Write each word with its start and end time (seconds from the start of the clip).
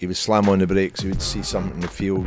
he 0.00 0.06
would 0.06 0.16
slam 0.16 0.48
on 0.48 0.58
the 0.58 0.66
brakes. 0.66 1.02
He 1.02 1.08
would 1.08 1.20
see 1.20 1.42
something 1.42 1.74
in 1.74 1.80
the 1.80 1.88
field. 1.88 2.26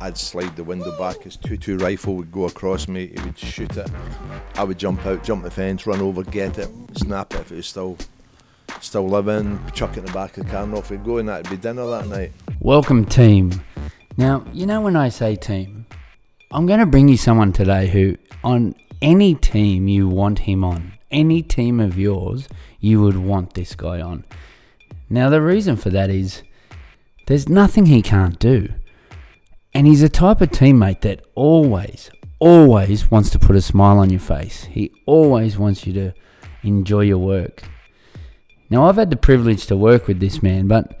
I'd 0.00 0.18
slide 0.18 0.56
the 0.56 0.64
window 0.64 0.90
back. 0.98 1.22
His 1.22 1.36
two-two 1.36 1.78
rifle 1.78 2.16
would 2.16 2.32
go 2.32 2.46
across 2.46 2.88
me. 2.88 3.12
He 3.16 3.20
would 3.24 3.38
shoot 3.38 3.76
it. 3.76 3.88
I 4.56 4.64
would 4.64 4.76
jump 4.76 5.06
out, 5.06 5.22
jump 5.22 5.44
the 5.44 5.50
fence, 5.50 5.86
run 5.86 6.00
over, 6.00 6.24
get 6.24 6.58
it, 6.58 6.68
snap 6.96 7.32
it 7.34 7.40
if 7.40 7.52
it 7.52 7.56
was 7.56 7.66
still 7.68 7.96
still 8.80 9.06
living, 9.06 9.60
chuck 9.72 9.92
it 9.92 9.98
in 9.98 10.04
the 10.04 10.12
back 10.12 10.36
of 10.36 10.44
the 10.44 10.50
car, 10.50 10.64
and 10.64 10.74
off 10.74 10.90
we'd 10.90 11.04
go, 11.04 11.18
and 11.18 11.28
that'd 11.28 11.48
be 11.48 11.56
dinner 11.56 11.86
that 11.86 12.08
night. 12.08 12.32
Welcome, 12.58 13.04
team. 13.04 13.62
Now, 14.16 14.44
you 14.52 14.66
know 14.66 14.80
when 14.80 14.96
I 14.96 15.08
say 15.08 15.36
team, 15.36 15.86
I'm 16.50 16.66
going 16.66 16.80
to 16.80 16.86
bring 16.86 17.06
you 17.06 17.16
someone 17.16 17.52
today 17.52 17.86
who, 17.86 18.16
on 18.42 18.74
any 19.00 19.36
team 19.36 19.86
you 19.86 20.08
want 20.08 20.40
him 20.40 20.64
on, 20.64 20.94
any 21.12 21.42
team 21.42 21.78
of 21.78 21.96
yours, 21.96 22.48
you 22.80 23.00
would 23.00 23.16
want 23.16 23.54
this 23.54 23.76
guy 23.76 24.00
on. 24.00 24.24
Now, 25.08 25.30
the 25.30 25.40
reason 25.40 25.76
for 25.76 25.90
that 25.90 26.10
is 26.10 26.42
there's 27.32 27.48
nothing 27.48 27.86
he 27.86 28.02
can't 28.02 28.38
do. 28.38 28.68
And 29.72 29.86
he's 29.86 30.02
a 30.02 30.10
type 30.10 30.42
of 30.42 30.50
teammate 30.50 31.00
that 31.00 31.24
always, 31.34 32.10
always 32.38 33.10
wants 33.10 33.30
to 33.30 33.38
put 33.38 33.56
a 33.56 33.62
smile 33.62 33.98
on 34.00 34.10
your 34.10 34.20
face. 34.20 34.64
He 34.64 34.92
always 35.06 35.56
wants 35.56 35.86
you 35.86 35.94
to 35.94 36.12
enjoy 36.62 37.00
your 37.00 37.16
work. 37.16 37.62
Now, 38.68 38.84
I've 38.84 38.96
had 38.96 39.08
the 39.08 39.16
privilege 39.16 39.66
to 39.68 39.78
work 39.78 40.08
with 40.08 40.20
this 40.20 40.42
man, 40.42 40.68
but 40.68 41.00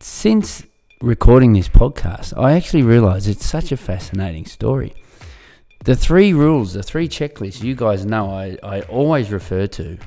since 0.00 0.64
recording 1.00 1.52
this 1.52 1.68
podcast, 1.68 2.36
I 2.36 2.54
actually 2.54 2.82
realize 2.82 3.28
it's 3.28 3.46
such 3.46 3.70
a 3.70 3.76
fascinating 3.76 4.44
story. 4.44 4.92
The 5.84 5.94
three 5.94 6.32
rules, 6.32 6.72
the 6.72 6.82
three 6.82 7.08
checklists 7.08 7.62
you 7.62 7.76
guys 7.76 8.04
know 8.04 8.28
I, 8.28 8.58
I 8.64 8.80
always 8.80 9.30
refer 9.30 9.68
to. 9.68 9.98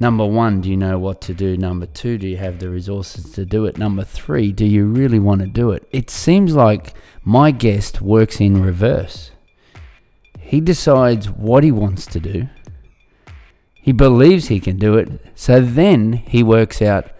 Number 0.00 0.24
one, 0.24 0.62
do 0.62 0.70
you 0.70 0.78
know 0.78 0.98
what 0.98 1.20
to 1.22 1.34
do? 1.34 1.58
Number 1.58 1.84
two, 1.84 2.16
do 2.16 2.26
you 2.26 2.38
have 2.38 2.58
the 2.58 2.70
resources 2.70 3.32
to 3.32 3.44
do 3.44 3.66
it? 3.66 3.76
Number 3.76 4.02
three, 4.02 4.50
do 4.50 4.64
you 4.64 4.86
really 4.86 5.18
want 5.18 5.42
to 5.42 5.46
do 5.46 5.72
it? 5.72 5.86
It 5.92 6.08
seems 6.08 6.54
like 6.54 6.94
my 7.22 7.50
guest 7.50 8.00
works 8.00 8.40
in 8.40 8.62
reverse. 8.62 9.30
He 10.38 10.62
decides 10.62 11.28
what 11.28 11.64
he 11.64 11.70
wants 11.70 12.06
to 12.06 12.18
do. 12.18 12.48
He 13.74 13.92
believes 13.92 14.48
he 14.48 14.58
can 14.58 14.78
do 14.78 14.96
it. 14.96 15.20
So 15.34 15.60
then 15.60 16.14
he 16.14 16.42
works 16.42 16.80
out 16.80 17.10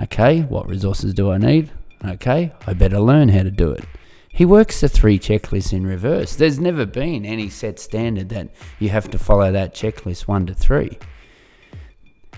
okay, 0.00 0.42
what 0.42 0.68
resources 0.68 1.14
do 1.14 1.32
I 1.32 1.38
need? 1.38 1.70
Okay, 2.04 2.52
I 2.66 2.74
better 2.74 3.00
learn 3.00 3.28
how 3.30 3.42
to 3.42 3.50
do 3.50 3.70
it. 3.70 3.84
He 4.28 4.44
works 4.44 4.80
the 4.80 4.88
three 4.88 5.18
checklists 5.18 5.72
in 5.72 5.86
reverse. 5.86 6.36
There's 6.36 6.60
never 6.60 6.86
been 6.86 7.24
any 7.24 7.48
set 7.48 7.78
standard 7.78 8.28
that 8.30 8.50
you 8.78 8.88
have 8.90 9.10
to 9.10 9.18
follow 9.18 9.50
that 9.50 9.74
checklist 9.74 10.28
one 10.28 10.46
to 10.46 10.54
three. 10.54 10.98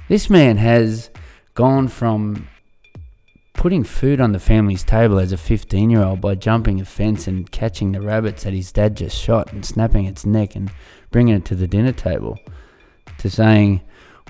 This 0.09 0.31
man 0.31 0.57
has 0.59 1.11
gone 1.55 1.89
from 1.89 2.47
putting 3.55 3.83
food 3.83 4.21
on 4.21 4.31
the 4.31 4.39
family's 4.39 4.85
table 4.85 5.19
as 5.19 5.33
a 5.33 5.37
15 5.37 5.91
year 5.91 6.05
old 6.05 6.21
by 6.21 6.37
jumping 6.37 6.81
a 6.81 6.85
fence 6.85 7.27
and 7.27 7.51
catching 7.51 7.91
the 7.91 8.01
rabbits 8.01 8.45
that 8.45 8.53
his 8.53 8.71
dad 8.71 8.97
just 8.97 9.19
shot 9.19 9.53
and 9.53 9.67
snapping 9.67 10.05
its 10.05 10.25
neck 10.25 10.55
and 10.55 10.71
bringing 11.11 11.35
it 11.35 11.45
to 11.47 11.57
the 11.57 11.67
dinner 11.67 11.91
table 11.91 12.39
to 13.19 13.29
saying, 13.29 13.81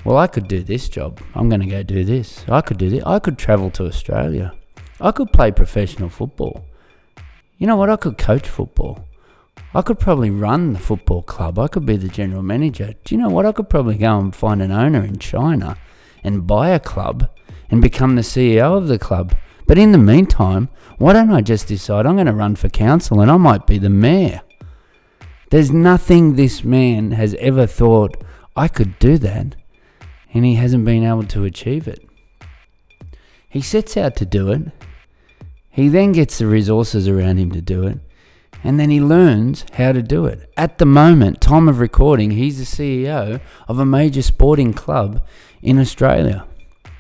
Well, 0.03 0.17
I 0.17 0.29
could 0.29 0.49
do 0.49 0.63
this 0.63 0.89
job. 0.89 1.21
I'm 1.35 1.51
going 1.51 1.61
to 1.61 1.67
go 1.67 1.83
do 1.83 2.05
this. 2.05 2.43
I 2.49 2.63
could 2.63 2.79
do 2.79 2.89
this. 2.89 3.05
I 3.05 3.19
could 3.19 3.37
travel 3.37 3.71
to 3.73 3.85
Australia. 3.85 4.55
I 4.99 5.11
could 5.11 5.31
play 5.31 5.51
professional 5.51 6.09
football. 6.09 6.65
You 7.59 7.67
know 7.67 7.77
what? 7.77 7.91
I 7.91 7.97
could 7.97 8.17
coach 8.17 8.49
football. 8.49 9.07
I 9.75 9.83
could 9.83 9.99
probably 9.99 10.31
run 10.31 10.73
the 10.73 10.79
football 10.79 11.23
club. 11.23 11.59
I 11.59 11.69
could 11.69 11.85
be 11.85 11.97
the 11.97 12.09
general 12.09 12.43
manager. 12.43 12.95
Do 13.05 13.15
you 13.15 13.21
know 13.21 13.29
what? 13.29 13.47
I 13.47 13.53
could 13.53 13.69
probably 13.69 13.97
go 13.97 14.19
and 14.19 14.35
find 14.35 14.63
an 14.63 14.73
owner 14.73 15.05
in 15.05 15.19
China 15.19 15.77
and 16.25 16.47
buy 16.47 16.71
a 16.71 16.81
club 16.81 17.29
and 17.71 17.83
become 17.83 18.15
the 18.15 18.23
CEO 18.23 18.77
of 18.77 18.89
the 18.89 18.99
club. 18.99 19.35
But 19.67 19.79
in 19.79 19.93
the 19.93 19.99
meantime, 19.99 20.69
why 20.99 21.13
don't 21.13 21.33
I 21.33 21.41
just 21.41 21.67
decide 21.67 22.07
I'm 22.07 22.15
going 22.15 22.27
to 22.27 22.33
run 22.33 22.57
for 22.57 22.69
council 22.69 23.21
and 23.21 23.31
I 23.31 23.37
might 23.37 23.67
be 23.67 23.79
the 23.79 23.91
mayor? 23.91 24.43
There's 25.51 25.71
nothing 25.71 26.35
this 26.35 26.65
man 26.65 27.13
has 27.13 27.35
ever 27.35 27.67
thought 27.67 28.17
I 28.57 28.69
could 28.69 28.99
do 28.99 29.19
that, 29.19 29.55
and 30.33 30.45
he 30.45 30.55
hasn't 30.55 30.85
been 30.85 31.05
able 31.05 31.25
to 31.25 31.45
achieve 31.45 31.87
it. 31.87 32.05
He 33.49 33.61
sets 33.61 33.97
out 33.97 34.17
to 34.17 34.27
do 34.27 34.51
it. 34.51 34.63
He 35.71 35.89
then 35.89 36.13
gets 36.13 36.39
the 36.39 36.47
resources 36.47 37.07
around 37.07 37.39
him 37.39 37.53
to 37.53 37.61
do 37.61 37.87
it, 37.87 37.99
and 38.65 38.81
then 38.81 38.91
he 38.91 39.01
learns 39.01 39.65
how 39.75 39.93
to 39.93 40.03
do 40.03 40.27
it. 40.27 40.51
At 40.57 40.79
the 40.79 40.87
moment, 40.87 41.41
time 41.41 41.69
of 41.69 41.79
recording, 41.79 42.33
he's 42.33 42.59
the 42.59 42.65
CEO 42.65 43.41
of 43.69 43.79
a 43.79 43.87
major 43.87 44.23
sporting 44.23 44.73
club 44.73 45.25
in 45.63 45.79
Australia. 45.79 46.47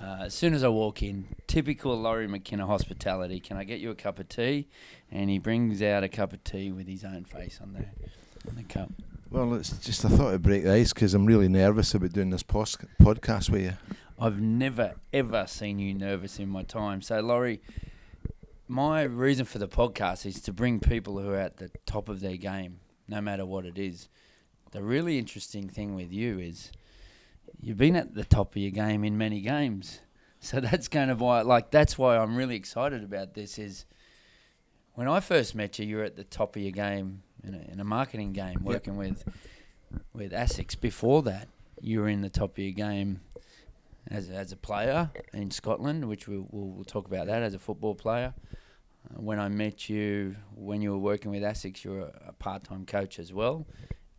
uh, 0.00 0.22
as 0.22 0.32
soon 0.32 0.54
as 0.54 0.64
I 0.64 0.68
walk 0.68 1.02
in, 1.02 1.26
typical 1.46 1.94
Lawrie 1.94 2.28
McKinna 2.28 2.64
hospitality. 2.64 3.40
Can 3.40 3.58
I 3.58 3.64
get 3.64 3.78
you 3.78 3.90
a 3.90 3.94
cup 3.94 4.18
of 4.18 4.30
tea? 4.30 4.68
And 5.12 5.28
he 5.28 5.38
brings 5.38 5.82
out 5.82 6.02
a 6.02 6.08
cup 6.08 6.32
of 6.32 6.42
tea 6.44 6.72
with 6.72 6.88
his 6.88 7.04
own 7.04 7.24
face 7.24 7.58
on 7.60 7.74
there 7.74 7.92
on 8.48 8.56
the 8.56 8.62
cup. 8.62 8.90
Well, 9.30 9.52
it's 9.54 9.76
just 9.84 10.06
I 10.06 10.08
thought 10.08 10.32
I'd 10.32 10.42
break 10.42 10.64
the 10.64 10.72
ice 10.72 10.94
because 10.94 11.12
I'm 11.12 11.26
really 11.26 11.48
nervous 11.48 11.94
about 11.94 12.14
doing 12.14 12.30
this 12.30 12.42
podcast 12.42 13.50
with 13.50 13.60
you. 13.60 13.74
I've 14.18 14.40
never 14.40 14.94
ever 15.12 15.46
seen 15.46 15.78
you 15.78 15.92
nervous 15.92 16.38
in 16.38 16.48
my 16.48 16.62
time. 16.62 17.02
So, 17.02 17.20
Lawrie, 17.20 17.60
my 18.68 19.02
reason 19.02 19.44
for 19.44 19.58
the 19.58 19.68
podcast 19.68 20.24
is 20.24 20.40
to 20.42 20.52
bring 20.54 20.80
people 20.80 21.18
who 21.18 21.28
are 21.32 21.38
at 21.38 21.58
the 21.58 21.70
top 21.84 22.08
of 22.08 22.20
their 22.20 22.38
game, 22.38 22.80
no 23.06 23.20
matter 23.20 23.44
what 23.44 23.66
it 23.66 23.76
is. 23.76 24.08
The 24.70 24.82
really 24.82 25.18
interesting 25.18 25.68
thing 25.68 25.94
with 25.94 26.10
you 26.10 26.38
is 26.38 26.72
you've 27.60 27.76
been 27.76 27.96
at 27.96 28.14
the 28.14 28.24
top 28.24 28.56
of 28.56 28.62
your 28.62 28.70
game 28.70 29.04
in 29.04 29.18
many 29.18 29.42
games. 29.42 30.00
So 30.40 30.58
that's 30.60 30.88
kind 30.88 31.10
of 31.10 31.20
why, 31.20 31.42
like, 31.42 31.70
that's 31.70 31.98
why 31.98 32.16
I'm 32.16 32.34
really 32.34 32.56
excited 32.56 33.04
about 33.04 33.34
this. 33.34 33.58
Is 33.58 33.84
when 34.94 35.06
I 35.06 35.20
first 35.20 35.54
met 35.54 35.78
you, 35.78 35.84
you 35.84 35.96
were 35.98 36.04
at 36.04 36.16
the 36.16 36.24
top 36.24 36.56
of 36.56 36.62
your 36.62 36.72
game 36.72 37.24
in 37.44 37.54
a, 37.54 37.72
in 37.72 37.80
a 37.80 37.84
marketing 37.84 38.32
game, 38.32 38.62
working 38.62 38.96
with 38.96 39.24
with 40.12 40.32
ASICS. 40.32 40.80
Before 40.80 41.22
that, 41.22 41.48
you 41.80 42.00
were 42.00 42.08
in 42.08 42.22
the 42.22 42.30
top 42.30 42.52
of 42.52 42.58
your 42.58 42.72
game 42.72 43.20
as 44.10 44.28
as 44.30 44.52
a 44.52 44.56
player 44.56 45.10
in 45.32 45.50
Scotland, 45.50 46.08
which 46.08 46.28
we'll, 46.28 46.46
we'll, 46.50 46.68
we'll 46.68 46.84
talk 46.84 47.06
about 47.06 47.26
that 47.26 47.42
as 47.42 47.54
a 47.54 47.58
football 47.58 47.94
player. 47.94 48.34
Uh, 49.08 49.20
when 49.20 49.38
I 49.38 49.48
met 49.48 49.88
you, 49.88 50.36
when 50.54 50.82
you 50.82 50.90
were 50.90 50.98
working 50.98 51.30
with 51.30 51.42
ASICS, 51.42 51.84
you 51.84 51.90
were 51.92 52.00
a, 52.00 52.28
a 52.28 52.32
part-time 52.32 52.84
coach 52.84 53.18
as 53.18 53.32
well, 53.32 53.66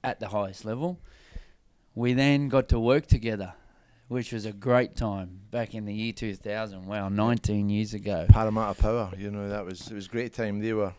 at 0.03 0.19
the 0.19 0.29
highest 0.29 0.65
level. 0.65 0.99
We 1.95 2.13
then 2.13 2.49
got 2.49 2.69
to 2.69 2.79
work 2.79 3.07
together, 3.07 3.53
which 4.07 4.31
was 4.31 4.45
a 4.45 4.53
great 4.53 4.95
time 4.95 5.41
back 5.51 5.73
in 5.75 5.85
the 5.85 5.93
year 5.93 6.13
2000. 6.13 6.85
Wow, 6.85 7.09
19 7.09 7.69
years 7.69 7.93
ago. 7.93 8.25
Parramatta 8.29 8.79
Power, 8.79 9.11
you 9.17 9.31
know, 9.31 9.49
that 9.49 9.65
was 9.65 9.87
it 9.89 9.93
was 9.93 10.05
a 10.05 10.09
great 10.09 10.33
time. 10.33 10.59
They 10.59 10.73
were 10.73 10.93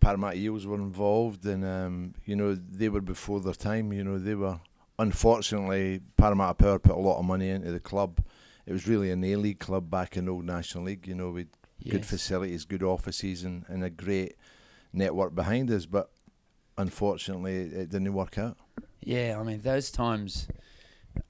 Parramatta 0.00 0.36
Eels 0.36 0.66
were 0.66 0.76
involved, 0.76 1.44
and 1.44 1.64
um, 1.64 2.14
you 2.24 2.36
know 2.36 2.54
they 2.54 2.88
were 2.88 3.00
before 3.00 3.40
their 3.40 3.54
time. 3.54 3.92
You 3.92 4.04
know 4.04 4.18
they 4.18 4.34
were 4.34 4.60
unfortunately 4.98 6.00
Parramatta 6.16 6.54
Power 6.54 6.78
put 6.78 6.96
a 6.96 7.00
lot 7.00 7.18
of 7.18 7.24
money 7.24 7.48
into 7.48 7.70
the 7.70 7.80
club. 7.80 8.20
It 8.66 8.72
was 8.72 8.86
really 8.86 9.10
an 9.10 9.24
A 9.24 9.36
League 9.36 9.60
club 9.60 9.90
back 9.90 10.16
in 10.16 10.26
the 10.26 10.32
old 10.32 10.44
National 10.44 10.84
League. 10.84 11.06
You 11.06 11.14
know, 11.14 11.30
with 11.30 11.48
good 11.88 12.06
facilities, 12.06 12.64
good 12.64 12.82
offices, 12.82 13.44
and, 13.44 13.64
and 13.68 13.84
a 13.84 13.90
great 13.90 14.36
network 14.92 15.34
behind 15.34 15.70
us. 15.70 15.86
But 15.86 16.10
unfortunately, 16.76 17.56
it 17.56 17.90
didn't 17.90 18.12
work 18.12 18.38
out. 18.38 18.56
Yeah, 19.00 19.38
I 19.40 19.42
mean 19.42 19.60
those 19.62 19.90
times 19.90 20.48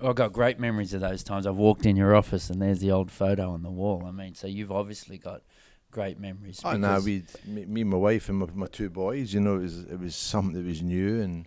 I've 0.00 0.14
got 0.14 0.32
great 0.32 0.58
memories 0.58 0.94
of 0.94 1.00
those 1.00 1.22
times. 1.22 1.46
I've 1.46 1.56
walked 1.56 1.86
in 1.86 1.96
your 1.96 2.14
office 2.14 2.50
and 2.50 2.60
there's 2.60 2.80
the 2.80 2.90
old 2.90 3.10
photo 3.10 3.50
on 3.50 3.62
the 3.62 3.70
wall. 3.70 4.04
I 4.06 4.10
mean, 4.10 4.34
so 4.34 4.46
you've 4.46 4.72
obviously 4.72 5.18
got 5.18 5.42
great 5.90 6.18
memories. 6.18 6.60
No, 6.64 6.72
because- 6.72 7.04
we 7.04 7.24
me, 7.44 7.64
me, 7.66 7.84
my 7.84 7.96
wife, 7.96 8.28
and 8.28 8.38
my, 8.38 8.46
my 8.54 8.66
two 8.66 8.90
boys. 8.90 9.32
You 9.34 9.40
know, 9.40 9.56
it 9.56 9.62
was 9.62 9.78
it 9.84 9.98
was 10.00 10.14
something 10.14 10.54
that 10.54 10.66
was 10.66 10.82
new 10.82 11.20
and 11.20 11.46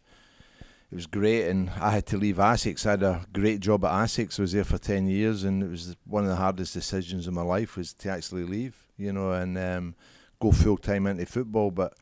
it 0.91 0.95
was 0.95 1.07
great. 1.07 1.47
And 1.47 1.69
I 1.71 1.91
had 1.91 2.05
to 2.07 2.17
leave 2.17 2.37
ASICS. 2.37 2.85
I 2.85 2.91
had 2.91 3.03
a 3.03 3.25
great 3.33 3.59
job 3.59 3.85
at 3.85 3.91
ASICS. 3.91 4.39
I 4.39 4.41
was 4.43 4.51
there 4.51 4.63
for 4.63 4.77
ten 4.77 5.07
years, 5.07 5.43
and 5.43 5.63
it 5.63 5.69
was 5.69 5.95
one 6.05 6.23
of 6.23 6.29
the 6.29 6.35
hardest 6.35 6.73
decisions 6.73 7.27
of 7.27 7.33
my 7.33 7.41
life 7.41 7.77
was 7.77 7.93
to 7.93 8.09
actually 8.09 8.43
leave. 8.43 8.75
You 8.97 9.11
know, 9.13 9.31
and 9.31 9.57
um, 9.57 9.95
go 10.39 10.51
full 10.51 10.77
time 10.77 11.07
into 11.07 11.25
football, 11.25 11.71
but. 11.71 11.93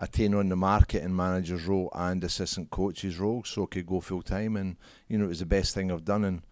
I 0.00 0.06
taken 0.06 0.34
on 0.34 0.48
the 0.48 0.54
marketing 0.54 1.16
manager's 1.16 1.64
role 1.64 1.90
and 1.92 2.22
assistant 2.22 2.70
coach's 2.70 3.18
role, 3.18 3.42
so 3.42 3.64
I 3.64 3.66
could 3.66 3.86
go 3.86 4.00
full 4.00 4.22
time, 4.22 4.56
and 4.56 4.76
you 5.08 5.18
know 5.18 5.24
it 5.24 5.28
was 5.34 5.40
the 5.40 5.44
best 5.46 5.74
thing 5.74 5.90
I've 5.90 6.04
done. 6.04 6.22
And 6.24 6.42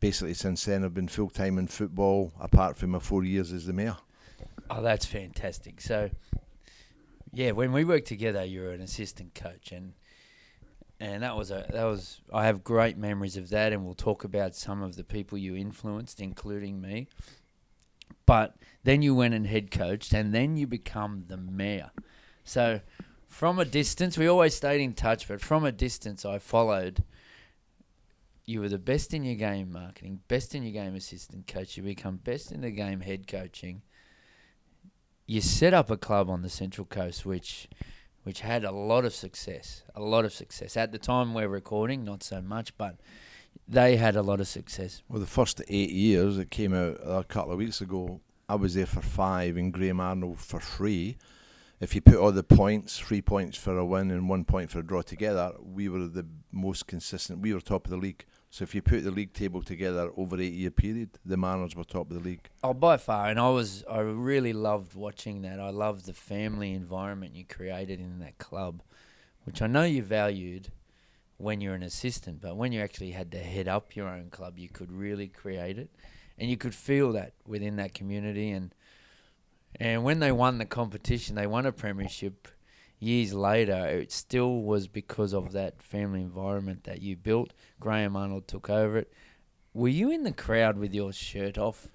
basically 0.00 0.32
since 0.32 0.64
then, 0.64 0.82
I've 0.82 0.94
been 0.94 1.08
full 1.08 1.28
time 1.28 1.58
in 1.58 1.66
football, 1.66 2.32
apart 2.40 2.78
from 2.78 2.92
my 2.92 3.00
four 3.00 3.22
years 3.22 3.52
as 3.52 3.66
the 3.66 3.74
mayor. 3.74 3.98
Oh, 4.70 4.82
that's 4.82 5.04
fantastic. 5.04 5.80
So, 5.80 6.10
yeah, 7.32 7.50
when 7.50 7.72
we 7.72 7.84
worked 7.84 8.06
together, 8.06 8.44
you 8.44 8.62
were 8.62 8.72
an 8.72 8.80
assistant 8.80 9.34
coach, 9.34 9.72
and 9.72 9.94
and 11.00 11.22
that 11.22 11.36
was 11.36 11.50
a 11.50 11.66
that 11.70 11.84
was 11.84 12.20
I 12.32 12.46
have 12.46 12.64
great 12.64 12.96
memories 12.96 13.36
of 13.36 13.50
that, 13.50 13.72
and 13.72 13.84
we'll 13.84 13.94
talk 13.94 14.24
about 14.24 14.54
some 14.54 14.82
of 14.82 14.96
the 14.96 15.04
people 15.04 15.36
you 15.36 15.54
influenced, 15.56 16.20
including 16.20 16.80
me. 16.80 17.08
But 18.26 18.56
then 18.84 19.02
you 19.02 19.14
went 19.14 19.34
and 19.34 19.46
head 19.46 19.70
coached, 19.70 20.12
and 20.14 20.32
then 20.32 20.56
you 20.56 20.66
become 20.66 21.24
the 21.28 21.36
mayor. 21.36 21.90
So, 22.44 22.80
from 23.28 23.58
a 23.58 23.64
distance, 23.64 24.16
we 24.16 24.26
always 24.26 24.54
stayed 24.54 24.80
in 24.80 24.94
touch, 24.94 25.28
but 25.28 25.40
from 25.40 25.64
a 25.64 25.72
distance, 25.72 26.24
I 26.24 26.38
followed. 26.38 27.04
You 28.46 28.60
were 28.60 28.68
the 28.68 28.78
best 28.78 29.14
in 29.14 29.24
your 29.24 29.36
game 29.36 29.72
marketing, 29.72 30.20
best 30.28 30.54
in 30.54 30.62
your 30.64 30.72
game 30.72 30.94
assistant 30.94 31.46
coach. 31.46 31.78
You 31.78 31.82
become 31.82 32.16
best 32.16 32.52
in 32.52 32.60
the 32.60 32.70
game 32.70 33.00
head 33.00 33.26
coaching 33.26 33.80
you 35.26 35.40
set 35.40 35.74
up 35.74 35.90
a 35.90 35.96
club 35.96 36.28
on 36.28 36.42
the 36.42 36.48
Central 36.48 36.86
Coast 36.86 37.24
which 37.24 37.68
which 38.24 38.40
had 38.40 38.64
a 38.64 38.72
lot 38.72 39.04
of 39.04 39.14
success, 39.14 39.82
a 39.94 40.00
lot 40.00 40.24
of 40.24 40.32
success. 40.32 40.78
At 40.78 40.92
the 40.92 40.98
time 40.98 41.34
we're 41.34 41.48
recording, 41.48 42.04
not 42.04 42.22
so 42.22 42.40
much, 42.40 42.76
but 42.78 42.96
they 43.68 43.96
had 43.96 44.16
a 44.16 44.22
lot 44.22 44.40
of 44.40 44.48
success. 44.48 45.02
Well, 45.08 45.20
the 45.20 45.26
first 45.26 45.60
eight 45.68 45.90
years, 45.90 46.38
it 46.38 46.50
came 46.50 46.72
out 46.72 46.98
a 47.04 47.24
couple 47.24 47.52
of 47.52 47.58
weeks 47.58 47.82
ago. 47.82 48.20
I 48.48 48.54
was 48.54 48.74
there 48.74 48.86
for 48.86 49.02
five, 49.02 49.56
and 49.56 49.72
Graham 49.72 50.00
Arnold 50.00 50.38
for 50.38 50.58
three. 50.60 51.16
If 51.80 51.94
you 51.94 52.00
put 52.00 52.16
all 52.16 52.32
the 52.32 52.42
points, 52.42 52.98
three 52.98 53.20
points 53.20 53.58
for 53.58 53.76
a 53.76 53.84
win 53.84 54.10
and 54.10 54.28
one 54.28 54.44
point 54.44 54.70
for 54.70 54.78
a 54.78 54.82
draw 54.82 55.02
together, 55.02 55.52
we 55.60 55.88
were 55.88 56.06
the 56.06 56.26
most 56.50 56.86
consistent. 56.86 57.40
We 57.40 57.52
were 57.52 57.60
top 57.60 57.86
of 57.86 57.90
the 57.90 57.96
league. 57.96 58.24
So 58.54 58.62
if 58.62 58.72
you 58.72 58.82
put 58.82 59.02
the 59.02 59.10
league 59.10 59.32
table 59.32 59.64
together 59.64 60.12
over 60.16 60.40
eight 60.40 60.52
year 60.52 60.70
period, 60.70 61.18
the 61.24 61.36
Mariners 61.36 61.74
were 61.74 61.82
top 61.82 62.08
of 62.08 62.22
the 62.22 62.22
league. 62.22 62.48
Oh, 62.62 62.72
by 62.72 62.98
far, 62.98 63.26
and 63.26 63.40
I 63.40 63.48
was 63.48 63.82
I 63.90 63.98
really 63.98 64.52
loved 64.52 64.94
watching 64.94 65.42
that. 65.42 65.58
I 65.58 65.70
loved 65.70 66.06
the 66.06 66.12
family 66.12 66.70
environment 66.72 67.34
you 67.34 67.44
created 67.44 67.98
in 67.98 68.20
that 68.20 68.38
club, 68.38 68.80
which 69.42 69.60
I 69.60 69.66
know 69.66 69.82
you 69.82 70.04
valued 70.04 70.68
when 71.36 71.60
you're 71.60 71.74
an 71.74 71.82
assistant, 71.82 72.40
but 72.40 72.56
when 72.56 72.70
you 72.70 72.80
actually 72.80 73.10
had 73.10 73.32
to 73.32 73.38
head 73.38 73.66
up 73.66 73.96
your 73.96 74.06
own 74.06 74.30
club, 74.30 74.56
you 74.56 74.68
could 74.68 74.92
really 74.92 75.26
create 75.26 75.76
it, 75.76 75.90
and 76.38 76.48
you 76.48 76.56
could 76.56 76.76
feel 76.76 77.10
that 77.10 77.32
within 77.44 77.74
that 77.74 77.92
community. 77.92 78.52
And 78.52 78.72
and 79.80 80.04
when 80.04 80.20
they 80.20 80.30
won 80.30 80.58
the 80.58 80.64
competition, 80.64 81.34
they 81.34 81.48
won 81.48 81.66
a 81.66 81.72
premiership. 81.72 82.46
Years 83.00 83.34
later, 83.34 83.86
it 83.86 84.12
still 84.12 84.62
was 84.62 84.88
because 84.88 85.34
of 85.34 85.52
that 85.52 85.82
family 85.82 86.22
environment 86.22 86.84
that 86.84 87.02
you 87.02 87.16
built. 87.16 87.52
Graham 87.80 88.16
Arnold 88.16 88.48
took 88.48 88.70
over 88.70 88.98
it. 88.98 89.12
Were 89.74 89.88
you 89.88 90.10
in 90.10 90.22
the 90.22 90.32
crowd 90.32 90.78
with 90.78 90.94
your 90.94 91.12
shirt 91.12 91.58
off 91.58 91.88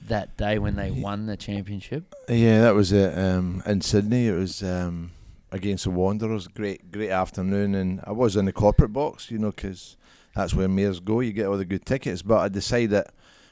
that 0.00 0.36
day 0.36 0.58
when 0.58 0.76
they 0.76 0.90
won 0.90 1.26
the 1.26 1.36
championship? 1.36 2.14
Yeah, 2.28 2.62
that 2.62 2.74
was 2.74 2.92
it. 2.92 3.18
Um, 3.18 3.62
in 3.66 3.80
Sydney, 3.80 4.28
it 4.28 4.32
was 4.34 4.62
um, 4.62 5.10
against 5.50 5.84
the 5.84 5.90
Wanderers. 5.90 6.46
Great, 6.48 6.90
great 6.90 7.10
afternoon, 7.10 7.74
and 7.74 8.00
I 8.04 8.12
was 8.12 8.36
in 8.36 8.44
the 8.44 8.52
corporate 8.52 8.92
box, 8.92 9.30
you 9.30 9.38
know, 9.38 9.50
because 9.50 9.96
that's 10.34 10.54
where 10.54 10.68
mayors 10.68 11.00
go. 11.00 11.20
You 11.20 11.32
get 11.32 11.46
all 11.46 11.58
the 11.58 11.64
good 11.64 11.84
tickets. 11.84 12.22
But 12.22 12.38
I 12.38 12.48
decided 12.48 13.04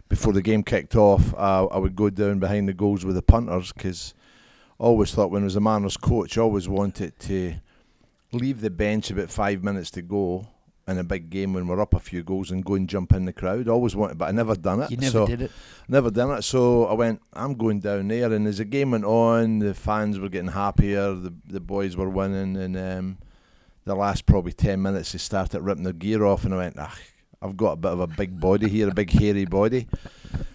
before 0.09 0.33
the 0.33 0.43
game 0.43 0.63
kicked 0.63 0.95
off, 0.97 1.35
uh, 1.35 1.67
I 1.67 1.79
would 1.79 1.97
go 1.97 2.11
down 2.11 2.39
behind 2.39 2.69
the 2.69 2.75
goals 2.75 3.05
with 3.05 3.17
the 3.17 3.23
punters 3.23 3.73
'cause 3.73 4.15
I 4.17 4.24
always 4.79 5.15
thought 5.15 5.31
when 5.31 5.43
I 5.43 5.45
was 5.45 5.57
a 5.57 5.61
Mariners 5.61 5.97
coach, 5.97 6.37
I 6.37 6.43
always 6.43 6.69
wanted 6.69 7.19
to 7.21 7.55
leave 8.33 8.61
the 8.61 8.71
bench 8.71 9.11
about 9.11 9.31
five 9.31 9.63
minutes 9.63 9.91
to 9.93 10.03
go 10.03 10.49
in 10.87 10.99
a 10.99 11.05
big 11.05 11.31
game 11.31 11.55
when 11.55 11.67
we're 11.67 11.81
up 11.81 11.95
a 11.95 12.01
few 12.01 12.23
goals 12.23 12.51
and 12.51 12.65
go 12.65 12.75
and 12.75 12.89
jump 12.89 13.13
in 13.13 13.25
the 13.25 13.33
crowd. 13.33 13.69
I 13.69 13.71
always 13.71 13.97
wanted, 13.97 14.19
but 14.19 14.29
I 14.29 14.33
never 14.33 14.55
done 14.55 14.83
it. 14.83 14.91
You 14.91 14.99
never 14.99 15.11
so 15.11 15.27
did 15.27 15.43
it. 15.43 15.51
Never 15.89 16.11
done 16.11 16.37
it. 16.37 16.43
So 16.43 16.87
I 16.87 16.93
went, 16.95 17.23
I'm 17.33 17.55
going 17.55 17.81
down 17.81 18.09
there. 18.09 18.33
And 18.33 18.47
as 18.47 18.59
the 18.59 18.65
game 18.65 18.91
went 18.91 19.05
on, 19.05 19.61
the 19.61 19.73
fans 19.73 20.19
were 20.19 20.29
getting 20.29 20.51
happier. 20.51 21.15
The 21.15 21.33
the 21.47 21.61
boys 21.61 21.97
were 21.97 22.11
winning. 22.11 22.57
And 22.57 22.77
um, 22.77 23.19
the 23.85 23.95
last 23.95 24.27
probably 24.27 24.53
10 24.53 24.81
minutes, 24.83 25.13
they 25.13 25.19
started 25.19 25.63
ripping 25.63 25.85
their 25.85 25.93
gear 25.95 26.25
off. 26.25 26.45
And 26.45 26.53
I 26.53 26.59
went, 26.59 26.77
ah, 26.79 26.97
I've 27.45 27.59
got 27.59 27.73
a 27.73 27.77
bit 27.77 27.93
of 27.93 28.01
a 28.01 28.07
big 28.07 28.41
body 28.41 28.71
here, 28.71 28.89
a 28.89 28.95
big 28.95 29.11
hairy 29.11 29.45
body. 29.45 29.87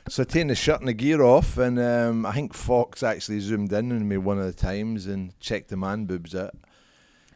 So 0.09 0.23
I 0.23 0.25
taken 0.25 0.47
the 0.47 0.55
shirt 0.55 0.79
and 0.79 0.87
the 0.87 0.93
gear 0.93 1.21
off. 1.21 1.59
And 1.59 1.77
um, 1.79 2.25
I 2.25 2.33
think 2.33 2.55
Fox 2.55 3.03
actually 3.03 3.41
zoomed 3.41 3.71
in 3.71 3.91
on 3.91 4.07
me 4.07 4.17
one 4.17 4.39
of 4.39 4.45
the 4.45 4.53
times 4.53 5.05
and 5.05 5.39
checked 5.39 5.69
the 5.69 5.77
man 5.77 6.05
boobs 6.05 6.33
out. 6.33 6.55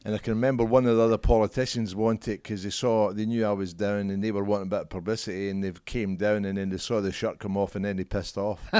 And 0.05 0.13
I 0.13 0.17
can 0.17 0.33
remember 0.33 0.65
one 0.65 0.85
of 0.85 0.97
the 0.97 1.01
other 1.01 1.17
politicians 1.17 1.95
wanted 1.95 2.43
because 2.43 2.63
they 2.63 2.69
saw 2.69 3.13
they 3.13 3.25
knew 3.25 3.45
I 3.45 3.53
was 3.53 3.73
down 3.73 4.09
and 4.09 4.21
they 4.21 4.31
were 4.31 4.43
wanting 4.43 4.67
a 4.67 4.69
bit 4.69 4.81
of 4.81 4.89
publicity 4.89 5.49
and 5.49 5.63
they 5.63 5.71
came 5.85 6.17
down 6.17 6.43
and 6.43 6.57
then 6.57 6.69
they 6.69 6.77
saw 6.77 6.99
the 6.99 7.11
shirt 7.11 7.39
come 7.39 7.55
off 7.55 7.75
and 7.75 7.85
then 7.85 7.95
they 7.95 8.03
pissed 8.03 8.37
off. 8.37 8.59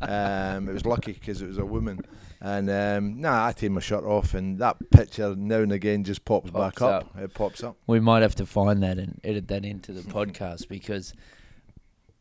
um, 0.00 0.68
it 0.68 0.72
was 0.72 0.86
lucky 0.86 1.12
because 1.12 1.42
it 1.42 1.48
was 1.48 1.58
a 1.58 1.66
woman. 1.66 2.00
And 2.40 2.70
um, 2.70 3.20
nah, 3.20 3.46
I 3.46 3.52
take 3.52 3.72
my 3.72 3.80
shirt 3.80 4.04
off 4.04 4.32
and 4.32 4.58
that 4.58 4.78
picture 4.90 5.36
now 5.36 5.58
and 5.58 5.72
again 5.72 6.02
just 6.02 6.24
pops, 6.24 6.50
Pops 6.50 6.78
back 6.78 6.82
up. 6.82 7.14
It 7.18 7.34
pops 7.34 7.62
up. 7.62 7.76
We 7.86 8.00
might 8.00 8.22
have 8.22 8.34
to 8.36 8.46
find 8.46 8.82
that 8.82 8.98
and 8.98 9.20
edit 9.22 9.48
that 9.48 9.66
into 9.66 9.92
the 9.92 10.02
podcast 10.02 10.68
because 10.68 11.12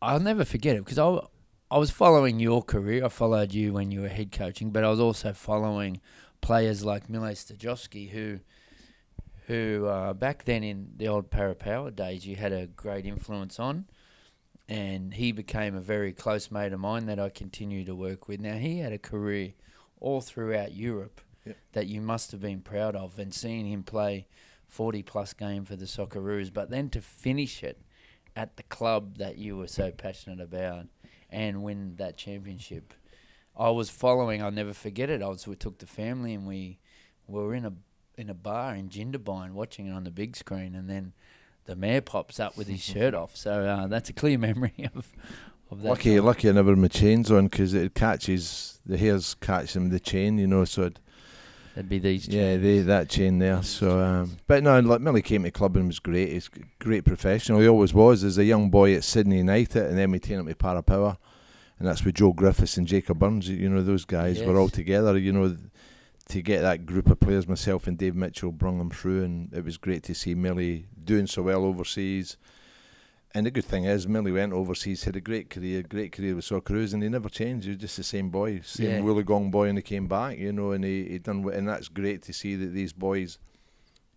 I'll 0.01 0.19
never 0.19 0.43
forget 0.43 0.75
it 0.75 0.83
because 0.83 0.99
I, 0.99 1.17
I 1.71 1.77
was 1.77 1.91
following 1.91 2.41
your 2.41 2.61
career. 2.61 3.05
I 3.05 3.09
followed 3.09 3.53
you 3.53 3.71
when 3.71 3.89
you 3.89 4.01
were 4.01 4.09
head 4.09 4.33
coaching, 4.33 4.71
but 4.71 4.83
I 4.83 4.89
was 4.89 4.99
also 4.99 5.31
following 5.31 6.01
players 6.43 6.83
like 6.83 7.09
Mile 7.09 7.33
Sterjovski 7.33 8.09
who 8.09 8.39
who 9.47 9.87
uh, 9.87 10.13
back 10.13 10.43
then 10.43 10.63
in 10.63 10.89
the 10.97 11.07
old 11.07 11.29
Parapower 11.31 11.95
days 11.95 12.27
you 12.27 12.35
had 12.35 12.51
a 12.51 12.67
great 12.67 13.05
influence 13.05 13.59
on 13.59 13.85
and 14.67 15.13
he 15.13 15.31
became 15.31 15.75
a 15.75 15.81
very 15.81 16.11
close 16.11 16.51
mate 16.51 16.73
of 16.73 16.79
mine 16.79 17.05
that 17.05 17.19
I 17.19 17.29
continue 17.29 17.83
to 17.85 17.95
work 17.95 18.27
with. 18.27 18.39
Now 18.39 18.55
he 18.55 18.79
had 18.79 18.93
a 18.93 18.97
career 18.97 19.53
all 19.99 20.21
throughout 20.21 20.73
Europe 20.73 21.21
Yep. 21.45 21.57
that 21.73 21.87
you 21.87 21.99
must 21.99 22.31
have 22.31 22.39
been 22.41 22.61
proud 22.61 22.95
of 22.95 23.19
and 23.19 23.33
seeing 23.33 23.65
him 23.65 23.83
play 23.83 24.27
40 24.67 25.03
plus 25.03 25.33
game 25.33 25.65
for 25.65 25.75
the 25.75 25.85
Socceroos, 25.85 26.53
but 26.53 26.69
then 26.69 26.89
to 26.91 27.01
finish 27.01 27.63
it 27.63 27.81
at 28.35 28.55
the 28.55 28.63
club 28.63 29.17
that 29.17 29.37
you 29.37 29.57
were 29.57 29.67
so 29.67 29.91
passionate 29.91 30.39
about 30.39 30.87
and 31.29 31.61
win 31.61 31.95
that 31.97 32.15
championship. 32.17 32.93
I 33.55 33.69
was 33.69 33.89
following. 33.89 34.41
I'll 34.41 34.51
never 34.51 34.73
forget 34.73 35.09
it. 35.09 35.21
I 35.21 35.27
was 35.27 35.47
we 35.47 35.55
took 35.55 35.79
the 35.79 35.85
family 35.85 36.33
and 36.33 36.47
we 36.47 36.79
were 37.27 37.53
in 37.53 37.65
a 37.65 37.73
in 38.15 38.29
a 38.29 38.33
bar 38.33 38.75
in 38.75 38.89
Jindabyne 38.89 39.51
watching 39.51 39.87
it 39.87 39.91
on 39.91 40.03
the 40.03 40.11
big 40.11 40.35
screen, 40.35 40.75
and 40.75 40.89
then 40.89 41.13
the 41.65 41.75
mayor 41.75 42.01
pops 42.01 42.39
up 42.39 42.57
with 42.57 42.67
his 42.67 42.81
shirt 42.83 43.13
off. 43.13 43.35
So 43.35 43.65
uh, 43.65 43.87
that's 43.87 44.09
a 44.09 44.13
clear 44.13 44.37
memory 44.49 44.89
of 44.95 45.11
of 45.71 45.81
that. 45.81 45.89
Lucky, 45.89 46.15
time. 46.15 46.25
lucky 46.25 46.49
I 46.49 46.53
never 46.53 46.71
had 46.71 46.79
my 46.79 46.87
chains 46.87 47.31
on 47.31 47.45
because 47.45 47.73
it 47.73 47.93
catches, 47.93 48.79
the 48.85 48.97
hairs 48.97 49.35
catch 49.35 49.73
them 49.73 49.89
the 49.89 49.99
chain, 49.99 50.37
you 50.37 50.47
know, 50.47 50.65
so 50.65 50.85
I'd, 50.85 50.99
That'd 51.75 51.89
be 51.89 51.97
these. 51.97 52.27
Yeah, 52.27 52.57
they, 52.57 52.81
that 52.81 53.09
chain 53.09 53.39
there. 53.39 53.63
So, 53.63 53.99
um, 53.99 54.37
but 54.45 54.61
no, 54.61 54.79
like 54.79 55.01
Millie 55.01 55.23
came 55.23 55.41
to 55.41 55.49
club 55.49 55.75
and 55.75 55.87
was 55.87 55.97
great. 55.97 56.31
He's 56.31 56.47
a 56.55 56.59
great 56.83 57.03
professional. 57.03 57.59
He 57.61 57.67
always 57.67 57.95
was. 57.95 58.23
As 58.23 58.37
a 58.37 58.43
young 58.43 58.69
boy 58.69 58.93
at 58.93 59.03
Sydney 59.03 59.37
United, 59.37 59.87
and 59.87 59.97
then 59.97 60.11
we 60.11 60.19
taken 60.19 60.41
him 60.41 60.45
to 60.45 60.53
Parapower, 60.53 61.17
and 61.83 61.89
that's 61.89 62.05
with 62.05 62.15
Joe 62.15 62.31
Griffiths 62.31 62.77
and 62.77 62.87
Jacob 62.87 63.19
Burns. 63.19 63.49
You 63.49 63.67
know, 63.67 63.81
those 63.83 64.05
guys 64.05 64.41
were 64.41 64.57
all 64.57 64.69
together. 64.69 65.17
You 65.17 65.33
know, 65.33 65.57
to 66.29 66.41
get 66.41 66.61
that 66.61 66.85
group 66.85 67.09
of 67.09 67.19
players, 67.19 67.45
myself 67.45 67.87
and 67.87 67.97
Dave 67.97 68.15
Mitchell 68.15 68.53
brung 68.53 68.77
them 68.77 68.89
through, 68.89 69.23
and 69.25 69.53
it 69.53 69.65
was 69.65 69.75
great 69.75 70.01
to 70.03 70.15
see 70.15 70.33
Millie 70.33 70.87
doing 71.03 71.27
so 71.27 71.41
well 71.41 71.65
overseas. 71.65 72.37
And 73.35 73.45
the 73.45 73.51
good 73.51 73.65
thing 73.65 73.83
is, 73.83 74.07
Millie 74.07 74.31
went 74.31 74.53
overseas, 74.53 75.03
had 75.03 75.17
a 75.17 75.19
great 75.19 75.49
career, 75.49 75.83
great 75.83 76.13
career 76.13 76.35
with 76.35 76.45
Socceroos, 76.45 76.93
and 76.93 77.03
he 77.03 77.09
never 77.09 77.27
changed. 77.27 77.65
He 77.65 77.71
was 77.71 77.81
just 77.81 77.97
the 77.97 78.03
same 78.03 78.29
boy, 78.29 78.61
same 78.63 78.89
Yeah. 78.89 78.99
Wollongong 79.01 79.51
boy, 79.51 79.67
and 79.67 79.77
he 79.77 79.81
came 79.81 80.07
back, 80.07 80.37
you 80.37 80.53
know, 80.53 80.71
and 80.71 80.85
he, 80.85 81.03
he 81.09 81.19
done, 81.19 81.41
w- 81.41 81.57
and 81.57 81.67
that's 81.67 81.89
great 81.89 82.21
to 82.21 82.31
see 82.31 82.55
that 82.55 82.67
these 82.67 82.93
boys, 82.93 83.39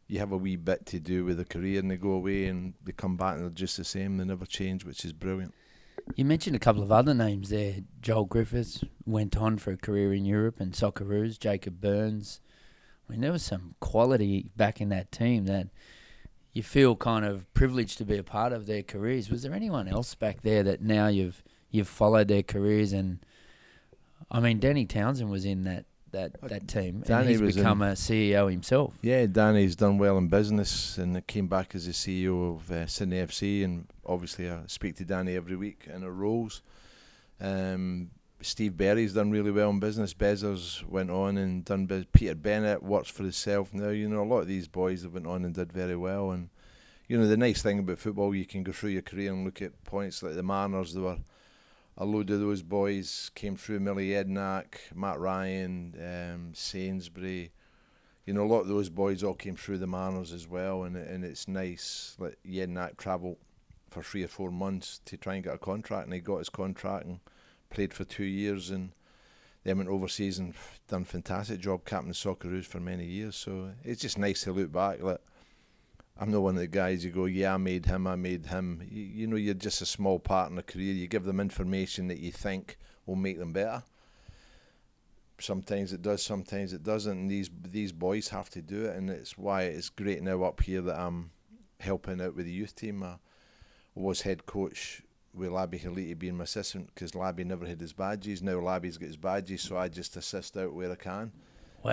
you 0.06 0.20
have 0.20 0.30
a 0.30 0.36
wee 0.36 0.54
bit 0.54 0.86
to 0.86 1.00
do 1.00 1.24
with 1.24 1.40
a 1.40 1.44
career, 1.44 1.80
and 1.80 1.90
they 1.90 1.96
go 1.96 2.12
away 2.12 2.44
and 2.46 2.74
they 2.84 2.92
come 2.92 3.16
back 3.16 3.34
and 3.34 3.42
they're 3.44 3.50
just 3.50 3.76
the 3.76 3.84
same. 3.84 4.18
They 4.18 4.24
never 4.24 4.46
change, 4.46 4.84
which 4.84 5.04
is 5.04 5.12
brilliant. 5.12 5.52
You 6.14 6.24
mentioned 6.24 6.56
a 6.56 6.60
couple 6.60 6.82
of 6.82 6.92
other 6.92 7.14
names 7.14 7.50
there. 7.50 7.76
Joel 8.00 8.24
Griffiths 8.24 8.84
went 9.04 9.36
on 9.36 9.58
for 9.58 9.72
a 9.72 9.76
career 9.76 10.14
in 10.14 10.24
Europe 10.24 10.60
and 10.60 10.72
Socceroos. 10.72 11.38
Jacob 11.38 11.80
Burns. 11.80 12.40
I 13.08 13.12
mean, 13.12 13.20
there 13.20 13.32
was 13.32 13.42
some 13.42 13.74
quality 13.80 14.50
back 14.56 14.80
in 14.80 14.88
that 14.90 15.12
team 15.12 15.44
that 15.46 15.68
you 16.52 16.62
feel 16.62 16.96
kind 16.96 17.24
of 17.24 17.52
privileged 17.54 17.98
to 17.98 18.04
be 18.04 18.16
a 18.16 18.22
part 18.22 18.52
of 18.52 18.66
their 18.66 18.82
careers. 18.82 19.30
Was 19.30 19.42
there 19.42 19.52
anyone 19.52 19.88
else 19.88 20.14
back 20.14 20.42
there 20.42 20.62
that 20.62 20.80
now 20.80 21.08
you've 21.08 21.42
you've 21.70 21.88
followed 21.88 22.28
their 22.28 22.42
careers 22.42 22.92
and 22.92 23.18
I 24.30 24.40
mean 24.40 24.58
Danny 24.58 24.86
Townsend 24.86 25.30
was 25.30 25.44
in 25.44 25.64
that 25.64 25.84
that, 26.12 26.40
that 26.42 26.68
team 26.68 27.00
Danny 27.06 27.34
and 27.34 27.42
he's 27.42 27.54
become 27.56 27.82
in- 27.82 27.88
a 27.88 27.92
CEO 27.92 28.50
himself. 28.50 28.94
Yeah, 29.02 29.26
Danny's 29.26 29.76
done 29.76 29.98
well 29.98 30.16
in 30.18 30.28
business 30.28 30.98
and 30.98 31.26
came 31.26 31.46
back 31.48 31.74
as 31.74 31.86
the 31.86 31.92
CEO 31.92 32.56
of 32.56 32.70
uh, 32.70 32.86
Sydney 32.86 33.18
FC, 33.18 33.64
and 33.64 33.86
obviously 34.04 34.48
I 34.50 34.60
speak 34.66 34.96
to 34.96 35.04
Danny 35.04 35.34
every 35.36 35.56
week 35.56 35.86
in 35.92 36.02
our 36.04 36.10
roles. 36.10 36.62
Um, 37.40 38.10
Steve 38.42 38.76
Berry's 38.76 39.14
done 39.14 39.30
really 39.30 39.50
well 39.50 39.70
in 39.70 39.80
business. 39.80 40.14
Bezos 40.14 40.86
went 40.86 41.10
on 41.10 41.38
and 41.38 41.64
done. 41.64 41.86
Biz- 41.86 42.04
Peter 42.12 42.34
Bennett 42.34 42.82
works 42.82 43.08
for 43.10 43.22
himself 43.22 43.72
now. 43.72 43.88
You 43.88 44.08
know, 44.08 44.22
a 44.22 44.24
lot 44.24 44.40
of 44.40 44.46
these 44.46 44.68
boys 44.68 45.02
have 45.02 45.14
went 45.14 45.26
on 45.26 45.44
and 45.44 45.54
did 45.54 45.72
very 45.72 45.96
well. 45.96 46.30
And 46.30 46.50
you 47.08 47.18
know, 47.18 47.26
the 47.26 47.36
nice 47.36 47.62
thing 47.62 47.78
about 47.78 47.98
football, 47.98 48.34
you 48.34 48.44
can 48.44 48.62
go 48.62 48.72
through 48.72 48.90
your 48.90 49.02
career 49.02 49.32
and 49.32 49.44
look 49.44 49.62
at 49.62 49.82
points 49.84 50.22
like 50.22 50.34
the 50.34 50.42
Mariners. 50.42 50.92
They 50.92 51.00
were 51.00 51.18
a 51.96 52.04
load 52.04 52.30
of 52.30 52.40
those 52.40 52.62
boys 52.62 53.30
came 53.34 53.56
through. 53.56 53.80
Millie 53.80 54.10
Jedinak, 54.10 54.76
Matt 54.94 55.18
Ryan, 55.18 55.94
um, 56.00 56.54
Sainsbury 56.54 57.52
you 58.26 58.34
know, 58.34 58.42
a 58.42 58.44
lot 58.44 58.62
of 58.62 58.68
those 58.68 58.88
boys 58.88 59.22
all 59.22 59.34
came 59.34 59.54
through 59.54 59.78
the 59.78 59.86
Mariners 59.86 60.32
as 60.32 60.48
well, 60.48 60.82
and 60.82 60.96
and 60.96 61.24
it's 61.24 61.46
nice. 61.46 62.16
Like 62.18 62.36
Jedinak 62.44 62.96
travelled 62.96 63.36
for 63.88 64.02
three 64.02 64.24
or 64.24 64.28
four 64.28 64.50
months 64.50 65.00
to 65.04 65.16
try 65.16 65.36
and 65.36 65.44
get 65.44 65.54
a 65.54 65.58
contract, 65.58 66.06
and 66.06 66.14
he 66.14 66.20
got 66.20 66.38
his 66.38 66.48
contract 66.48 67.06
and 67.06 67.20
played 67.70 67.94
for 67.94 68.04
two 68.04 68.24
years, 68.24 68.70
and 68.70 68.90
then 69.62 69.78
went 69.78 69.88
overseas 69.88 70.40
and 70.40 70.54
done 70.88 71.04
fantastic 71.04 71.60
job 71.60 71.84
captain 71.84 72.12
Socceroos 72.12 72.66
for 72.66 72.80
many 72.80 73.04
years. 73.04 73.36
So 73.36 73.70
it's 73.84 74.02
just 74.02 74.18
nice 74.18 74.42
to 74.42 74.52
look 74.52 74.72
back. 74.72 75.00
Like 75.00 75.20
I'm 76.18 76.30
not 76.30 76.42
one 76.42 76.54
of 76.54 76.60
the 76.60 76.66
guys 76.66 77.04
you 77.04 77.10
go, 77.10 77.26
yeah, 77.26 77.54
I 77.54 77.56
made 77.58 77.86
him, 77.86 78.06
I 78.06 78.16
made 78.16 78.46
him. 78.46 78.82
You, 78.90 79.02
you 79.02 79.26
know, 79.26 79.36
you're 79.36 79.54
just 79.54 79.82
a 79.82 79.86
small 79.86 80.18
part 80.18 80.50
in 80.50 80.58
a 80.58 80.62
career. 80.62 80.94
You 80.94 81.06
give 81.06 81.24
them 81.24 81.40
information 81.40 82.08
that 82.08 82.18
you 82.18 82.32
think 82.32 82.78
will 83.04 83.16
make 83.16 83.38
them 83.38 83.52
better 83.52 83.82
sometimes 85.38 85.92
it 85.92 86.02
does, 86.02 86.22
sometimes 86.22 86.72
it 86.72 86.82
doesn't. 86.82 87.18
And 87.18 87.30
these 87.30 87.50
these 87.62 87.92
boys 87.92 88.28
have 88.28 88.50
to 88.50 88.62
do 88.62 88.86
it, 88.86 88.96
and 88.96 89.10
it's 89.10 89.36
why 89.36 89.62
it's 89.62 89.88
great 89.88 90.22
now 90.22 90.42
up 90.44 90.62
here 90.62 90.82
that 90.82 90.98
I'm 90.98 91.30
helping 91.80 92.20
out 92.20 92.34
with 92.34 92.46
the 92.46 92.52
youth 92.52 92.74
team. 92.74 93.02
I 93.02 93.16
was 93.94 94.22
head 94.22 94.46
coach 94.46 95.02
with 95.34 95.50
Labby 95.50 95.78
Haliti 95.78 96.18
being 96.18 96.36
my 96.36 96.44
assistant 96.44 96.88
because 96.94 97.14
Labby 97.14 97.44
never 97.44 97.66
had 97.66 97.80
his 97.80 97.92
badges. 97.92 98.42
Now 98.42 98.58
Labby's 98.58 98.98
got 98.98 99.06
his 99.06 99.16
badges, 99.16 99.62
so 99.62 99.76
I 99.76 99.88
just 99.88 100.16
assist 100.16 100.56
out 100.56 100.74
where 100.74 100.92
I 100.92 100.96
can. 100.96 101.32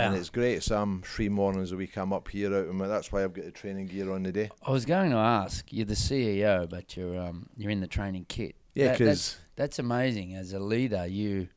And 0.01 0.15
it's 0.15 0.29
great. 0.29 0.63
So 0.63 0.77
I'm 0.81 1.01
three 1.01 1.29
mornings 1.29 1.71
a 1.71 1.75
week. 1.77 1.97
I'm 1.97 2.13
up 2.13 2.27
here 2.29 2.53
out, 2.55 2.67
and 2.67 2.79
that's 2.81 3.11
why 3.11 3.23
I've 3.23 3.33
got 3.33 3.45
the 3.45 3.51
training 3.51 3.87
gear 3.87 4.11
on 4.11 4.23
today. 4.23 4.49
I 4.65 4.71
was 4.71 4.85
going 4.85 5.11
to 5.11 5.17
ask, 5.17 5.65
you're 5.71 5.85
the 5.85 5.93
CEO, 5.95 6.69
but 6.69 6.95
you're 6.97 7.19
um 7.19 7.47
you're 7.57 7.71
in 7.71 7.79
the 7.81 7.87
training 7.87 8.25
kit. 8.27 8.55
Yeah, 8.75 8.87
That- 8.89 8.97
because 8.99 9.37
That's 9.55 9.77
amazing. 9.79 10.33
As 10.35 10.53
a 10.53 10.59
leader, 10.59 11.05
you 11.05 11.47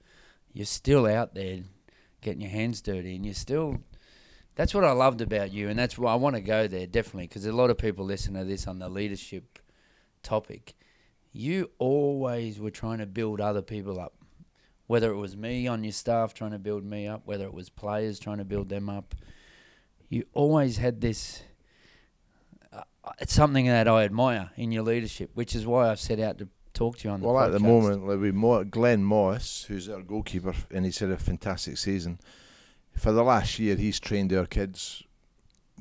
you're 0.52 0.66
still 0.66 1.06
out 1.06 1.34
there 1.34 1.60
getting 2.20 2.40
your 2.40 2.50
hands 2.50 2.80
dirty, 2.82 3.14
and 3.16 3.24
you're 3.24 3.34
still. 3.34 3.78
That's 4.54 4.74
what 4.74 4.84
I 4.84 4.92
loved 4.92 5.20
about 5.20 5.52
you, 5.52 5.68
and 5.68 5.78
that's 5.78 5.98
why 5.98 6.12
I 6.12 6.14
want 6.16 6.34
to 6.36 6.40
go 6.40 6.66
there 6.66 6.86
definitely 6.86 7.26
because 7.28 7.44
a 7.44 7.52
lot 7.52 7.68
of 7.68 7.76
people 7.76 8.06
listen 8.06 8.32
to 8.34 8.44
this 8.44 8.66
on 8.66 8.78
the 8.78 8.88
leadership 8.88 9.58
topic. 10.22 10.74
You 11.32 11.70
always 11.78 12.58
were 12.58 12.70
trying 12.70 12.98
to 12.98 13.06
build 13.06 13.38
other 13.40 13.60
people 13.60 14.00
up, 14.00 14.14
whether 14.86 15.10
it 15.10 15.16
was 15.16 15.36
me 15.36 15.66
on 15.66 15.82
your 15.84 15.92
staff 15.92 16.34
trying 16.34 16.52
to 16.52 16.58
build 16.58 16.84
me 16.84 17.06
up, 17.06 17.22
whether 17.24 17.44
it 17.44 17.54
was 17.54 17.68
players 17.68 18.18
trying 18.18 18.38
to 18.38 18.44
build 18.44 18.68
them 18.68 18.88
up. 18.88 19.14
You 20.08 20.24
always 20.32 20.76
had 20.78 21.00
this. 21.00 21.42
Uh, 22.72 22.82
it's 23.20 23.34
something 23.34 23.66
that 23.66 23.88
I 23.88 24.04
admire 24.04 24.50
in 24.56 24.70
your 24.70 24.84
leadership, 24.84 25.30
which 25.34 25.54
is 25.54 25.66
why 25.66 25.90
I've 25.90 26.00
set 26.00 26.20
out 26.20 26.38
to 26.38 26.48
talk 26.72 26.98
to 26.98 27.08
you 27.08 27.14
on 27.14 27.20
the 27.20 27.26
Well, 27.26 27.38
at 27.42 27.52
the 27.52 27.58
moment, 27.58 28.04
with 28.04 28.34
Mo- 28.34 28.64
Glenn 28.64 29.02
Moss, 29.02 29.64
who's 29.64 29.88
our 29.88 30.02
goalkeeper, 30.02 30.54
and 30.70 30.84
he's 30.84 30.98
had 30.98 31.10
a 31.10 31.16
fantastic 31.16 31.78
season. 31.78 32.20
For 32.96 33.12
the 33.12 33.24
last 33.24 33.58
year, 33.58 33.76
he's 33.76 33.98
trained 33.98 34.32
our 34.32 34.46
kids, 34.46 35.02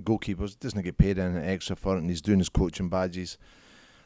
goalkeepers, 0.02 0.60
doesn't 0.60 0.82
get 0.82 0.98
paid 0.98 1.20
anything 1.20 1.44
extra 1.44 1.76
for 1.76 1.96
it, 1.96 2.00
and 2.00 2.10
he's 2.10 2.22
doing 2.22 2.40
his 2.40 2.50
coaching 2.50 2.90
badges. 2.90 3.38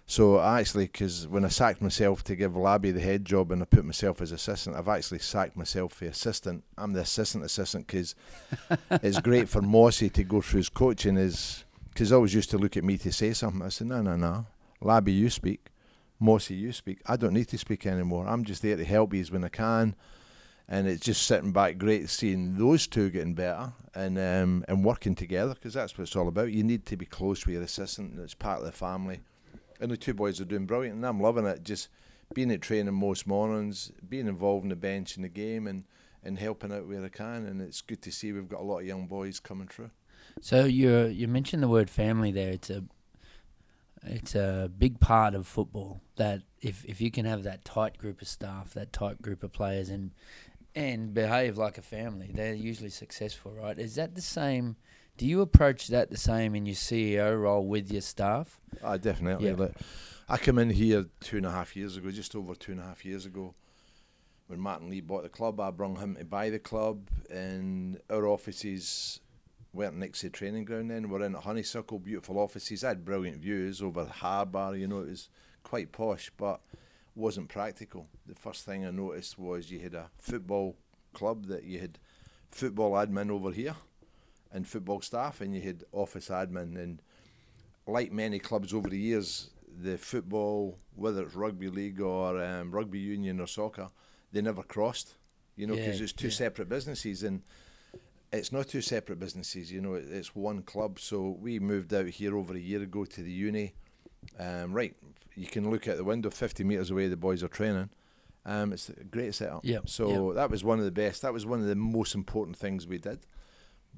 So 0.09 0.41
actually, 0.41 0.85
because 0.85 1.27
when 1.27 1.45
I 1.45 1.49
sacked 1.49 1.83
myself 1.83 2.23
to 2.23 2.35
give 2.35 2.57
Labby 2.57 2.89
the 2.89 2.99
head 2.99 3.25
job 3.25 3.51
and 3.51 3.61
I 3.61 3.65
put 3.65 3.85
myself 3.85 4.23
as 4.23 4.31
assistant, 4.31 4.75
I've 4.75 4.87
actually 4.87 5.19
sacked 5.19 5.55
myself 5.55 5.93
for 5.93 6.05
assistant. 6.05 6.63
I'm 6.79 6.93
the 6.93 7.01
assistant 7.01 7.45
assistant 7.45 7.85
because 7.85 8.15
it's 9.03 9.19
great 9.19 9.47
for 9.47 9.61
Mossy 9.61 10.09
to 10.09 10.23
go 10.23 10.41
through 10.41 10.57
his 10.57 10.69
coaching. 10.69 11.15
Is 11.15 11.63
because 11.89 12.11
I 12.11 12.15
always 12.15 12.33
used 12.33 12.49
to 12.49 12.57
look 12.57 12.75
at 12.75 12.83
me 12.83 12.97
to 12.97 13.11
say 13.11 13.33
something. 13.33 13.61
I 13.61 13.69
said, 13.69 13.85
no, 13.85 14.01
no, 14.01 14.15
no, 14.15 14.47
Labby, 14.81 15.11
you 15.11 15.29
speak. 15.29 15.67
Mossy, 16.19 16.55
you 16.55 16.71
speak. 16.71 17.01
I 17.05 17.15
don't 17.15 17.35
need 17.35 17.49
to 17.49 17.59
speak 17.59 17.85
anymore. 17.85 18.27
I'm 18.27 18.45
just 18.45 18.63
there 18.63 18.77
to 18.77 18.85
help 18.85 19.13
you 19.13 19.23
when 19.25 19.43
I 19.43 19.49
can. 19.49 19.95
And 20.67 20.87
it's 20.87 21.05
just 21.05 21.21
sitting 21.21 21.51
back, 21.51 21.77
great 21.77 22.09
seeing 22.09 22.57
those 22.57 22.87
two 22.87 23.11
getting 23.11 23.35
better 23.35 23.73
and 23.93 24.17
um, 24.17 24.65
and 24.67 24.83
working 24.83 25.13
together 25.13 25.53
because 25.53 25.75
that's 25.75 25.95
what 25.95 26.05
it's 26.05 26.15
all 26.15 26.27
about. 26.27 26.51
You 26.51 26.63
need 26.63 26.87
to 26.87 26.97
be 26.97 27.05
close 27.05 27.45
with 27.45 27.53
your 27.53 27.63
assistant. 27.63 28.17
It's 28.17 28.33
part 28.33 28.61
of 28.61 28.65
the 28.65 28.71
family. 28.71 29.19
And 29.79 29.91
the 29.91 29.97
two 29.97 30.13
boys 30.13 30.41
are 30.41 30.45
doing 30.45 30.65
brilliant, 30.65 30.95
and 30.97 31.05
I'm 31.05 31.21
loving 31.21 31.45
it. 31.45 31.63
Just 31.63 31.89
being 32.33 32.51
at 32.51 32.61
training 32.61 32.93
most 32.93 33.25
mornings, 33.25 33.91
being 34.07 34.27
involved 34.27 34.63
in 34.63 34.69
the 34.69 34.75
bench 34.75 35.15
in 35.15 35.23
the 35.23 35.29
game, 35.29 35.67
and, 35.67 35.85
and 36.23 36.37
helping 36.37 36.71
out 36.71 36.87
where 36.87 37.03
I 37.03 37.09
can. 37.09 37.45
And 37.45 37.61
it's 37.61 37.81
good 37.81 38.01
to 38.03 38.11
see 38.11 38.31
we've 38.31 38.49
got 38.49 38.61
a 38.61 38.63
lot 38.63 38.79
of 38.79 38.85
young 38.85 39.07
boys 39.07 39.39
coming 39.39 39.67
through. 39.67 39.91
So 40.41 40.65
you 40.65 41.05
you 41.05 41.27
mentioned 41.27 41.63
the 41.63 41.67
word 41.67 41.89
family 41.89 42.31
there. 42.31 42.51
It's 42.51 42.69
a 42.69 42.83
it's 44.03 44.35
a 44.35 44.71
big 44.77 44.99
part 44.99 45.35
of 45.35 45.47
football 45.47 46.01
that 46.15 46.41
if 46.61 46.85
if 46.85 47.01
you 47.01 47.11
can 47.11 47.25
have 47.25 47.43
that 47.43 47.65
tight 47.65 47.97
group 47.97 48.21
of 48.21 48.27
staff, 48.27 48.73
that 48.73 48.93
tight 48.93 49.21
group 49.21 49.43
of 49.43 49.51
players, 49.51 49.89
and 49.89 50.11
and 50.75 51.13
behave 51.13 51.57
like 51.57 51.77
a 51.77 51.81
family, 51.81 52.31
they're 52.33 52.53
usually 52.53 52.89
successful, 52.89 53.51
right? 53.51 53.77
Is 53.77 53.95
that 53.95 54.15
the 54.15 54.21
same? 54.21 54.75
Do 55.19 55.27
you 55.27 55.41
approach 55.41 55.89
that 55.89 56.09
the 56.09 56.15
same 56.15 56.55
in 56.55 56.65
your 56.65 56.77
CEO 56.77 57.37
role 57.37 57.67
with 57.67 57.91
your 57.91 57.99
staff? 58.01 58.57
I 58.81 58.95
definitely. 58.95 59.49
Yeah. 59.49 59.55
Like, 59.55 59.75
I 60.29 60.37
came 60.37 60.57
in 60.57 60.69
here 60.69 61.07
two 61.19 61.35
and 61.35 61.45
a 61.45 61.51
half 61.51 61.75
years 61.75 61.97
ago, 61.97 62.09
just 62.09 62.37
over 62.37 62.55
two 62.55 62.71
and 62.71 62.79
a 62.79 62.85
half 62.85 63.03
years 63.03 63.25
ago, 63.25 63.53
when 64.47 64.61
Martin 64.61 64.89
Lee 64.89 65.01
bought 65.01 65.23
the 65.23 65.29
club. 65.29 65.59
I 65.59 65.71
brought 65.71 65.97
him 65.97 66.15
to 66.15 66.23
buy 66.23 66.49
the 66.49 66.57
club, 66.57 67.09
and 67.29 67.99
our 68.09 68.27
offices 68.27 69.19
weren't 69.73 69.97
next 69.97 70.21
to 70.21 70.27
the 70.27 70.29
training 70.37 70.63
ground. 70.63 70.89
Then 70.89 71.09
we're 71.09 71.25
in 71.25 71.35
at 71.35 71.43
Honeysuckle, 71.43 71.99
beautiful 71.99 72.39
offices. 72.39 72.85
I 72.85 72.89
had 72.89 73.03
brilliant 73.03 73.41
views 73.41 73.81
over 73.81 74.05
the 74.05 74.11
harbour. 74.11 74.73
You 74.77 74.87
know, 74.87 74.99
it 74.99 75.09
was 75.09 75.29
quite 75.63 75.91
posh, 75.91 76.31
but 76.37 76.61
wasn't 77.13 77.49
practical. 77.49 78.07
The 78.25 78.35
first 78.35 78.65
thing 78.65 78.85
I 78.85 78.91
noticed 78.91 79.37
was 79.37 79.69
you 79.69 79.79
had 79.79 79.95
a 79.95 80.11
football 80.17 80.77
club 81.13 81.47
that 81.47 81.65
you 81.65 81.79
had 81.81 81.99
football 82.51 82.93
admin 82.93 83.29
over 83.29 83.51
here 83.51 83.75
and 84.51 84.67
football 84.67 85.01
staff, 85.01 85.41
and 85.41 85.53
you 85.55 85.61
had 85.61 85.83
office 85.91 86.29
admin. 86.29 86.75
And 86.81 87.01
like 87.87 88.11
many 88.11 88.39
clubs 88.39 88.73
over 88.73 88.89
the 88.89 88.97
years, 88.99 89.51
the 89.81 89.97
football, 89.97 90.77
whether 90.95 91.23
it's 91.23 91.35
rugby 91.35 91.69
league 91.69 92.01
or 92.01 92.41
um, 92.43 92.71
rugby 92.71 92.99
union 92.99 93.39
or 93.39 93.47
soccer, 93.47 93.89
they 94.31 94.41
never 94.41 94.63
crossed. 94.63 95.15
You 95.55 95.67
know, 95.67 95.75
because 95.75 95.99
Yeah, 95.99 96.03
it's 96.03 96.13
two 96.13 96.27
yeah. 96.27 96.33
separate 96.33 96.69
businesses, 96.69 97.23
and 97.23 97.41
it's 98.31 98.51
not 98.51 98.67
two 98.67 98.81
separate 98.81 99.19
businesses. 99.19 99.71
You 99.71 99.81
know, 99.81 99.95
it's 99.95 100.35
one 100.35 100.61
club. 100.61 100.99
So 100.99 101.37
we 101.39 101.59
moved 101.59 101.93
out 101.93 102.05
here 102.07 102.37
over 102.37 102.53
a 102.55 102.59
year 102.59 102.81
ago 102.81 103.05
to 103.05 103.21
the 103.21 103.31
uni. 103.31 103.73
Um, 104.39 104.73
right, 104.73 104.95
you 105.35 105.47
can 105.47 105.69
look 105.69 105.87
out 105.87 105.97
the 105.97 106.03
window, 106.03 106.29
50 106.29 106.63
metres 106.63 106.91
away. 106.91 107.07
The 107.07 107.17
boys 107.17 107.43
are 107.43 107.47
training. 107.47 107.89
Um, 108.45 108.73
it's 108.73 108.89
a 108.89 109.03
great 109.03 109.35
setup. 109.35 109.63
Yep, 109.63 109.89
So 109.89 110.33
that 110.33 110.49
was 110.49 110.63
one 110.63 110.79
of 110.79 110.85
the 110.85 110.91
best. 110.91 111.21
That 111.21 111.33
was 111.33 111.45
one 111.45 111.59
of 111.59 111.67
the 111.67 111.75
most 111.75 112.15
important 112.15 112.57
things 112.57 112.87
we 112.87 112.97
did. 112.97 113.19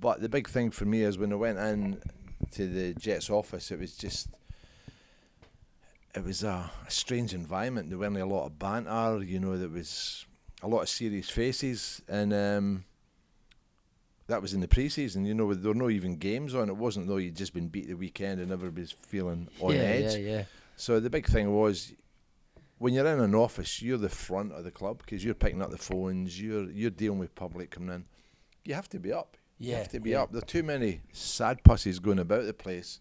But 0.01 0.19
the 0.19 0.27
big 0.27 0.49
thing 0.49 0.71
for 0.71 0.85
me 0.85 1.03
is 1.03 1.17
when 1.19 1.31
I 1.31 1.35
went 1.35 1.59
in 1.59 2.01
to 2.51 2.67
the 2.67 2.93
Jets 2.95 3.29
office, 3.29 3.71
it 3.71 3.79
was 3.79 3.95
just 3.95 4.29
it 6.15 6.25
was 6.25 6.43
a, 6.43 6.69
a 6.85 6.91
strange 6.91 7.33
environment. 7.33 7.89
There 7.89 7.99
weren't 7.99 8.17
a 8.17 8.25
lot 8.25 8.47
of 8.47 8.59
banter. 8.59 9.23
You 9.23 9.39
know, 9.39 9.57
there 9.57 9.69
was 9.69 10.25
a 10.63 10.67
lot 10.67 10.81
of 10.81 10.89
serious 10.89 11.29
faces, 11.29 12.01
and 12.09 12.33
um, 12.33 12.85
that 14.25 14.41
was 14.41 14.55
in 14.55 14.59
the 14.59 14.67
pre-season. 14.67 15.23
You 15.23 15.35
know, 15.35 15.53
there 15.53 15.69
were 15.69 15.75
no 15.75 15.89
even 15.89 16.17
games 16.17 16.55
on. 16.55 16.67
It 16.67 16.77
wasn't 16.77 17.07
though 17.07 17.17
you'd 17.17 17.35
just 17.35 17.53
been 17.53 17.67
beat 17.67 17.87
the 17.87 17.93
weekend 17.93 18.41
and 18.41 18.51
everybody's 18.51 18.91
feeling 18.91 19.49
on 19.59 19.75
yeah, 19.75 19.81
edge. 19.81 20.15
yeah, 20.15 20.31
yeah. 20.31 20.43
So 20.77 20.99
the 20.99 21.11
big 21.11 21.27
thing 21.27 21.53
was 21.53 21.93
when 22.79 22.95
you're 22.95 23.05
in 23.05 23.19
an 23.19 23.35
office, 23.35 23.83
you're 23.83 23.99
the 23.99 24.09
front 24.09 24.51
of 24.51 24.63
the 24.63 24.71
club 24.71 24.97
because 24.97 25.23
you're 25.23 25.35
picking 25.35 25.61
up 25.61 25.69
the 25.69 25.77
phones, 25.77 26.41
you're 26.41 26.71
you're 26.71 26.89
dealing 26.89 27.19
with 27.19 27.35
public 27.35 27.69
coming 27.69 27.93
in. 27.93 28.05
You 28.65 28.73
have 28.73 28.89
to 28.89 28.99
be 28.99 29.13
up. 29.13 29.37
You 29.61 29.75
have 29.75 29.89
to 29.89 29.99
be 29.99 30.11
yeah. 30.11 30.23
up. 30.23 30.31
There 30.31 30.41
are 30.41 30.45
too 30.45 30.63
many 30.63 31.01
sad 31.11 31.63
pussies 31.63 31.99
going 31.99 32.19
about 32.19 32.45
the 32.45 32.53
place. 32.53 32.99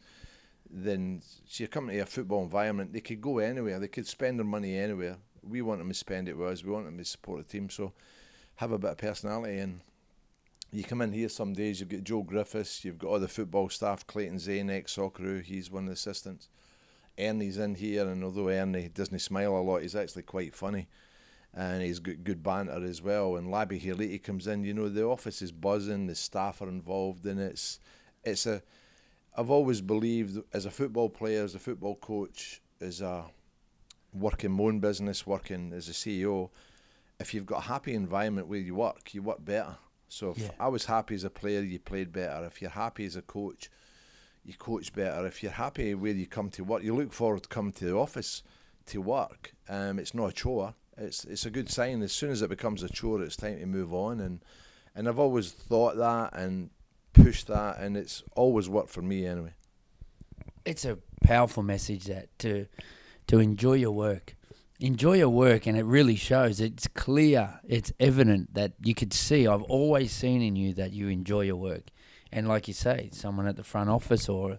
Then 0.71 1.23
so 1.47 1.63
you're 1.63 1.69
coming 1.69 1.97
to 1.97 2.03
a 2.03 2.07
football 2.07 2.43
environment. 2.43 2.93
They 2.93 3.01
could 3.01 3.21
go 3.21 3.39
anywhere. 3.39 3.79
They 3.79 3.89
could 3.89 4.07
spend 4.07 4.39
their 4.39 4.47
money 4.47 4.77
anywhere. 4.77 5.17
We 5.43 5.63
want 5.63 5.81
them 5.81 5.89
to 5.89 5.95
spend 5.95 6.29
it 6.29 6.37
with 6.37 6.49
us. 6.49 6.65
We 6.65 6.71
want 6.71 6.85
them 6.85 6.99
to 6.99 7.05
support 7.05 7.47
the 7.47 7.53
team. 7.53 7.71
So 7.71 7.93
have 8.57 8.73
a 8.73 8.79
bit 8.79 8.91
of 8.91 8.99
personality 8.99 9.59
and 9.59 9.81
you 10.73 10.85
come 10.85 11.01
in 11.03 11.13
here 11.13 11.29
some 11.29 11.53
days, 11.53 11.81
you've 11.81 11.89
got 11.89 12.05
Joe 12.05 12.23
Griffiths, 12.23 12.85
you've 12.85 12.99
got 12.99 13.09
all 13.09 13.19
the 13.19 13.27
football 13.27 13.69
staff, 13.69 14.07
Clayton 14.07 14.39
Zane, 14.39 14.71
ex 14.71 14.95
Socceroo, 14.95 15.43
he's 15.43 15.71
one 15.71 15.85
of 15.85 15.89
the 15.89 15.95
assistants. 15.95 16.49
Ernie's 17.19 17.59
in 17.59 17.75
here, 17.75 18.09
and 18.09 18.23
although 18.23 18.51
Ernie 18.51 18.89
doesn't 18.89 19.19
smile 19.19 19.57
a 19.57 19.59
lot, 19.59 19.83
he's 19.83 19.97
actually 19.97 20.23
quite 20.23 20.55
funny. 20.55 20.89
And 21.53 21.83
he's 21.83 21.99
got 21.99 22.23
good 22.23 22.43
banter 22.43 22.85
as 22.85 23.03
well. 23.03 23.37
And 23.37 23.51
Labby 23.51 23.81
Haliti 23.81 24.23
comes 24.23 24.47
in, 24.47 24.63
you 24.63 24.73
know, 24.73 24.89
the 24.89 25.05
office 25.05 25.43
is 25.43 25.51
buzzing, 25.51 26.07
the 26.07 26.15
staff 26.15 26.63
are 26.63 26.69
involved, 26.69 27.27
and 27.27 27.41
it's 27.41 27.81
it's 28.25 28.47
a 28.47 28.63
I've 29.37 29.51
always 29.51 29.81
believed 29.81 30.43
as 30.53 30.65
a 30.67 30.71
football 30.71 31.09
player, 31.09 31.43
as 31.45 31.55
a 31.55 31.59
football 31.59 31.97
coach, 31.97 32.61
as 32.81 33.01
a 33.01 33.25
working 34.13 34.53
my 34.53 34.65
own 34.65 34.81
business, 34.81 35.27
working 35.27 35.73
as 35.73 35.89
a 35.89 35.93
CEO, 35.93 36.51
if 37.21 37.35
you've 37.35 37.47
got 37.47 37.59
a 37.59 37.69
happy 37.69 37.95
environment 37.95 38.49
where 38.49 38.59
you 38.59 38.75
work, 38.75 39.15
you 39.15 39.23
work 39.23 39.45
better. 39.45 39.77
So 40.09 40.31
if 40.31 40.39
Yeah. 40.39 40.51
I 40.59 40.69
was 40.69 40.87
happy 40.87 41.15
as 41.15 41.25
a 41.25 41.31
player, 41.31 41.61
you 41.61 41.79
played 41.79 42.13
better. 42.13 42.45
If 42.45 42.61
you're 42.61 42.71
happy 42.71 43.05
as 43.05 43.15
a 43.15 43.23
coach, 43.23 43.71
you 44.45 44.55
coach 44.55 44.93
better. 44.93 45.27
If 45.27 45.43
you're 45.43 45.53
happy 45.53 45.95
where 45.95 46.13
you 46.13 46.27
come 46.27 46.51
to 46.51 46.65
work, 46.65 46.83
you 46.83 46.95
look 46.97 47.13
forward 47.13 47.43
to 47.45 47.49
coming 47.49 47.73
to 47.75 47.85
the 47.85 47.95
office 47.97 48.43
to 48.87 49.01
work. 49.01 49.53
Um, 49.69 49.99
it's 49.99 50.15
not 50.15 50.31
a 50.31 50.33
chore. 50.33 50.75
It's 51.01 51.25
it's 51.25 51.47
a 51.47 51.51
good 51.51 51.71
sign. 51.71 52.03
As 52.03 52.13
soon 52.13 52.31
as 52.31 52.43
it 52.43 52.51
becomes 52.51 52.83
a 52.85 52.89
chore, 52.89 53.23
it's 53.23 53.37
time 53.37 53.59
to 53.59 53.67
move 53.67 53.93
on. 53.95 54.21
And 54.21 54.41
and 54.95 55.09
I've 55.09 55.19
always 55.19 55.51
thought 55.53 55.97
that 55.97 56.35
and 56.39 56.71
pushed 57.13 57.49
that, 57.49 57.79
and 57.81 57.97
it's 57.97 58.23
always 58.37 58.69
worked 58.69 58.91
for 58.91 59.03
me 59.03 59.27
anyway. 59.27 59.55
it's 60.65 60.85
a 60.85 60.99
powerful 61.23 61.63
message 61.63 62.05
that 62.05 62.27
to 62.39 62.67
to 63.27 63.39
enjoy 63.39 63.75
your 63.75 63.93
work 63.93 64.35
enjoy 64.81 65.15
your 65.15 65.29
work 65.29 65.67
and 65.67 65.77
it 65.77 65.85
really 65.85 66.17
shows 66.17 66.61
it's 66.61 66.87
clear 66.89 67.61
it's 67.69 67.93
evident 68.01 68.53
that 68.55 68.73
you 68.83 68.95
could 68.95 69.13
see 69.13 69.47
i've 69.47 69.63
always 69.65 70.11
seen 70.13 70.41
in 70.43 70.57
you 70.57 70.73
that 70.75 70.93
you 70.93 71.09
enjoy 71.09 71.43
your 71.43 71.57
work 71.57 71.85
and 72.33 72.49
like 72.49 72.69
you 72.69 72.75
say 72.75 73.09
someone 73.13 73.47
at 73.47 73.57
the 73.57 73.65
front 73.65 73.91
office 73.91 74.29
or 74.29 74.59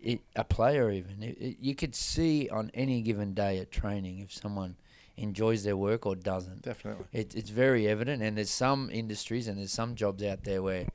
it, 0.00 0.20
a 0.36 0.44
player 0.44 0.90
even 0.90 1.22
it, 1.22 1.36
it, 1.38 1.56
you 1.60 1.74
could 1.74 1.94
see 1.94 2.48
on 2.50 2.70
any 2.74 3.02
given 3.02 3.34
day 3.34 3.58
at 3.58 3.70
training 3.70 4.20
if 4.20 4.32
someone 4.32 4.76
enjoys 5.18 5.64
their 5.64 5.76
work 5.76 6.06
or 6.06 6.14
doesn't 6.16 6.62
Definitely. 6.62 7.06
it, 7.12 7.34
it's 7.34 7.50
very 7.50 7.88
evident, 7.88 8.22
and 8.22 8.36
there's 8.36 8.50
some 8.50 8.90
industries 8.90 9.48
and 9.48 9.58
there's 9.58 9.72
some 9.72 9.94
jobs 9.94 10.22
out 10.22 10.44
there 10.44 10.62
where, 10.62 10.86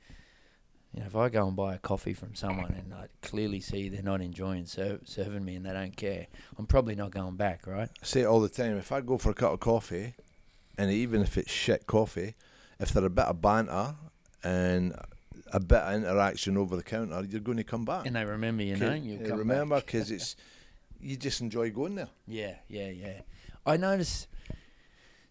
you 0.93 0.99
know, 0.99 1.05
if 1.05 1.15
I 1.15 1.29
go 1.29 1.47
and 1.47 1.55
buy 1.55 1.75
a 1.75 1.79
coffee 1.79 2.13
from 2.13 2.35
someone 2.35 2.73
and 2.73 2.93
I 2.93 3.07
clearly 3.21 3.59
see 3.59 3.89
they're 3.89 4.01
not 4.01 4.21
enjoying 4.21 4.65
ser- 4.65 4.99
serving 5.03 5.43
me 5.43 5.55
and 5.55 5.65
they 5.65 5.73
don't 5.73 5.95
care, 5.95 6.27
I'm 6.57 6.65
probably 6.65 6.95
not 6.95 7.11
going 7.11 7.35
back, 7.35 7.67
right? 7.67 7.89
I 8.01 8.05
say 8.05 8.21
it 8.21 8.25
all 8.25 8.41
the 8.41 8.49
time. 8.49 8.77
If 8.77 8.91
I 8.91 9.01
go 9.01 9.17
for 9.17 9.31
a 9.31 9.33
cup 9.33 9.53
of 9.53 9.59
coffee, 9.59 10.15
and 10.77 10.91
even 10.91 11.21
if 11.21 11.37
it's 11.37 11.51
shit 11.51 11.85
coffee, 11.85 12.35
if 12.79 12.91
there's 12.91 13.05
a 13.05 13.09
bit 13.09 13.25
of 13.25 13.41
banter 13.41 13.95
and 14.43 14.95
a 15.51 15.59
bit 15.59 15.79
of 15.79 15.93
interaction 15.93 16.57
over 16.57 16.75
the 16.75 16.83
counter, 16.83 17.23
you're 17.29 17.41
going 17.41 17.57
to 17.57 17.63
come 17.63 17.85
back. 17.85 18.05
And 18.05 18.15
they 18.15 18.25
remember 18.25 18.63
your 18.63 18.77
name, 18.77 19.03
you 19.03 19.19
eh, 19.23 19.29
come 19.29 19.39
remember 19.39 19.81
because 19.85 20.09
it's 20.09 20.35
you 20.99 21.17
just 21.17 21.41
enjoy 21.41 21.69
going 21.69 21.95
there. 21.95 22.09
Yeah, 22.27 22.55
yeah, 22.69 22.89
yeah. 22.89 23.21
I 23.65 23.77
notice 23.77 24.27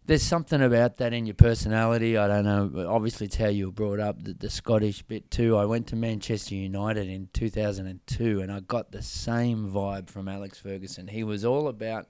there's 0.07 0.23
something 0.23 0.61
about 0.61 0.97
that 0.97 1.12
in 1.12 1.27
your 1.27 1.35
personality. 1.35 2.17
I 2.17 2.27
don't 2.27 2.45
know. 2.45 2.89
Obviously, 2.89 3.27
it's 3.27 3.37
how 3.37 3.49
you 3.49 3.67
were 3.67 3.73
brought 3.73 4.01
up, 4.01 4.23
the, 4.23 4.33
the 4.33 4.51
Scottish 4.51 5.03
bit 5.03 5.31
too. 5.31 5.57
I 5.57 5.65
went 5.65 5.87
to 5.89 5.97
Manchester 5.97 6.55
United 6.55 7.09
in 7.09 7.29
2002 7.33 8.41
and 8.41 8.51
I 8.51 8.61
got 8.61 8.91
the 8.91 9.03
same 9.03 9.71
vibe 9.71 10.09
from 10.09 10.29
Alex 10.29 10.59
Ferguson. 10.59 11.09
He 11.09 11.25
was 11.25 11.45
all 11.45 11.69
about. 11.69 12.07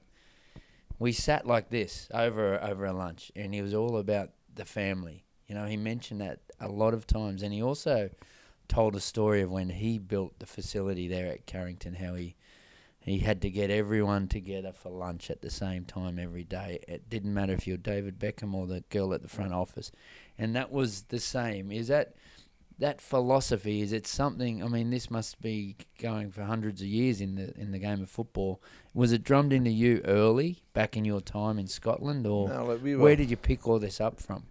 We 0.98 1.12
sat 1.12 1.46
like 1.46 1.70
this 1.70 2.08
over 2.14 2.62
over 2.62 2.84
a 2.86 2.92
lunch, 2.92 3.32
and 3.34 3.52
he 3.52 3.60
was 3.60 3.74
all 3.74 3.96
about 3.96 4.30
the 4.54 4.64
family. 4.64 5.24
You 5.48 5.56
know, 5.56 5.66
he 5.66 5.76
mentioned 5.76 6.20
that 6.20 6.38
a 6.60 6.68
lot 6.68 6.94
of 6.94 7.08
times, 7.08 7.42
and 7.42 7.52
he 7.52 7.60
also 7.60 8.10
told 8.68 8.94
a 8.94 9.00
story 9.00 9.42
of 9.42 9.50
when 9.50 9.68
he 9.68 9.98
built 9.98 10.38
the 10.38 10.46
facility 10.46 11.08
there 11.08 11.26
at 11.26 11.44
Carrington, 11.44 11.94
how 11.94 12.14
he 12.14 12.36
he 13.04 13.18
had 13.18 13.42
to 13.42 13.50
get 13.50 13.70
everyone 13.70 14.28
together 14.28 14.72
for 14.72 14.90
lunch 14.90 15.30
at 15.30 15.42
the 15.42 15.50
same 15.50 15.84
time 15.84 16.18
every 16.18 16.44
day. 16.44 16.78
It 16.86 17.10
didn't 17.10 17.34
matter 17.34 17.52
if 17.52 17.66
you're 17.66 17.76
David 17.76 18.18
Beckham 18.18 18.54
or 18.54 18.66
the 18.66 18.84
girl 18.90 19.12
at 19.12 19.22
the 19.22 19.28
front 19.28 19.52
office, 19.52 19.90
and 20.38 20.54
that 20.54 20.70
was 20.70 21.02
the 21.02 21.18
same. 21.18 21.72
Is 21.72 21.88
that 21.88 22.14
that 22.78 23.00
philosophy? 23.00 23.80
Is 23.80 23.92
it 23.92 24.06
something? 24.06 24.62
I 24.62 24.68
mean, 24.68 24.90
this 24.90 25.10
must 25.10 25.40
be 25.40 25.76
going 26.00 26.30
for 26.30 26.42
hundreds 26.42 26.80
of 26.80 26.86
years 26.86 27.20
in 27.20 27.34
the 27.34 27.52
in 27.60 27.72
the 27.72 27.78
game 27.78 28.02
of 28.02 28.10
football. 28.10 28.62
Was 28.94 29.12
it 29.12 29.24
drummed 29.24 29.52
into 29.52 29.70
you 29.70 30.00
early, 30.04 30.62
back 30.72 30.96
in 30.96 31.04
your 31.04 31.20
time 31.20 31.58
in 31.58 31.66
Scotland, 31.66 32.26
or 32.26 32.48
No, 32.48 32.66
like 32.66 32.82
we 32.82 32.94
where 32.94 33.16
did 33.16 33.30
you 33.30 33.36
pick 33.36 33.66
all 33.66 33.78
this 33.78 34.00
up 34.00 34.20
from? 34.20 34.44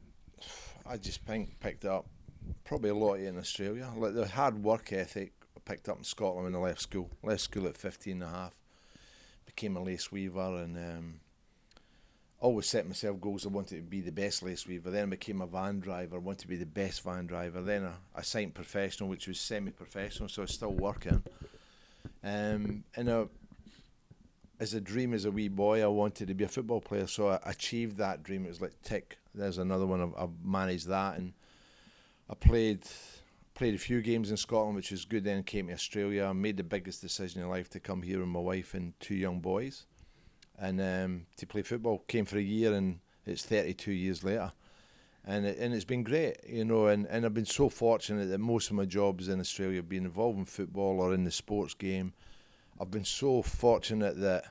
I 0.86 0.98
just 0.98 1.22
picked 1.26 1.86
up 1.86 2.06
probably 2.66 2.90
a 2.90 2.96
lot 2.96 3.16
in 3.16 3.38
Australia. 3.38 3.90
Like 3.96 4.14
the 4.14 4.28
hard 4.28 4.62
work 4.62 4.92
ethic 4.92 5.32
picked 5.66 5.90
up 5.90 5.98
in 5.98 6.04
Scotland 6.04 6.46
when 6.46 6.56
I 6.56 6.60
left 6.60 6.82
school. 6.82 7.10
Left 7.24 7.42
school 7.42 7.68
at 7.68 7.78
15 7.78 8.14
and 8.14 8.24
a 8.24 8.28
half. 8.28 8.56
Became 9.46 9.78
a 9.78 9.84
lace 9.84 10.12
weaver 10.12 10.58
and 10.58 10.78
um, 10.78 11.20
always 12.42 12.68
set 12.68 12.88
myself 12.88 13.22
goals. 13.22 13.46
I 13.46 13.50
wanted 13.50 13.76
to 13.78 13.82
be 13.82 14.02
the 14.02 14.12
best 14.12 14.44
lace 14.44 14.68
weaver. 14.68 14.90
Then 14.90 15.04
I 15.04 15.10
became 15.12 15.42
a 15.42 15.48
van 15.48 15.80
driver. 15.80 16.16
I 16.16 16.20
wanted 16.20 16.42
to 16.42 16.48
be 16.48 16.58
the 16.58 16.66
best 16.66 17.04
van 17.04 17.28
driver. 17.28 17.62
Then 17.62 17.90
I, 18.16 18.22
signed 18.24 18.54
professional, 18.54 19.10
which 19.10 19.28
was 19.28 19.40
semi-professional, 19.40 20.30
so 20.30 20.42
I 20.42 20.44
was 20.44 20.54
still 20.54 20.74
working. 20.74 21.24
Um, 22.24 22.84
and 22.96 23.12
I, 23.12 23.26
as 24.60 24.74
a 24.74 24.82
dream 24.82 25.14
as 25.14 25.26
a 25.26 25.32
wee 25.32 25.48
boy, 25.48 25.84
I 25.84 25.88
wanted 25.88 26.28
to 26.28 26.34
be 26.34 26.44
a 26.44 26.48
football 26.48 26.82
player. 26.82 27.08
So 27.08 27.30
I 27.30 27.40
achieved 27.46 27.98
that 27.98 28.24
dream. 28.24 28.46
It 28.46 28.50
was 28.50 28.62
like 28.62 28.82
tick. 28.84 29.18
There's 29.34 29.60
another 29.60 29.86
one. 29.86 30.02
I've, 30.02 30.14
I've 30.18 30.44
managed 30.44 30.88
that, 30.88 31.18
and 31.18 31.34
I 32.30 32.34
played 32.34 32.84
played 33.62 33.76
a 33.76 33.78
few 33.78 34.02
games 34.02 34.32
in 34.32 34.38
Scotland, 34.38 34.76
which 34.76 34.90
was 34.90 35.06
good. 35.06 35.24
Then 35.24 35.44
came 35.44 35.68
to 35.68 35.74
Australia. 35.74 36.34
Made 36.34 36.58
the 36.58 36.64
biggest 36.64 37.00
decision 37.00 37.44
in 37.44 37.48
life 37.48 37.70
to 37.70 37.80
come 37.80 38.02
here 38.02 38.18
with 38.18 38.28
my 38.28 38.40
wife 38.40 38.74
and 38.74 39.00
two 39.00 39.14
young 39.14 39.40
boys, 39.40 39.86
and 40.58 40.82
um, 40.82 41.28
to 41.38 41.46
play 41.46 41.62
football. 41.62 42.04
Came 42.08 42.26
for 42.26 42.40
a 42.40 42.42
year, 42.42 42.74
and 42.74 43.02
it's 43.24 43.46
32 43.46 43.92
years 43.92 44.24
later. 44.24 44.52
And, 45.24 45.46
it, 45.46 45.60
and 45.60 45.76
it's 45.76 45.86
been 45.86 46.02
great, 46.02 46.38
you 46.50 46.66
know, 46.66 46.88
and, 46.88 47.06
and 47.06 47.24
I've 47.24 47.36
been 47.36 47.46
so 47.46 47.70
fortunate 47.70 48.30
that 48.30 48.40
most 48.40 48.72
of 48.72 48.76
my 48.78 48.86
jobs 48.86 49.30
in 49.30 49.40
Australia 49.40 49.76
have 49.76 49.88
been 49.88 50.06
involved 50.06 50.40
in 50.40 50.46
football 50.46 51.00
or 51.00 51.14
in 51.14 51.24
the 51.24 51.30
sports 51.30 51.76
game. 51.76 52.14
I've 52.80 52.90
been 52.90 53.06
so 53.06 53.44
fortunate 53.44 54.20
that 54.22 54.46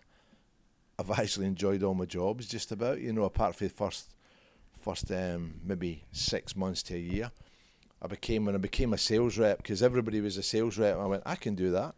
I've 1.00 1.10
actually 1.18 1.46
enjoyed 1.46 1.82
all 1.82 1.94
my 1.94 2.04
jobs 2.04 2.46
just 2.46 2.70
about, 2.70 3.00
you 3.00 3.12
know, 3.12 3.24
apart 3.24 3.56
from 3.56 3.66
the 3.66 3.74
first 3.74 4.14
first 4.78 5.10
um, 5.10 5.54
maybe 5.64 6.04
six 6.12 6.54
months 6.54 6.84
to 6.84 6.94
a 6.94 6.98
year. 6.98 7.32
I 8.02 8.06
became 8.06 8.46
when 8.46 8.54
I 8.54 8.58
became 8.58 8.92
a 8.92 8.98
sales 8.98 9.36
rep 9.36 9.58
because 9.58 9.82
everybody 9.82 10.20
was 10.20 10.36
a 10.36 10.42
sales 10.42 10.78
rep. 10.78 10.96
I 10.96 11.06
went, 11.06 11.22
I 11.26 11.36
can 11.36 11.54
do 11.54 11.70
that. 11.72 11.94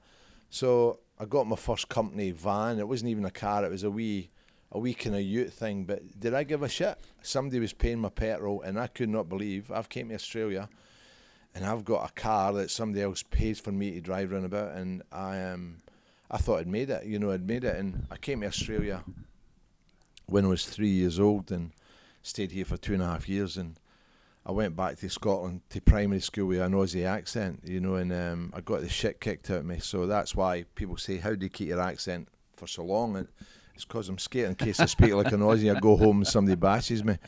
So 0.50 0.98
I 1.18 1.24
got 1.24 1.46
my 1.46 1.56
first 1.56 1.88
company 1.88 2.32
van. 2.32 2.78
It 2.78 2.88
wasn't 2.88 3.10
even 3.10 3.24
a 3.24 3.30
car. 3.30 3.64
It 3.64 3.70
was 3.70 3.84
a 3.84 3.90
wee, 3.90 4.30
a 4.72 4.78
wee 4.78 4.94
kind 4.94 5.14
of 5.14 5.22
ute 5.22 5.52
thing. 5.52 5.84
But 5.84 6.18
did 6.18 6.34
I 6.34 6.42
give 6.42 6.62
a 6.62 6.68
shit? 6.68 6.98
Somebody 7.22 7.60
was 7.60 7.72
paying 7.72 8.00
my 8.00 8.08
petrol, 8.08 8.60
and 8.62 8.78
I 8.78 8.88
could 8.88 9.08
not 9.08 9.28
believe 9.28 9.70
I've 9.70 9.88
came 9.88 10.08
to 10.08 10.14
Australia, 10.16 10.68
and 11.54 11.64
I've 11.64 11.84
got 11.84 12.10
a 12.10 12.12
car 12.12 12.52
that 12.54 12.70
somebody 12.70 13.02
else 13.02 13.22
pays 13.22 13.60
for 13.60 13.70
me 13.70 13.92
to 13.92 14.00
drive 14.00 14.32
around 14.32 14.44
about, 14.44 14.74
and 14.74 15.02
I 15.12 15.36
am. 15.36 15.54
Um, 15.54 15.76
I 16.30 16.38
thought 16.38 16.60
I'd 16.60 16.66
made 16.66 16.88
it. 16.88 17.04
You 17.04 17.18
know, 17.18 17.30
I'd 17.30 17.46
made 17.46 17.62
it, 17.62 17.76
and 17.76 18.06
I 18.10 18.16
came 18.16 18.40
to 18.40 18.46
Australia 18.46 19.04
when 20.26 20.46
I 20.46 20.48
was 20.48 20.64
three 20.64 20.88
years 20.88 21.20
old, 21.20 21.52
and 21.52 21.70
stayed 22.22 22.52
here 22.52 22.64
for 22.64 22.76
two 22.76 22.94
and 22.94 23.02
a 23.02 23.06
half 23.06 23.28
years, 23.28 23.56
and 23.56 23.78
I 24.44 24.50
went 24.52 24.74
back 24.76 24.96
to 24.98 25.08
Scotland 25.08 25.60
to 25.70 25.80
primary 25.80 26.20
school 26.20 26.46
with 26.48 26.60
an 26.60 26.72
Aussie 26.72 27.06
accent, 27.06 27.60
you 27.64 27.80
know, 27.80 27.94
and 27.94 28.12
um, 28.12 28.52
I 28.54 28.60
got 28.60 28.80
the 28.80 28.88
shit 28.88 29.20
kicked 29.20 29.50
out 29.50 29.58
of 29.58 29.64
me. 29.66 29.78
So 29.78 30.06
that's 30.06 30.34
why 30.34 30.64
people 30.74 30.96
say, 30.96 31.18
"How 31.18 31.34
do 31.34 31.44
you 31.44 31.50
keep 31.50 31.68
your 31.68 31.80
accent 31.80 32.28
for 32.56 32.66
so 32.66 32.82
long?" 32.84 33.16
And 33.16 33.28
it's 33.74 33.84
because 33.84 34.08
I'm 34.08 34.18
scared 34.18 34.48
in 34.50 34.54
case 34.56 34.80
I 34.80 34.86
speak 34.86 35.14
like 35.14 35.30
an 35.32 35.40
Aussie, 35.40 35.74
I 35.74 35.78
go 35.78 35.96
home 35.96 36.18
and 36.18 36.26
somebody 36.26 36.56
bashes 36.56 37.04
me. 37.04 37.18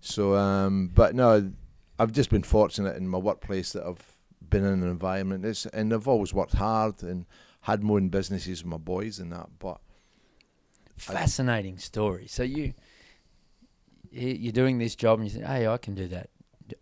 So, 0.00 0.36
um, 0.36 0.90
but 0.94 1.14
no, 1.16 1.52
I've 1.98 2.12
just 2.12 2.30
been 2.30 2.42
fortunate 2.44 2.96
in 2.96 3.08
my 3.08 3.18
workplace 3.18 3.72
that 3.72 3.84
I've 3.84 4.16
been 4.48 4.64
in 4.64 4.82
an 4.82 4.88
environment. 4.88 5.44
It's, 5.44 5.66
and 5.66 5.92
I've 5.92 6.06
always 6.08 6.32
worked 6.32 6.54
hard 6.54 7.02
and 7.02 7.26
had 7.62 7.82
my 7.82 7.94
own 7.94 8.08
businesses 8.08 8.62
with 8.62 8.70
my 8.70 8.76
boys 8.78 9.18
and 9.18 9.32
that. 9.32 9.48
But 9.58 9.80
Fascinating 10.96 11.78
story. 11.78 12.26
So 12.28 12.42
you- 12.42 12.74
you're 14.10 14.52
doing 14.52 14.78
this 14.78 14.94
job 14.94 15.20
and 15.20 15.28
you 15.30 15.40
say, 15.40 15.46
"Hey, 15.46 15.66
I 15.66 15.78
can 15.78 15.94
do 15.94 16.06
that. 16.08 16.28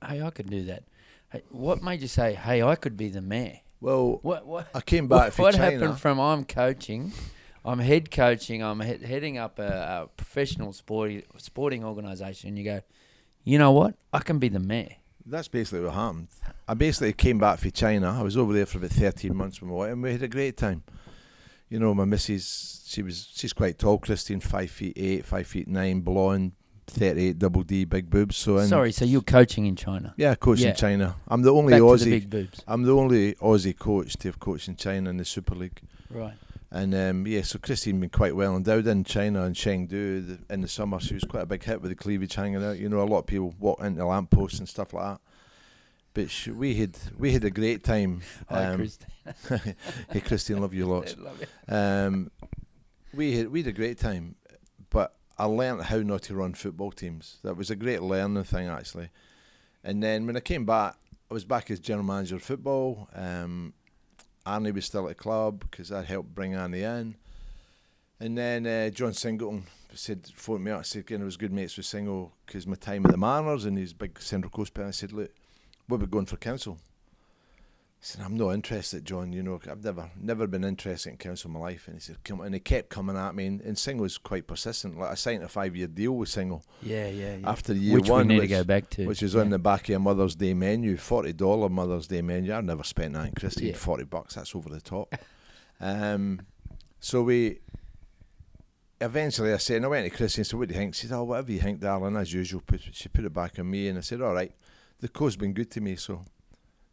Hey, 0.07 0.23
I 0.23 0.31
could 0.31 0.49
do 0.51 0.65
that." 0.65 0.85
Hey, 1.31 1.43
what 1.51 1.83
made 1.83 2.01
you 2.03 2.09
say, 2.09 2.35
"Hey, 2.35 2.63
I 2.63 2.75
could 2.77 2.97
be 2.97 3.09
the 3.09 3.21
mayor"? 3.23 3.61
well, 3.81 4.19
What 4.23 4.47
what 4.47 4.69
I 4.75 4.81
came 4.81 5.09
back 5.09 5.33
what, 5.39 5.55
what 5.55 5.55
happened 5.55 5.99
from 5.99 6.19
I'm 6.21 6.45
coaching, 6.45 7.13
I'm 7.65 7.79
head 7.79 8.11
coaching, 8.11 8.63
I'm 8.63 8.81
he- 8.81 9.05
heading 9.07 9.39
up 9.39 9.59
a, 9.59 10.03
a 10.05 10.09
professional 10.17 10.73
sporting 10.73 11.23
sporting 11.39 11.85
organisation. 11.85 12.57
You 12.57 12.65
go, 12.65 12.81
you 13.45 13.59
know 13.59 13.73
what? 13.73 13.95
I 14.13 14.19
can 14.21 14.39
be 14.39 14.49
the 14.49 14.61
mayor. 14.61 14.97
That's 15.25 15.49
basically 15.49 15.81
what 15.85 15.95
happened. 15.95 16.29
I 16.67 16.75
basically 16.75 17.13
came 17.13 17.39
back 17.39 17.59
from 17.61 17.71
China. 17.71 18.11
I 18.19 18.23
was 18.23 18.37
over 18.37 18.53
there 18.53 18.67
for 18.67 18.79
about 18.79 18.91
13 18.91 19.37
months 19.37 19.61
with 19.61 19.71
my 19.71 19.77
wife, 19.77 19.93
and 19.93 20.03
we 20.03 20.13
had 20.13 20.23
a 20.23 20.29
great 20.29 20.57
time. 20.57 20.83
You 21.69 21.79
know, 21.79 21.95
my 21.95 22.05
missus, 22.05 22.83
she 22.87 23.03
was 23.03 23.29
she's 23.33 23.53
quite 23.53 23.79
tall, 23.79 23.99
Christine, 23.99 24.41
five 24.41 24.71
feet 24.71 24.95
eight, 24.97 25.25
five 25.25 25.47
feet 25.47 25.69
nine, 25.69 26.01
blonde, 26.01 26.53
38 26.91 27.39
double 27.39 27.63
D 27.63 27.85
big 27.85 28.11
boobs. 28.11 28.37
So 28.37 28.59
in, 28.59 28.69
Sorry, 28.69 28.93
so 28.93 29.05
you're 29.05 29.23
coaching 29.23 29.67
in 29.67 29.77
China. 29.77 30.13
yeah, 30.17 30.35
coach 30.35 30.61
Yeah. 30.61 30.71
in 30.71 30.77
China. 30.77 31.17
I'm 31.29 31.43
the 31.43 31.53
only 31.53 31.73
Back 31.73 31.83
Aussie. 31.83 32.05
the 32.05 32.11
big 32.11 32.31
boobs. 32.31 32.63
I'm 32.67 32.83
the 32.83 32.93
only 32.95 33.35
Aussie 33.35 33.77
coach 33.79 34.15
to 34.19 34.29
have 34.29 34.39
coached 34.39 34.69
in 34.69 34.77
China 34.77 35.11
in 35.11 35.17
the 35.17 35.25
Super 35.25 35.55
League. 35.55 35.81
Right. 36.11 36.35
And 36.73 36.95
um, 36.95 37.27
yeah, 37.27 37.43
so 37.43 37.59
Christine 37.59 37.99
been 38.01 38.11
quite 38.11 38.37
well 38.37 38.57
endowed 38.57 38.87
in 38.87 39.03
China 39.03 39.43
and 39.43 39.57
Chengdu 39.57 39.89
the, 40.49 40.55
in 40.55 40.61
the 40.61 40.69
summer. 40.69 41.01
She 41.01 41.15
was 41.15 41.25
quite 41.25 41.43
a 41.43 41.47
big 41.47 41.65
hit 41.65 41.83
with 41.83 41.91
the 41.91 41.97
cleavage 41.97 42.35
hanging 42.35 42.63
out. 42.65 42.79
You 42.79 42.89
know, 42.89 43.01
a 43.03 43.05
lot 43.11 43.19
of 43.21 43.27
people 43.27 43.55
walk 43.59 43.81
into 43.83 44.05
lampposts 44.07 44.59
and 44.61 44.69
stuff 44.69 44.93
like 44.93 45.05
that. 45.15 45.21
But 46.15 46.31
sh- 46.31 46.49
we 46.49 46.75
had 46.77 46.97
we 47.19 47.33
had 47.33 47.45
a 47.45 47.51
great 47.51 47.83
time. 47.83 48.23
Hi, 48.49 48.67
Um, 48.67 48.77
Christine. 48.77 49.75
hey, 50.13 50.21
Christine, 50.21 50.61
love 50.61 50.73
you 50.75 50.87
lots. 50.87 51.17
Love. 51.19 51.43
Um, 51.69 52.31
we 53.15 53.37
had 53.37 53.49
we 53.49 53.63
had 53.63 53.69
a 53.69 53.73
great 53.77 53.99
time, 53.99 54.37
but 54.91 55.15
I 55.41 55.47
learnt 55.47 55.85
how 55.85 55.97
not 56.01 56.25
to 56.25 56.35
run 56.35 56.53
football 56.53 56.93
teams. 56.93 57.39
That 57.45 57.57
was 57.57 57.71
a 57.71 57.75
great 57.75 58.03
learning 58.03 58.45
thing 58.45 58.69
actually. 58.69 59.09
And 59.83 60.03
then 60.03 60.27
when 60.27 60.37
I 60.37 60.41
came 60.41 60.67
back, 60.67 60.97
I 61.31 61.33
was 61.33 61.47
back 61.47 61.71
as 61.71 61.81
general 61.81 62.05
manager 62.05 62.37
of 62.37 62.43
football. 62.43 63.09
Um, 63.15 63.73
Arnie 64.45 64.75
was 64.75 64.85
still 64.85 65.09
at 65.09 65.17
the 65.17 65.23
club 65.23 65.65
because 65.71 65.91
I 65.91 66.03
helped 66.03 66.35
bring 66.35 66.53
Arnie 66.53 66.83
in. 66.83 67.17
And 68.21 68.37
then 68.37 68.67
uh, 68.67 68.91
John 68.91 69.15
Singleton 69.15 69.65
said, 69.95 70.27
phoned 70.35 70.63
me 70.63 70.73
up. 70.73 70.81
I 70.81 70.83
said, 70.83 71.01
again, 71.01 71.23
I 71.23 71.25
was 71.25 71.39
good 71.39 71.55
mates 71.55 71.79
with 71.79 71.87
Singo 71.87 72.33
because 72.45 72.67
my 72.67 72.75
time 72.75 73.07
at 73.07 73.13
the 73.13 73.17
Mariners 73.17 73.65
and 73.65 73.79
his 73.79 73.95
big 73.95 74.21
Central 74.21 74.51
Coast 74.51 74.75
player. 74.75 74.89
I 74.89 74.91
said, 74.91 75.11
look, 75.11 75.31
we'll 75.89 76.01
be 76.01 76.07
going 76.07 76.27
for 76.27 76.37
council. 76.37 76.77
I 78.01 78.03
said, 78.03 78.25
I'm 78.25 78.35
not 78.35 78.53
interested, 78.53 79.05
John. 79.05 79.31
You 79.31 79.43
know, 79.43 79.61
I've 79.71 79.85
never 79.85 80.11
never 80.19 80.47
been 80.47 80.65
interested 80.65 81.11
in 81.11 81.19
council 81.19 81.49
in 81.49 81.53
my 81.53 81.61
life. 81.61 81.87
And 81.87 81.97
he 81.97 82.01
said, 82.01 82.25
come. 82.25 82.41
And 82.41 82.55
he 82.55 82.61
kept 82.61 82.89
coming 82.89 83.15
at 83.15 83.35
me. 83.35 83.45
And, 83.45 83.61
and 83.61 83.77
Singo 83.77 84.01
was 84.01 84.17
quite 84.17 84.47
persistent. 84.47 84.99
Like 84.99 85.11
I 85.11 85.15
signed 85.17 85.43
a 85.43 85.49
five 85.49 85.77
year 85.77 85.87
deal 85.87 86.13
with 86.13 86.31
Singo 86.31 86.63
Yeah, 86.81 87.09
yeah, 87.09 87.37
yeah. 87.37 87.51
after 87.51 87.75
year 87.75 87.97
Which 87.97 88.09
one, 88.09 88.27
we 88.27 88.35
need 88.35 88.41
which, 88.41 88.51
to 88.51 88.57
go 88.57 88.65
back 88.65 88.89
to. 88.91 89.07
which 89.07 89.23
is 89.23 89.35
yeah. 89.35 89.43
on 89.43 89.51
the 89.51 89.59
back 89.59 89.91
of 89.91 89.97
a 89.97 89.99
Mother's 89.99 90.35
Day 90.35 90.55
menu, 90.55 90.97
forty 90.97 91.35
dollar 91.35 91.69
Mother's 91.69 92.07
Day 92.07 92.23
menu. 92.23 92.55
I've 92.55 92.65
never 92.65 92.85
spent 92.85 93.13
that 93.13 93.27
in 93.29 93.35
Christie. 93.35 93.67
Yeah. 93.67 93.75
Forty 93.75 94.05
bucks. 94.05 94.35
That's 94.35 94.55
over 94.55 94.71
the 94.71 94.81
top. 94.81 95.15
um, 95.81 96.41
so 97.01 97.23
we 97.23 97.59
eventually 98.99 99.53
I 99.53 99.59
said, 99.59 99.77
and 99.77 99.85
I 99.85 99.89
went 99.89 100.11
to 100.11 100.17
Christie 100.17 100.41
and 100.41 100.47
said, 100.47 100.59
"What 100.59 100.69
do 100.69 100.75
you 100.75 100.81
think?" 100.81 100.95
She 100.95 101.07
said, 101.07 101.17
"Oh, 101.17 101.25
whatever 101.25 101.53
you 101.53 101.61
think, 101.61 101.81
darling." 101.81 102.17
As 102.17 102.33
usual, 102.33 102.63
put, 102.67 102.81
she 102.93 103.11
put 103.11 103.27
it 103.27 103.35
back 103.35 103.59
on 103.59 103.71
me, 103.71 103.89
and 103.89 103.99
I 103.99 104.01
said, 104.01 104.23
"All 104.23 104.33
right." 104.33 104.53
The 105.01 105.09
co's 105.09 105.35
been 105.35 105.55
good 105.55 105.71
to 105.71 105.81
me, 105.81 105.97
so 105.97 106.27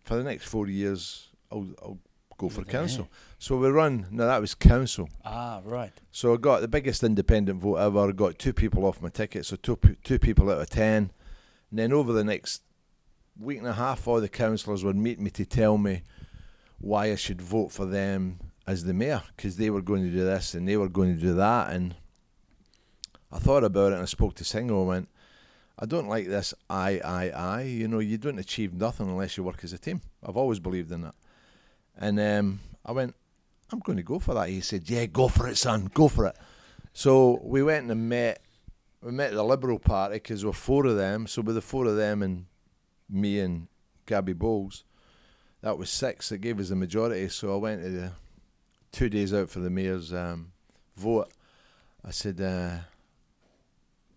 for 0.07 0.15
the 0.15 0.23
next 0.23 0.45
four 0.45 0.67
years, 0.67 1.27
I'll, 1.51 1.67
I'll 1.81 1.99
go 2.37 2.47
for 2.47 2.63
council. 2.63 3.09
So 3.39 3.57
we 3.57 3.67
run. 3.67 4.07
No, 4.09 4.25
that 4.25 4.39
was 4.39 4.55
council. 4.55 5.09
Ah, 5.25 5.61
right. 5.65 5.91
So 6.11 6.33
I 6.33 6.37
got 6.37 6.61
the 6.61 6.67
biggest 6.67 7.03
independent 7.03 7.59
vote 7.59 7.75
ever. 7.75 8.13
Got 8.13 8.39
two 8.39 8.53
people 8.53 8.85
off 8.85 9.01
my 9.01 9.09
ticket, 9.09 9.45
so 9.45 9.57
two 9.57 9.77
two 10.03 10.17
people 10.17 10.49
out 10.49 10.61
of 10.61 10.69
ten. 10.69 11.11
And 11.69 11.79
then 11.79 11.91
over 11.91 12.13
the 12.13 12.23
next 12.23 12.61
week 13.37 13.57
and 13.57 13.67
a 13.67 13.73
half, 13.73 14.07
all 14.07 14.21
the 14.21 14.29
councillors 14.29 14.85
would 14.85 14.95
meet 14.95 15.19
me 15.19 15.29
to 15.31 15.45
tell 15.45 15.77
me 15.77 16.03
why 16.79 17.11
I 17.11 17.15
should 17.15 17.41
vote 17.41 17.71
for 17.73 17.85
them 17.85 18.39
as 18.65 18.85
the 18.85 18.93
mayor 18.93 19.23
because 19.35 19.57
they 19.57 19.69
were 19.69 19.81
going 19.81 20.03
to 20.03 20.11
do 20.11 20.23
this 20.23 20.53
and 20.53 20.67
they 20.67 20.77
were 20.77 20.89
going 20.89 21.13
to 21.15 21.21
do 21.21 21.33
that. 21.33 21.71
And 21.71 21.95
I 23.31 23.39
thought 23.39 23.65
about 23.65 23.91
it 23.91 23.95
and 23.95 24.03
I 24.03 24.05
spoke 24.05 24.35
to 24.35 24.45
Singo 24.45 24.79
and 24.79 24.87
went, 24.87 25.09
I 25.79 25.85
don't 25.85 26.07
like 26.07 26.27
this 26.27 26.53
I, 26.69 26.99
I, 27.03 27.29
I. 27.29 27.61
You 27.61 27.87
know, 27.87 27.99
you 27.99 28.17
don't 28.17 28.39
achieve 28.39 28.73
nothing 28.73 29.07
unless 29.09 29.37
you 29.37 29.43
work 29.43 29.63
as 29.63 29.73
a 29.73 29.77
team. 29.77 30.01
I've 30.25 30.37
always 30.37 30.59
believed 30.59 30.91
in 30.91 31.01
that. 31.01 31.15
And 31.95 32.19
um, 32.19 32.59
I 32.85 32.91
went, 32.91 33.15
I'm 33.71 33.79
going 33.79 33.97
to 33.97 34.03
go 34.03 34.19
for 34.19 34.33
that. 34.33 34.49
He 34.49 34.61
said, 34.61 34.89
Yeah, 34.89 35.05
go 35.05 35.27
for 35.27 35.47
it, 35.47 35.57
son, 35.57 35.89
go 35.93 36.07
for 36.07 36.25
it. 36.25 36.35
So 36.93 37.39
we 37.43 37.61
went 37.61 37.91
and 37.91 38.09
met. 38.09 38.41
We 39.03 39.11
met 39.11 39.31
the 39.31 39.43
Liberal 39.43 39.77
Party 39.77 40.15
because 40.15 40.41
there 40.41 40.49
were 40.49 40.53
four 40.53 40.87
of 40.87 40.97
them. 40.97 41.27
So 41.27 41.43
with 41.43 41.55
the 41.55 41.61
four 41.61 41.85
of 41.85 41.95
them 41.95 42.23
and 42.23 42.47
me 43.07 43.39
and 43.39 43.67
Gabby 44.07 44.33
Bowles, 44.33 44.83
that 45.61 45.77
was 45.77 45.91
six. 45.91 46.29
That 46.29 46.39
gave 46.39 46.59
us 46.59 46.69
the 46.69 46.75
majority. 46.75 47.29
So 47.29 47.53
I 47.53 47.57
went 47.57 47.83
to 47.83 47.89
the 47.89 48.11
two 48.91 49.09
days 49.09 49.33
out 49.33 49.49
for 49.49 49.59
the 49.59 49.69
mayor's 49.69 50.11
um, 50.11 50.51
vote. 50.95 51.31
I 52.03 52.09
said, 52.09 52.41
uh, 52.41 52.77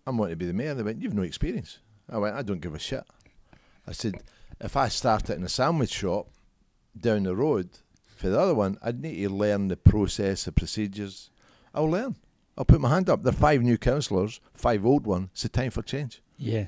I'm 0.05 0.17
wanting 0.17 0.33
to 0.33 0.37
be 0.37 0.45
the 0.45 0.53
mayor. 0.53 0.73
They 0.73 0.83
went, 0.83 1.01
You've 1.01 1.13
no 1.13 1.21
experience. 1.21 1.79
I 2.09 2.17
went, 2.17 2.35
I 2.35 2.41
don't 2.41 2.61
give 2.61 2.75
a 2.75 2.79
shit. 2.79 3.03
I 3.87 3.91
said, 3.91 4.15
If 4.59 4.75
I 4.75 4.87
started 4.87 5.35
in 5.35 5.43
a 5.43 5.49
sandwich 5.49 5.91
shop 5.91 6.27
down 6.99 7.23
the 7.23 7.35
road 7.35 7.69
for 8.15 8.29
the 8.29 8.39
other 8.39 8.55
one, 8.55 8.77
I'd 8.81 9.01
need 9.01 9.21
to 9.23 9.29
learn 9.29 9.67
the 9.67 9.77
process, 9.77 10.43
the 10.43 10.51
procedures. 10.51 11.29
I'll 11.73 11.89
learn. 11.89 12.15
I'll 12.57 12.65
put 12.65 12.81
my 12.81 12.89
hand 12.89 13.09
up. 13.09 13.23
There 13.23 13.33
are 13.33 13.35
five 13.35 13.61
new 13.61 13.77
councillors, 13.77 14.39
five 14.53 14.85
old 14.85 15.05
ones. 15.05 15.29
It's 15.33 15.45
a 15.45 15.49
time 15.49 15.71
for 15.71 15.81
change. 15.81 16.21
Yeah. 16.37 16.65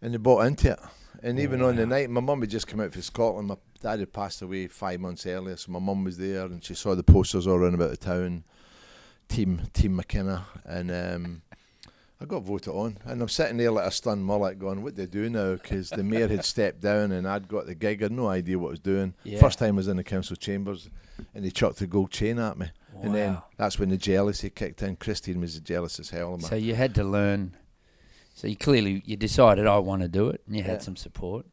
And 0.00 0.14
they 0.14 0.18
bought 0.18 0.46
into 0.46 0.72
it. 0.72 0.80
And 1.22 1.40
even 1.40 1.62
on 1.62 1.76
the 1.76 1.86
night, 1.86 2.10
my 2.10 2.20
mum 2.20 2.40
had 2.40 2.50
just 2.50 2.66
come 2.66 2.80
out 2.80 2.92
from 2.92 3.02
Scotland. 3.02 3.48
My 3.48 3.56
dad 3.80 4.00
had 4.00 4.12
passed 4.12 4.42
away 4.42 4.66
five 4.66 5.00
months 5.00 5.26
earlier, 5.26 5.56
so 5.56 5.72
my 5.72 5.78
mum 5.78 6.04
was 6.04 6.18
there 6.18 6.44
and 6.44 6.62
she 6.62 6.74
saw 6.74 6.94
the 6.94 7.02
posters 7.02 7.46
all 7.46 7.56
around 7.56 7.74
about 7.74 7.90
the 7.90 7.96
town. 7.96 8.44
Team 9.28 9.62
Team 9.72 9.96
McKinna. 9.96 10.44
And 10.64 10.90
um, 10.90 11.42
I 12.24 12.26
got 12.26 12.42
voted 12.42 12.72
on. 12.72 12.96
And 13.04 13.20
I'm 13.20 13.28
sitting 13.28 13.58
there 13.58 13.70
like 13.70 13.86
a 13.86 13.90
stunned 13.90 14.24
mullet 14.24 14.58
going, 14.58 14.82
what 14.82 14.94
do 14.94 15.02
I 15.02 15.06
do 15.06 15.28
now? 15.28 15.52
Because 15.54 15.90
the 15.90 16.02
mayor 16.02 16.26
had 16.26 16.42
stepped 16.44 16.80
down 16.80 17.12
and 17.12 17.28
I'd 17.28 17.48
got 17.48 17.66
the 17.66 17.74
gig. 17.74 18.00
I 18.02 18.06
had 18.06 18.12
no 18.12 18.28
idea 18.28 18.58
what 18.58 18.68
I 18.68 18.70
was 18.70 18.80
doing. 18.80 19.12
Yeah. 19.24 19.40
First 19.40 19.58
time 19.58 19.74
I 19.74 19.76
was 19.76 19.88
in 19.88 19.98
the 19.98 20.04
council 20.04 20.34
chambers 20.34 20.88
and 21.34 21.44
they 21.44 21.50
chucked 21.50 21.80
the 21.80 21.86
gold 21.86 22.10
chain 22.10 22.38
at 22.38 22.56
me. 22.56 22.70
And 23.02 23.14
then 23.14 23.38
that's 23.58 23.78
when 23.78 23.90
the 23.90 23.98
jealousy 23.98 24.48
kicked 24.48 24.80
in. 24.82 24.96
Christine 24.96 25.40
was 25.40 25.58
jealous 25.60 26.00
as 26.00 26.08
hell. 26.10 26.38
So 26.40 26.54
you 26.54 26.74
had 26.74 26.94
to 26.94 27.04
learn. 27.04 27.54
So 28.32 28.46
you 28.46 28.56
clearly 28.56 29.02
you 29.04 29.16
decided 29.16 29.66
I 29.66 29.78
want 29.78 30.02
to 30.02 30.08
do 30.08 30.28
it, 30.30 30.40
and 30.46 30.56
you 30.56 30.62
Yeah. 30.62 30.70
had 30.70 30.82
some 30.82 30.96
support. 30.96 31.44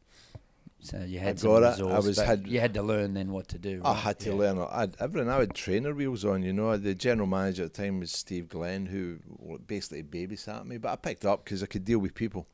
So 0.84 0.98
you 1.04 1.20
had 1.20 1.36
I 1.36 1.38
some 1.38 1.50
got 1.50 1.78
it. 1.78 1.84
I 1.84 1.98
was- 2.00 2.18
had- 2.18 2.48
you 2.48 2.58
had 2.58 2.74
to 2.74 2.82
learn 2.82 3.14
then 3.14 3.30
what 3.30 3.46
to 3.48 3.58
do. 3.58 3.80
I 3.84 3.94
had 3.94 4.18
to 4.20 4.30
Yeah. 4.30 4.34
learn. 4.36 4.58
I 4.58 4.80
had 4.80 4.96
everything. 4.98 5.28
I 5.30 5.38
had 5.38 5.54
trainer 5.54 5.94
wheels 5.94 6.24
on. 6.24 6.42
You 6.42 6.52
know, 6.52 6.76
the 6.76 6.94
general 6.96 7.28
manager 7.28 7.64
at 7.64 7.74
the 7.74 7.82
time 7.84 8.00
was 8.00 8.10
Steve 8.10 8.48
Glenn, 8.48 8.86
who 8.86 9.20
basically 9.64 10.02
babysat 10.02 10.66
me. 10.66 10.78
But 10.78 10.90
I 10.90 10.96
picked 10.96 11.24
up 11.24 11.44
because 11.44 11.62
I 11.62 11.66
could 11.66 11.84
deal 11.84 12.00
with 12.00 12.14
people. 12.14 12.48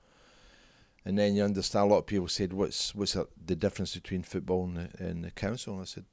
And 1.07 1.19
then 1.19 1.35
you 1.35 1.43
understand. 1.43 1.87
A 1.87 1.95
lot 1.95 1.99
of 2.01 2.07
people 2.07 2.29
said, 2.29 2.53
"What's 2.53 2.95
what's 2.95 3.14
the- 3.14 3.29
the 3.47 3.57
difference 3.57 3.95
between 3.95 4.23
football 4.23 4.64
and 4.64 4.77
the, 4.77 4.91
and 5.03 5.25
the 5.25 5.31
council?" 5.31 5.73
And 5.75 5.83
I 5.83 5.87
said, 5.87 6.05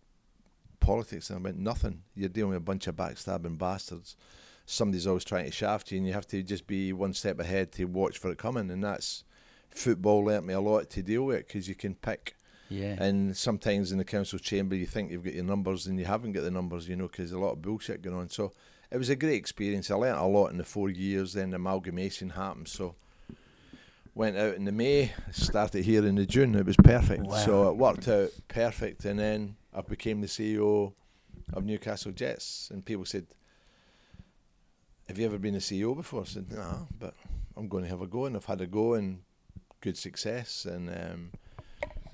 "Politics." 0.79 1.29
And 1.29 1.39
I 1.39 1.41
went, 1.41 1.57
"Nothing. 1.57 2.03
You're 2.15 2.29
dealing 2.29 2.51
with 2.51 2.57
a 2.57 2.61
bunch 2.61 2.87
of 2.87 2.95
backstabbing 2.95 3.57
bastards. 3.57 4.15
Somebody's 4.65 5.05
always 5.05 5.25
trying 5.25 5.45
to 5.45 5.51
shaft 5.51 5.91
you, 5.91 5.97
and 5.97 6.07
you 6.07 6.13
have 6.13 6.27
to 6.27 6.41
just 6.43 6.65
be 6.65 6.93
one 6.93 7.13
step 7.13 7.39
ahead 7.41 7.73
to 7.73 7.85
watch 7.85 8.17
for 8.17 8.31
it 8.31 8.37
coming." 8.37 8.71
And 8.71 8.81
that's 8.81 9.25
football 9.75 10.23
learnt 10.23 10.45
me 10.45 10.53
a 10.53 10.59
lot 10.59 10.89
to 10.91 11.03
deal 11.03 11.23
with 11.23 11.47
because 11.47 11.67
you 11.67 11.75
can 11.75 11.95
pick. 11.95 12.35
Yeah. 12.69 12.95
And 12.97 13.37
sometimes 13.37 13.91
in 13.91 13.97
the 13.97 14.05
council 14.05 14.39
chamber, 14.39 14.75
you 14.75 14.87
think 14.87 15.11
you've 15.11 15.23
got 15.23 15.33
your 15.33 15.43
numbers 15.43 15.85
and 15.85 15.99
you 15.99 16.05
haven't 16.05 16.31
got 16.31 16.43
the 16.43 16.51
numbers, 16.51 16.87
you 16.87 16.95
know, 16.95 17.07
because 17.07 17.31
a 17.31 17.37
lot 17.37 17.51
of 17.53 17.61
bullshit 17.61 18.01
going 18.01 18.15
on. 18.15 18.29
So 18.29 18.53
it 18.89 18.97
was 18.97 19.09
a 19.09 19.15
great 19.15 19.35
experience. 19.35 19.91
I 19.91 19.95
learnt 19.95 20.17
a 20.17 20.25
lot 20.25 20.47
in 20.47 20.57
the 20.57 20.63
four 20.63 20.89
years. 20.89 21.33
Then 21.33 21.51
the 21.51 21.57
amalgamation 21.57 22.31
happened. 22.31 22.67
So 22.67 22.95
went 24.15 24.37
out 24.37 24.55
in 24.55 24.65
the 24.65 24.71
May, 24.71 25.11
started 25.31 25.85
here 25.85 26.05
in 26.05 26.15
the 26.15 26.25
June. 26.25 26.55
It 26.55 26.65
was 26.65 26.77
perfect. 26.77 27.31
So 27.43 27.69
it 27.69 27.77
worked 27.77 28.07
out 28.07 28.31
perfect. 28.47 29.05
And 29.05 29.19
then 29.19 29.57
I 29.73 29.81
became 29.81 30.21
the 30.21 30.27
CEO 30.27 30.93
of 31.53 31.65
Newcastle 31.65 32.13
Jets. 32.13 32.71
And 32.73 32.83
people 32.83 33.05
said, 33.05 33.27
"Have 35.07 35.19
you 35.19 35.25
ever 35.25 35.37
been 35.37 35.55
a 35.55 35.59
CEO 35.59 35.93
before?" 35.95 36.21
I 36.21 36.25
said, 36.25 36.51
"No, 36.51 36.87
but 36.99 37.13
I'm 37.55 37.67
going 37.67 37.83
to 37.83 37.89
have 37.89 38.01
a 38.01 38.07
go." 38.07 38.25
And 38.25 38.35
I've 38.35 38.45
had 38.45 38.61
a 38.61 38.67
go 38.67 38.95
and 38.95 39.19
good 39.85 39.97
success. 39.97 40.65
And 40.65 40.89
um, 40.89 41.31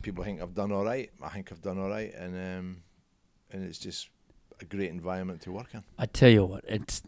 people 0.02 0.24
think 0.24 0.42
I've 0.42 0.54
done 0.54 0.72
all 0.72 0.84
right. 0.84 1.10
I 1.24 1.30
think 1.30 1.52
I've 1.52 1.62
done 1.62 1.80
all 1.80 1.90
right, 1.90 2.14
and 2.14 2.36
um, 2.36 2.84
and 3.52 3.64
it's 3.64 3.80
just 3.80 4.10
a 4.60 4.66
great 4.66 4.92
environment 4.92 5.42
to 5.44 5.52
work 5.52 5.74
in. 5.74 5.84
I 5.98 6.06
tell 6.06 6.30
you 6.30 6.46
what, 6.46 6.64
it's 6.68 7.02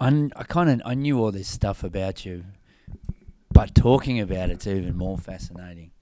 I, 0.00 0.28
I 0.36 0.42
kind 0.44 0.68
of 0.70 0.82
I 0.84 0.94
knew 0.94 1.22
all 1.22 1.32
this 1.32 1.48
stuff 1.48 1.84
about 1.84 2.26
you, 2.26 2.44
but 3.52 3.74
talking 3.74 4.20
about 4.20 4.50
it's 4.50 4.66
even 4.66 4.96
more 4.96 5.16
fascinating. 5.16 5.92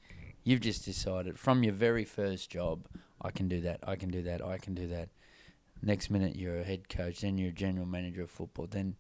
You've 0.42 0.60
just 0.60 0.84
decided 0.84 1.38
from 1.38 1.62
your 1.62 1.74
very 1.74 2.04
first 2.04 2.50
job, 2.50 2.86
I 3.20 3.30
can 3.30 3.48
do 3.48 3.60
that, 3.62 3.80
I 3.82 3.96
can 3.96 4.10
do 4.10 4.22
that, 4.22 4.44
I 4.44 4.58
can 4.58 4.74
do 4.74 4.86
that. 4.88 5.08
Next 5.82 6.08
minute 6.08 6.36
you're 6.36 6.60
a 6.60 6.64
head 6.64 6.88
coach, 6.88 7.20
then 7.20 7.36
you're 7.36 7.50
a 7.50 7.52
general 7.52 7.86
manager 7.86 8.22
of 8.22 8.30
football, 8.30 8.66
then 8.70 8.96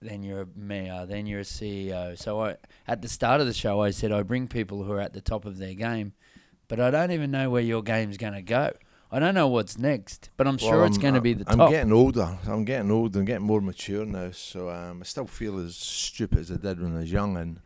then 0.00 0.22
you're 0.22 0.42
a 0.42 0.46
mayor, 0.54 1.06
then 1.06 1.26
you're 1.26 1.40
a 1.40 1.44
CEO. 1.44 2.18
So 2.18 2.40
I 2.42 2.56
at 2.86 3.02
the 3.02 3.08
start 3.08 3.40
of 3.40 3.46
the 3.46 3.54
show 3.54 3.80
I 3.80 3.90
said 3.90 4.12
I 4.12 4.22
bring 4.22 4.48
people 4.48 4.82
who 4.84 4.92
are 4.92 5.00
at 5.00 5.12
the 5.12 5.20
top 5.20 5.44
of 5.44 5.58
their 5.58 5.74
game, 5.74 6.12
but 6.68 6.80
I 6.80 6.90
don't 6.90 7.10
even 7.10 7.30
know 7.30 7.50
where 7.50 7.62
your 7.62 7.82
game's 7.82 8.16
going 8.16 8.34
to 8.34 8.42
go. 8.42 8.72
I 9.14 9.18
don't 9.18 9.34
know 9.34 9.48
what's 9.48 9.76
next, 9.76 10.30
but 10.38 10.46
I'm 10.46 10.56
sure 10.56 10.78
Well, 10.78 10.84
it's 10.86 10.96
I'm- 10.96 11.02
going 11.02 11.14
to 11.14 11.20
be 11.20 11.34
the 11.34 11.44
top. 11.44 11.60
I'm 11.60 11.70
getting 11.70 11.92
older. 11.92 12.38
I'm 12.46 12.64
getting 12.64 12.90
older. 12.90 13.18
I'm 13.18 13.24
getting 13.26 13.46
more 13.46 13.60
mature 13.60 14.06
now. 14.06 14.30
So 14.30 14.70
um, 14.70 15.00
I 15.02 15.04
still 15.04 15.26
feel 15.26 15.58
as 15.58 15.76
stupid 15.76 16.38
as 16.38 16.50
I 16.50 16.56
did 16.56 16.80
when 16.80 16.96
I 16.96 17.00
was 17.00 17.12
young. 17.12 17.36
And 17.36 17.60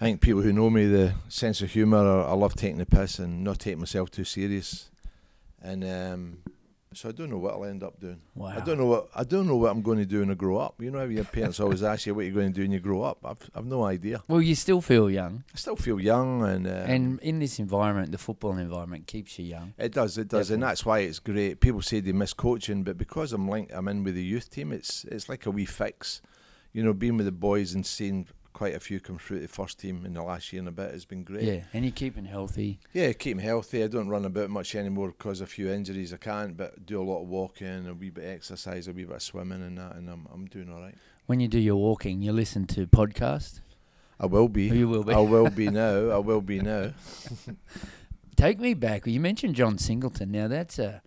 I 0.00 0.04
think 0.04 0.20
people 0.20 0.42
who 0.42 0.52
know 0.52 0.68
me, 0.68 0.86
the 0.86 1.14
sense 1.28 1.62
of 1.62 1.70
humour, 1.70 1.98
I, 2.24 2.30
I 2.30 2.32
love 2.32 2.54
taking 2.56 2.78
the 2.78 2.86
piss 2.86 3.20
and 3.20 3.44
not 3.44 3.60
taking 3.60 3.78
myself 3.78 4.10
too 4.10 4.24
serious. 4.24 4.90
And 5.62 5.84
um, 5.84 6.38
So 6.94 7.10
I 7.10 7.12
don't 7.12 7.28
know 7.30 7.38
what 7.38 7.54
I'll 7.54 7.64
end 7.66 7.82
up 7.82 8.00
doing. 8.00 8.20
Wow. 8.34 8.54
I 8.56 8.60
don't 8.60 8.78
know 8.78 8.86
what 8.86 9.08
I 9.14 9.22
don't 9.22 9.46
know 9.46 9.56
what 9.56 9.70
I'm 9.70 9.82
going 9.82 9.98
to 9.98 10.06
do 10.06 10.20
when 10.20 10.30
I 10.30 10.34
grow 10.34 10.56
up. 10.56 10.80
You 10.80 10.90
know 10.90 10.98
how 11.00 11.04
your 11.04 11.24
parents 11.24 11.60
always 11.60 11.82
ask 11.82 12.06
you 12.06 12.14
what 12.14 12.24
you're 12.24 12.34
going 12.34 12.48
to 12.48 12.54
do 12.54 12.62
when 12.62 12.72
you 12.72 12.80
grow 12.80 13.02
up. 13.02 13.18
I've 13.24 13.50
I've 13.54 13.66
no 13.66 13.84
idea. 13.84 14.22
Well, 14.26 14.40
you 14.40 14.54
still 14.54 14.80
feel 14.80 15.10
young, 15.10 15.44
I 15.54 15.56
still 15.58 15.76
feel 15.76 16.00
young, 16.00 16.42
and 16.42 16.66
uh, 16.66 16.70
and 16.86 17.20
in 17.20 17.38
this 17.40 17.58
environment, 17.58 18.10
the 18.12 18.18
football 18.18 18.56
environment 18.56 19.06
keeps 19.06 19.38
you 19.38 19.44
young. 19.44 19.74
it 19.78 19.92
does, 19.92 20.16
it 20.16 20.28
does, 20.28 20.50
and 20.50 20.62
that's 20.62 20.84
why 20.86 21.00
it's 21.00 21.18
great. 21.18 21.60
People 21.60 21.82
say 21.82 22.00
they 22.00 22.12
miss 22.12 22.32
coaching, 22.32 22.82
but 22.84 22.96
because 22.96 23.32
I'm 23.32 23.48
linked, 23.48 23.72
I'm 23.72 23.86
in 23.88 24.02
with 24.02 24.14
the 24.14 24.24
youth 24.24 24.50
team. 24.50 24.72
It's 24.72 25.04
it's 25.04 25.28
like 25.28 25.46
a 25.46 25.50
wee 25.50 25.66
fix. 25.66 26.22
You 26.72 26.84
know, 26.84 26.92
being 26.92 27.16
with 27.16 27.26
the 27.26 27.32
boys 27.32 27.74
and 27.74 27.84
seeing 27.84 28.26
quite 28.58 28.74
a 28.74 28.80
few 28.80 28.98
come 28.98 29.18
through 29.18 29.36
to 29.36 29.42
the 29.42 29.48
first 29.48 29.78
team 29.78 30.04
in 30.04 30.14
the 30.14 30.22
last 30.22 30.52
year 30.52 30.58
and 30.58 30.68
a 30.68 30.72
bit 30.72 30.92
It's 30.92 31.04
been 31.04 31.22
great. 31.22 31.44
Yeah, 31.44 31.60
and 31.72 31.84
you're 31.84 31.92
keeping 31.92 32.24
healthy. 32.24 32.80
Yeah, 32.92 33.12
keep 33.12 33.36
me 33.36 33.44
healthy. 33.44 33.84
I 33.84 33.86
don't 33.86 34.08
run 34.08 34.24
about 34.24 34.50
much 34.50 34.74
anymore 34.74 35.12
because 35.16 35.40
of 35.40 35.46
a 35.46 35.50
few 35.50 35.70
injuries. 35.70 36.12
I 36.12 36.16
can't, 36.16 36.56
but 36.56 36.84
do 36.84 37.00
a 37.00 37.04
lot 37.04 37.22
of 37.22 37.28
walking, 37.28 37.86
a 37.86 37.94
wee 37.94 38.10
bit 38.10 38.24
of 38.24 38.30
exercise, 38.30 38.88
a 38.88 38.92
wee 38.92 39.04
bit 39.04 39.14
of 39.14 39.22
swimming, 39.22 39.62
and 39.62 39.78
that, 39.78 39.94
and 39.94 40.10
I'm 40.10 40.26
I'm 40.34 40.46
doing 40.46 40.72
all 40.72 40.80
right. 40.80 40.96
When 41.26 41.38
you 41.38 41.46
do 41.46 41.60
your 41.60 41.76
walking, 41.76 42.20
you 42.20 42.32
listen 42.32 42.66
to 42.66 42.88
podcasts. 42.88 43.60
I 44.18 44.26
will 44.26 44.48
be. 44.48 44.72
Oh, 44.72 44.74
you 44.74 44.88
will 44.88 45.04
be. 45.04 45.14
I 45.14 45.20
will 45.20 45.50
be 45.50 45.70
now. 45.84 46.08
I 46.08 46.18
will 46.18 46.40
be 46.40 46.58
now. 46.58 46.94
Take 48.34 48.58
me 48.58 48.74
back. 48.74 49.06
You 49.06 49.20
mentioned 49.20 49.54
John 49.54 49.78
Singleton. 49.78 50.32
Now 50.32 50.48
that's 50.48 50.80
a 50.80 51.00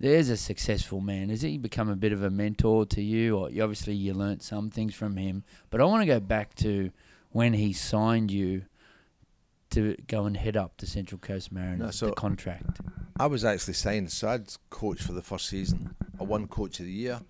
there's 0.00 0.28
a 0.28 0.36
successful 0.36 1.00
man. 1.00 1.28
Has 1.30 1.42
he 1.42 1.58
become 1.58 1.88
a 1.88 1.96
bit 1.96 2.12
of 2.12 2.22
a 2.22 2.30
mentor 2.30 2.86
to 2.86 3.02
you? 3.02 3.36
Or 3.36 3.50
you, 3.50 3.62
obviously 3.62 3.94
you 3.94 4.14
learnt 4.14 4.42
some 4.42 4.70
things 4.70 4.94
from 4.94 5.16
him. 5.16 5.44
But 5.70 5.80
I 5.80 5.84
want 5.84 6.02
to 6.02 6.06
go 6.06 6.20
back 6.20 6.54
to 6.56 6.90
when 7.30 7.52
he 7.52 7.72
signed 7.72 8.30
you 8.30 8.62
to 9.70 9.96
go 10.06 10.24
and 10.24 10.36
head 10.36 10.56
up 10.56 10.78
the 10.78 10.86
Central 10.86 11.18
Coast 11.18 11.52
Mariners. 11.52 11.96
so- 11.96 12.06
the 12.06 12.12
contract. 12.12 12.80
I 13.20 13.26
was 13.26 13.44
actually 13.44 13.74
signed, 13.74 14.12
so 14.12 14.28
I'd 14.28 14.46
coached 14.70 15.02
for 15.02 15.12
the 15.12 15.22
first 15.22 15.46
season. 15.46 15.96
I 16.20 16.22
won 16.22 16.46
Coach 16.46 16.78
of 16.78 16.86
the 16.86 16.92
Year. 16.92 17.20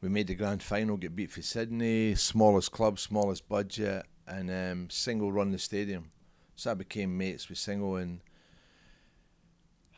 We 0.00 0.08
made 0.08 0.26
the 0.26 0.34
grand 0.34 0.62
final, 0.62 0.96
get 0.96 1.14
beat 1.14 1.30
for 1.30 1.42
Sydney, 1.42 2.14
smallest 2.14 2.72
club, 2.72 2.98
smallest 2.98 3.46
budget, 3.46 4.06
and 4.26 4.50
um, 4.50 4.88
Singo 4.88 5.30
run 5.30 5.50
the 5.52 5.58
stadium. 5.58 6.10
So 6.56 6.70
I 6.70 6.74
became 6.74 7.18
mates 7.18 7.50
with 7.50 7.58
Singo, 7.58 8.00
and 8.00 8.20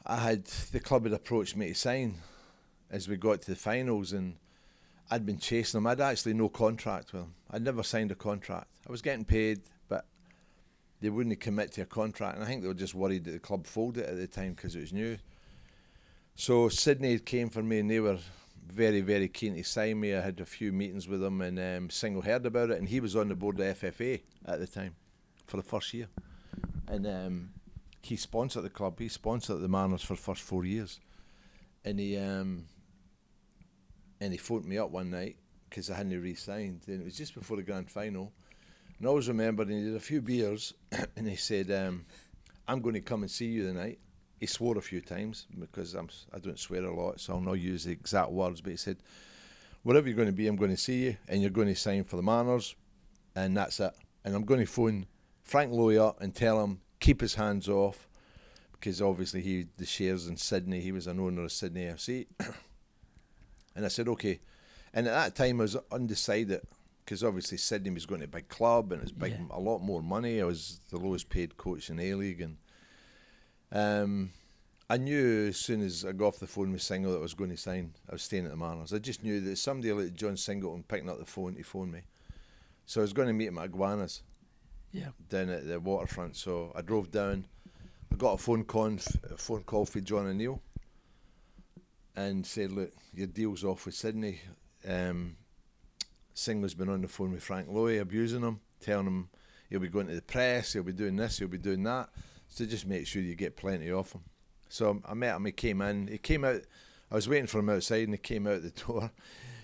I 0.06 0.16
had 0.16 0.44
the 0.44 0.80
club 0.80 1.04
had 1.04 1.12
approached 1.12 1.56
me 1.56 1.68
to 1.68 1.74
sign 1.74 2.16
as 2.90 3.08
we 3.08 3.16
got 3.16 3.40
to 3.42 3.50
the 3.50 3.56
finals, 3.56 4.12
and 4.12 4.36
I'd 5.10 5.24
been 5.24 5.38
chasing 5.38 5.78
them. 5.78 5.86
I'd 5.86 6.00
actually 6.00 6.34
no 6.34 6.48
contract 6.48 7.12
with 7.12 7.22
them. 7.22 7.34
I'd 7.50 7.62
never 7.62 7.82
signed 7.82 8.10
a 8.10 8.14
contract. 8.14 8.68
I 8.86 8.90
was 8.90 9.00
getting 9.00 9.24
paid, 9.24 9.62
but 9.88 10.04
they 11.00 11.08
wouldn't 11.08 11.40
commit 11.40 11.72
to 11.72 11.82
a 11.82 11.86
contract, 11.86 12.36
and 12.36 12.44
I 12.44 12.46
think 12.46 12.62
they 12.62 12.68
were 12.68 12.74
just 12.74 12.94
worried 12.94 13.24
that 13.24 13.30
the 13.30 13.38
club 13.38 13.66
folded 13.66 14.04
at 14.04 14.16
the 14.16 14.26
time 14.26 14.52
because 14.52 14.76
it 14.76 14.80
was 14.80 14.92
new. 14.92 15.16
So 16.36 16.68
Sydney 16.68 17.18
came 17.18 17.48
for 17.48 17.62
me, 17.62 17.78
and 17.78 17.90
they 17.90 18.00
were 18.00 18.18
very, 18.66 19.00
very 19.00 19.28
keen 19.28 19.54
to 19.54 19.62
sign 19.64 20.00
me. 20.00 20.14
I 20.14 20.20
had 20.20 20.40
a 20.40 20.46
few 20.46 20.70
meetings 20.70 21.08
with 21.08 21.20
them, 21.20 21.40
and 21.40 21.58
um, 21.58 21.88
Singo 21.88 22.22
heard 22.22 22.44
about 22.44 22.70
it, 22.70 22.78
and 22.78 22.88
he 22.88 23.00
was 23.00 23.16
on 23.16 23.28
the 23.28 23.34
board 23.34 23.58
of 23.58 23.80
FFA 23.80 24.20
at 24.44 24.60
the 24.60 24.66
time 24.66 24.96
for 25.46 25.56
the 25.56 25.62
first 25.62 25.94
year, 25.94 26.08
and 26.88 27.06
um, 27.06 27.50
he 28.04 28.16
sponsored 28.16 28.64
the 28.64 28.70
club. 28.70 28.98
He 28.98 29.08
sponsored 29.08 29.60
the 29.60 29.68
Mariners 29.68 30.02
for 30.02 30.12
the 30.12 30.20
first 30.20 30.42
four 30.42 30.66
years, 30.66 31.00
and 31.84 31.98
he 31.98 32.18
um, 32.18 32.66
and 34.20 34.30
he 34.30 34.38
phoned 34.38 34.66
me 34.66 34.76
up 34.76 34.90
one 34.90 35.10
night 35.10 35.36
because 35.68 35.90
I 35.90 35.96
hadn't 35.96 36.20
re-signed, 36.20 36.82
and 36.86 37.00
it 37.00 37.04
was 37.04 37.16
just 37.16 37.34
before 37.34 37.56
the 37.56 37.62
grand 37.62 37.90
final. 37.90 38.30
And 38.98 39.06
I 39.06 39.08
always 39.08 39.28
remember, 39.28 39.64
he 39.64 39.82
did 39.82 39.96
a 39.96 40.00
few 40.00 40.20
beers, 40.20 40.74
and 41.16 41.26
he 41.26 41.36
said, 41.36 41.70
um, 41.70 42.04
"I'm 42.68 42.82
going 42.82 42.94
to 42.94 43.00
come 43.00 43.22
and 43.22 43.30
see 43.30 43.46
you 43.46 43.66
tonight." 43.66 43.98
He 44.38 44.46
swore 44.46 44.76
a 44.76 44.82
few 44.82 45.00
times 45.00 45.46
because 45.58 45.94
I'm 45.94 46.10
I 46.30 46.38
don't 46.40 46.58
swear 46.58 46.84
a 46.84 46.94
lot, 46.94 47.20
so 47.20 47.32
I'll 47.32 47.40
not 47.40 47.54
use 47.54 47.84
the 47.84 47.92
exact 47.92 48.30
words. 48.30 48.60
But 48.60 48.72
he 48.72 48.76
said, 48.76 48.98
"Wherever 49.82 50.06
you're 50.06 50.16
going 50.16 50.28
to 50.28 50.32
be, 50.32 50.46
I'm 50.46 50.56
going 50.56 50.70
to 50.70 50.76
see 50.76 51.04
you, 51.04 51.16
and 51.26 51.40
you're 51.40 51.50
going 51.50 51.68
to 51.68 51.74
sign 51.74 52.04
for 52.04 52.16
the 52.16 52.22
Mariners, 52.22 52.76
and 53.34 53.56
that's 53.56 53.80
it. 53.80 53.94
And 54.26 54.34
I'm 54.34 54.44
going 54.44 54.60
to 54.60 54.66
phone 54.66 55.06
Frank 55.42 55.72
Lowy 55.72 55.98
up 55.98 56.20
and 56.20 56.34
tell 56.34 56.62
him 56.62 56.80
keep 57.04 57.20
his 57.20 57.34
hands 57.34 57.68
off, 57.68 58.08
because 58.72 59.00
obviously 59.02 59.40
he 59.42 59.66
the 59.76 59.86
shares 59.86 60.26
in 60.26 60.36
Sydney. 60.36 60.80
He 60.80 60.92
was 60.92 61.06
an 61.06 61.20
owner 61.20 61.44
of 61.44 61.52
Sydney 61.52 61.84
FC." 61.84 62.26
and 63.76 63.84
I 63.84 63.88
said, 63.88 64.08
"Okay." 64.08 64.40
And 64.92 65.06
at 65.08 65.12
that 65.14 65.34
time, 65.34 65.60
I 65.60 65.64
was 65.64 65.76
undecided 65.90 66.60
because 67.04 67.22
obviously 67.24 67.58
Sydney 67.58 67.90
was 67.90 68.06
going 68.06 68.20
to 68.20 68.26
a 68.26 68.28
big 68.28 68.48
club 68.48 68.92
and 68.92 69.00
it 69.00 69.04
was 69.04 69.12
big, 69.12 69.32
Yeah. 69.32 69.46
a 69.50 69.60
lot 69.60 69.80
more 69.80 70.02
money. 70.02 70.40
I 70.40 70.44
was 70.44 70.80
the 70.90 70.98
lowest 70.98 71.28
paid 71.28 71.56
coach 71.56 71.90
in 71.90 71.98
A 72.00 72.14
League, 72.14 72.40
and 72.40 72.56
um, 73.72 74.30
I 74.88 74.96
knew 74.96 75.48
as 75.48 75.56
soon 75.58 75.82
as 75.82 76.04
I 76.04 76.12
got 76.12 76.26
off 76.28 76.38
the 76.38 76.46
phone 76.46 76.72
with 76.72 76.80
Singo 76.82 77.10
that 77.12 77.18
I 77.18 77.22
was 77.22 77.34
going 77.34 77.50
to 77.50 77.56
sign. 77.56 77.92
I 78.08 78.12
was 78.12 78.22
staying 78.22 78.44
at 78.44 78.50
the 78.52 78.56
Mariners. 78.56 78.92
I 78.92 78.98
just 78.98 79.22
knew 79.22 79.40
that 79.40 79.56
somebody 79.58 79.92
like 79.92 80.14
John 80.14 80.36
Singleton 80.36 80.84
picking 80.86 81.10
up 81.10 81.18
the 81.18 81.26
phone 81.26 81.54
to 81.56 81.62
phone 81.62 81.90
me, 81.90 82.02
so 82.86 83.00
I 83.00 83.02
was 83.02 83.12
going 83.12 83.28
to 83.28 83.34
meet 83.34 83.48
him 83.48 83.58
at 83.58 83.66
Iguanas 83.66 84.22
Yeah. 84.94 85.08
down 85.28 85.50
at 85.50 85.66
the 85.66 85.80
waterfront. 85.80 86.36
So 86.36 86.72
I 86.74 86.80
drove 86.80 87.10
down. 87.10 87.46
I 88.12 88.16
got 88.16 88.34
a 88.34 88.38
phone 88.38 88.62
call, 88.64 88.96
a 89.30 89.36
phone 89.36 89.64
call 89.64 89.84
for 89.86 90.00
John 90.00 90.26
O'Neill, 90.26 90.62
and 92.14 92.46
said, 92.46 92.70
"Look, 92.70 92.92
your 93.12 93.26
deal's 93.26 93.64
off 93.64 93.86
with 93.86 93.96
Sydney. 93.96 94.40
Um, 94.86 95.36
Singo's 96.32 96.74
been 96.74 96.88
on 96.88 97.02
the 97.02 97.08
phone 97.08 97.32
with 97.32 97.42
Frank 97.42 97.68
Lowy, 97.68 98.00
abusing 98.00 98.42
him, 98.42 98.60
telling 98.80 99.06
him 99.06 99.30
he'll 99.68 99.80
be 99.80 99.88
going 99.88 100.06
to 100.06 100.14
the 100.14 100.22
press, 100.22 100.72
he'll 100.72 100.84
be 100.84 100.92
doing 100.92 101.16
this, 101.16 101.38
he'll 101.38 101.48
be 101.48 101.58
doing 101.58 101.82
that. 101.82 102.10
So 102.48 102.64
just 102.64 102.86
make 102.86 103.08
sure 103.08 103.20
you 103.20 103.34
get 103.34 103.56
plenty 103.56 103.90
off 103.90 104.12
him." 104.12 104.22
So 104.68 105.02
I 105.04 105.14
met 105.14 105.34
him. 105.34 105.44
He 105.44 105.52
came 105.52 105.80
in. 105.80 106.06
He 106.06 106.18
came 106.18 106.44
out. 106.44 106.62
I 107.10 107.16
was 107.16 107.28
waiting 107.28 107.48
for 107.48 107.58
him 107.58 107.68
outside, 107.70 108.04
and 108.04 108.14
he 108.14 108.18
came 108.18 108.46
out 108.46 108.62
the 108.62 108.70
door. 108.86 109.10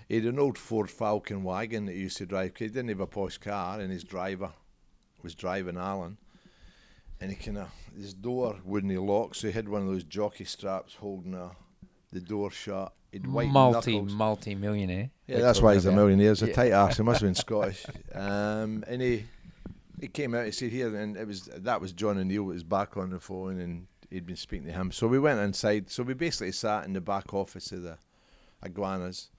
He 0.09 0.16
had 0.16 0.25
an 0.25 0.40
old 0.40 0.59
Ford 0.59 0.90
Falcon 0.90 1.45
wagon 1.45 1.87
that 1.87 1.95
he 1.95 2.01
used 2.01 2.16
to 2.16 2.27
drive. 2.27 2.57
he 2.57 2.66
didn't 2.66 2.88
have 2.88 2.99
a 2.99 3.07
posh 3.07 3.38
car, 3.38 3.79
and 3.79 3.93
his 3.93 4.03
driver 4.03 4.51
was 5.22 5.35
driving 5.35 5.76
Alan. 5.76 6.18
And 7.20 7.30
he 7.30 7.37
kind 7.37 7.59
of 7.59 7.68
his 7.96 8.14
door 8.14 8.56
wouldn't 8.64 8.98
lock, 9.02 9.35
so 9.35 9.46
he 9.48 9.52
had 9.52 9.68
one 9.68 9.83
of 9.83 9.88
those 9.88 10.04
jockey 10.04 10.44
straps 10.44 10.94
holding 10.94 11.35
uh, 11.35 11.50
the 12.12 12.20
door 12.20 12.50
shut. 12.50 12.92
He'd 13.12 13.26
multi 13.26 13.92
knuckles. 13.92 14.12
multi 14.12 14.54
millionaire. 14.54 15.11
Yeah, 15.26 15.40
that's 15.40 15.61
why 15.61 15.74
he's 15.74 15.85
a 15.85 15.92
millionaire. 15.92 16.30
He's 16.30 16.42
a 16.42 16.52
tight 16.52 16.72
ass. 16.72 16.96
He 16.96 17.02
must 17.02 17.20
have 17.20 17.26
been 17.26 17.35
Scottish. 17.46 17.85
Um, 18.14 18.85
and 18.87 19.02
he 19.02 19.24
he 20.00 20.09
came 20.09 20.35
out. 20.35 20.46
He 20.46 20.52
said 20.52 20.70
here, 20.70 20.94
and 20.96 21.16
it 21.16 21.26
was 21.26 21.42
that 21.44 21.80
was 21.80 21.92
John 21.92 22.18
O'Neill. 22.18 22.44
Was 22.44 22.62
back 22.62 22.96
on 22.96 23.11
the 23.11 23.20
phone, 23.20 23.61
and 23.61 23.87
he'd 24.09 24.26
been 24.26 24.37
speaking 24.37 24.66
to 24.68 24.72
him. 24.72 24.92
So 24.92 25.06
we 25.06 25.18
went 25.18 25.40
inside. 25.40 25.90
So 25.90 26.02
we 26.02 26.14
basically 26.14 26.52
sat 26.52 26.85
in 26.85 26.92
the 26.92 27.00
back 27.00 27.35
office 27.35 27.72
of 27.72 27.83
the 27.83 27.98
Iguanas, 28.64 29.30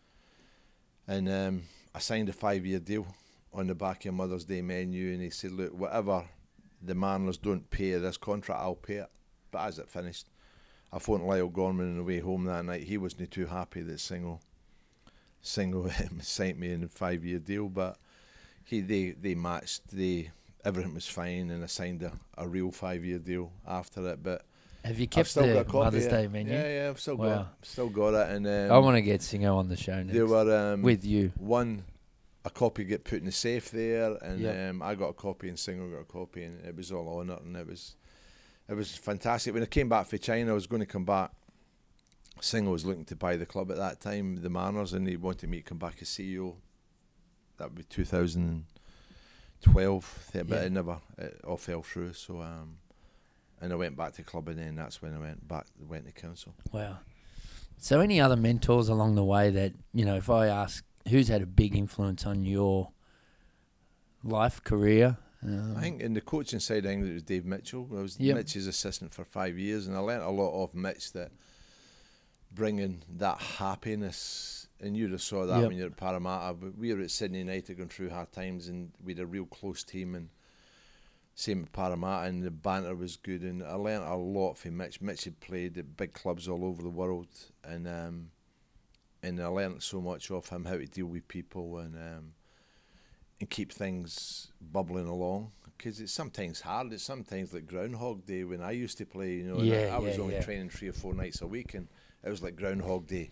and 1.08 1.30
um, 1.30 1.63
I 1.96 2.00
signed 2.00 2.30
a 2.30 2.34
five-year 2.34 2.80
deal 2.80 3.08
on 3.54 3.68
the 3.68 3.76
back 3.76 3.98
of 4.00 4.06
your 4.06 4.14
Mother's 4.14 4.46
Day 4.46 4.62
menu. 4.62 5.12
And 5.14 5.22
he 5.22 5.30
said, 5.30 5.52
look, 5.52 5.74
whatever 5.74 6.26
the 6.82 6.96
Mariners 6.96 7.38
don't 7.38 7.70
pay 7.70 7.92
this 7.94 8.18
contract, 8.18 8.62
I'll 8.62 8.76
pay 8.76 8.96
it. 8.96 9.10
But 9.52 9.68
as 9.68 9.80
it 9.80 9.90
finished, 9.90 10.28
I 10.94 11.00
phoned 11.00 11.24
Lyall 11.24 11.52
Gorman 11.52 11.90
on 11.92 11.98
the 11.98 12.04
way 12.04 12.20
home 12.20 12.46
that 12.46 12.66
night. 12.66 12.84
He 12.84 12.98
wasn't 12.98 13.32
too 13.32 13.46
happy 13.46 13.82
that 13.82 13.98
Singo 13.98 14.40
single 15.42 15.90
signed 16.22 16.60
me 16.60 16.72
in 16.72 16.84
a 16.84 16.88
five 16.88 17.26
year 17.26 17.40
deal, 17.40 17.68
but 17.70 17.98
he 18.64 18.82
they 18.82 19.12
they 19.12 19.36
matched 19.36 19.88
they 19.92 20.32
everything 20.64 20.94
was 20.94 21.08
fine 21.08 21.50
and 21.50 21.64
I 21.64 21.68
signed 21.68 22.04
a, 22.04 22.12
a 22.38 22.48
real 22.48 22.72
five 22.72 23.04
year 23.04 23.18
deal 23.20 23.52
after 23.68 24.08
it. 24.10 24.22
But 24.24 24.46
Have 24.86 25.00
you 25.00 25.06
I've 25.06 25.10
kept 25.10 25.30
still 25.30 25.46
got 25.48 25.54
the 25.66 25.72
copy. 25.72 25.84
Mother's. 25.86 26.08
Day 26.08 26.28
menu? 26.28 26.54
Yeah, 26.54 26.68
yeah, 26.84 26.90
I've 26.90 27.00
still 27.00 27.16
Wow. 27.18 27.26
got 27.26 27.56
still 27.64 27.90
got 27.90 28.14
it. 28.14 28.36
And 28.36 28.48
um, 28.48 28.76
I 28.76 28.80
want 28.80 28.96
to 28.98 29.02
get 29.02 29.22
Singo 29.22 29.56
on 29.56 29.68
the 29.68 29.78
show 29.78 29.96
next. 29.98 30.14
there 30.14 30.28
were 30.28 30.74
um, 30.74 30.82
with 30.84 31.04
you. 31.06 31.32
one 31.38 31.84
a 32.44 32.50
copy 32.50 32.84
get 32.84 33.04
put 33.04 33.20
in 33.20 33.26
the 33.26 33.32
safe 33.32 33.70
there, 33.72 34.16
and 34.22 34.40
Yeah. 34.40 34.70
um, 34.70 34.82
I 34.82 34.96
got 34.96 35.10
a 35.10 35.14
copy 35.14 35.50
and 35.50 35.58
Singo 35.58 35.92
got 35.92 36.02
a 36.02 36.06
copy, 36.06 36.44
and 36.44 36.64
it 36.66 36.76
was 36.76 36.92
all 36.92 37.20
on 37.20 37.30
it, 37.30 37.42
and 37.42 37.56
it 37.56 37.68
was 37.68 37.96
it 38.70 38.74
was 38.76 38.96
fantastic. 38.96 39.54
When 39.54 39.64
I 39.64 39.68
came 39.68 39.90
back 39.90 40.08
from 40.08 40.20
China, 40.20 40.52
I 40.52 40.54
was 40.54 40.66
going 40.68 40.80
to 40.80 40.86
come 40.86 41.04
back. 41.06 41.32
Singo 42.40 42.72
was 42.72 42.86
looking 42.86 43.04
to 43.06 43.16
buy 43.18 43.36
the 43.36 43.46
club 43.46 43.70
at 43.70 43.76
that 43.78 44.00
time, 44.00 44.38
the 44.42 44.50
Mariners, 44.50 44.94
and 44.94 45.06
he 45.08 45.18
wanted 45.18 45.50
me 45.50 45.58
to 45.58 45.64
come 45.64 45.78
back 45.78 45.98
as 46.02 46.08
CEO. 46.08 46.56
That 47.58 47.66
would 47.70 47.76
be 47.76 47.84
2012, 47.84 50.30
but 50.34 50.48
Yeah. 50.50 50.56
it 50.62 50.72
never 50.72 51.00
it 51.18 51.42
all 51.44 51.58
fell 51.58 51.84
through. 51.84 52.14
So, 52.14 52.42
um, 52.42 52.78
and 53.60 53.72
I 53.72 53.76
went 53.76 53.96
back 53.98 54.14
to 54.14 54.24
club, 54.24 54.48
and 54.48 54.58
then 54.58 54.76
that's 54.76 55.02
when 55.02 55.14
I 55.14 55.20
went 55.20 55.48
back, 55.48 55.68
went 55.88 56.06
to 56.06 56.12
council. 56.12 56.56
Wow. 56.72 57.00
So, 57.78 58.00
any 58.00 58.22
other 58.22 58.36
mentors 58.36 58.90
along 58.90 59.16
the 59.16 59.24
way 59.24 59.50
that 59.50 59.74
you 59.94 60.06
know? 60.06 60.16
If 60.16 60.30
I 60.30 60.48
ask, 60.48 60.84
who's 61.10 61.28
had 61.28 61.42
a 61.42 61.46
big 61.46 61.76
influence 61.76 62.26
on 62.26 62.44
your 62.46 62.92
life 64.24 64.64
career? 64.64 65.18
Um, 65.44 65.76
I 65.76 65.82
think 65.82 66.02
in 66.02 66.14
the 66.14 66.22
coaching 66.22 66.60
side, 66.60 66.86
I 66.86 66.90
think 66.90 67.06
it 67.06 67.14
was 67.14 67.24
Dave 67.24 67.46
Mitchell. 67.46 67.90
I 67.92 68.02
was 68.02 68.20
Yep. 68.20 68.36
Mitch's 68.38 68.68
assistant 68.68 69.14
for 69.14 69.26
five 69.26 69.58
years, 69.58 69.88
and 69.88 69.96
I 69.96 70.00
learnt 70.00 70.24
a 70.24 70.30
lot 70.30 70.64
of 70.64 70.76
Mitch 70.76 71.14
that 71.14 71.32
bringing 72.54 73.04
that 73.18 73.40
happiness. 73.40 74.68
And 74.80 74.98
you 74.98 75.08
just 75.10 75.28
saw 75.28 75.46
that 75.46 75.60
Yep. 75.60 75.68
when 75.68 75.78
you're 75.78 75.88
at 75.88 75.98
Parramatta. 75.98 76.54
But 76.56 76.78
we 76.78 76.94
were 76.94 77.02
at 77.02 77.12
Sydney 77.12 77.40
United 77.40 77.78
going 77.78 77.90
through 77.90 78.10
hard 78.10 78.32
times, 78.32 78.68
and 78.68 78.92
we 79.04 79.14
had 79.14 79.20
a 79.22 79.26
real 79.26 79.46
close 79.46 79.84
team. 79.84 80.16
And 80.16 80.30
Same 81.34 81.64
at 81.64 81.72
Parramatta, 81.72 82.28
and 82.28 82.44
the 82.44 82.52
banter 82.52 82.94
was 82.94 83.16
good, 83.16 83.42
and 83.42 83.64
I 83.64 83.74
learnt 83.76 84.04
a 84.04 84.16
lot 84.16 84.56
from 84.58 84.76
Mitch. 84.78 85.00
Mitch 85.02 85.24
had 85.24 85.40
played 85.40 85.78
at 85.78 85.96
big 85.96 86.14
clubs 86.14 86.48
all 86.48 86.66
over 86.66 86.84
the 86.84 86.90
world, 86.90 87.30
and 87.64 87.88
um, 87.88 88.32
and 89.24 89.40
I 89.42 89.48
learned 89.48 89.84
so 89.84 90.02
much 90.02 90.32
off 90.32 90.50
him 90.50 90.66
how 90.66 90.78
to 90.78 90.86
deal 90.86 91.06
with 91.08 91.28
people 91.28 91.78
and 91.80 91.96
um, 91.96 92.34
and 93.40 93.50
keep 93.50 93.72
things 93.72 94.52
bubbling 94.62 95.08
along. 95.08 95.52
Because 95.78 96.00
it's 96.00 96.12
sometimes 96.14 96.62
hard. 96.62 96.94
It's 96.94 97.04
sometimes 97.04 97.54
like 97.54 97.66
Groundhog 97.66 98.26
Day 98.26 98.44
when 98.44 98.62
I 98.62 98.72
used 98.72 99.00
to 99.00 99.06
play. 99.06 99.34
You 99.34 99.44
know, 99.46 99.62
Yeah, 99.64 99.88
I, 99.92 99.96
I 99.96 99.98
was 99.98 100.18
yeah, 100.18 100.22
only 100.24 100.36
yeah. 100.36 100.42
training 100.42 100.70
three 100.70 100.90
or 100.90 100.94
four 100.94 101.14
nights 101.16 101.42
a 101.42 101.48
week, 101.48 101.74
and 101.74 101.88
it 102.24 102.30
was 102.30 102.44
like 102.44 102.56
Groundhog 102.56 103.08
Day. 103.08 103.32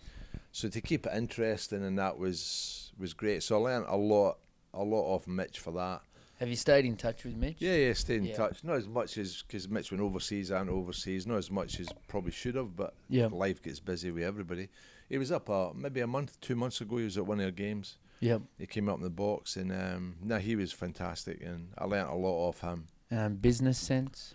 So 0.52 0.68
to 0.68 0.80
keep 0.80 1.06
it 1.06 1.12
interesting, 1.14 1.84
and 1.84 1.96
that 1.98 2.18
was 2.18 2.92
was 2.98 3.14
great. 3.14 3.42
So 3.44 3.56
I 3.56 3.70
learned 3.70 3.86
a 3.88 3.96
lot, 3.96 4.38
a 4.74 4.82
lot 4.82 5.14
of 5.14 5.28
Mitch 5.28 5.60
for 5.60 5.72
that. 5.74 6.02
Have 6.40 6.48
you 6.48 6.56
stayed 6.56 6.86
in 6.86 6.96
touch 6.96 7.24
with 7.24 7.36
Mitch? 7.36 7.56
Yeah, 7.60 7.74
yeah, 7.76 7.92
stayed 7.92 8.18
in 8.18 8.24
Yeah. 8.26 8.36
touch. 8.36 8.64
Not 8.64 8.76
as 8.76 8.88
much 8.88 9.16
as 9.18 9.44
because 9.46 9.68
Mitch 9.68 9.92
went 9.92 10.02
overseas 10.02 10.50
and 10.50 10.68
overseas. 10.70 11.26
Not 11.26 11.36
as 11.36 11.50
much 11.52 11.78
as 11.78 11.88
probably 12.08 12.32
should 12.32 12.56
have, 12.56 12.74
but 12.74 12.94
Yeah. 13.08 13.26
life 13.26 13.62
gets 13.62 13.78
busy 13.78 14.10
with 14.10 14.24
everybody. 14.24 14.70
He 15.10 15.18
was 15.18 15.32
up 15.32 15.50
uh, 15.50 15.70
maybe 15.74 16.00
a 16.00 16.06
month, 16.06 16.40
two 16.40 16.54
months 16.54 16.80
ago. 16.80 16.96
He 16.98 17.04
was 17.04 17.18
at 17.18 17.26
one 17.26 17.40
of 17.40 17.44
our 17.44 17.50
games. 17.50 17.98
Yep. 18.20 18.42
He 18.58 18.66
came 18.66 18.88
up 18.88 18.96
in 18.96 19.02
the 19.02 19.10
box, 19.10 19.56
and 19.56 19.72
um, 19.72 20.16
no, 20.22 20.38
he 20.38 20.54
was 20.54 20.72
fantastic, 20.72 21.42
and 21.42 21.72
I 21.76 21.84
learnt 21.84 22.10
a 22.10 22.14
lot 22.14 22.48
off 22.48 22.60
him. 22.60 22.86
Um, 23.10 23.34
business 23.34 23.78
sense. 23.78 24.34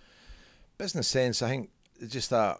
Business 0.77 1.07
sense, 1.07 1.41
I 1.41 1.49
think, 1.49 1.69
it's 1.99 2.11
just 2.11 2.31
that 2.31 2.59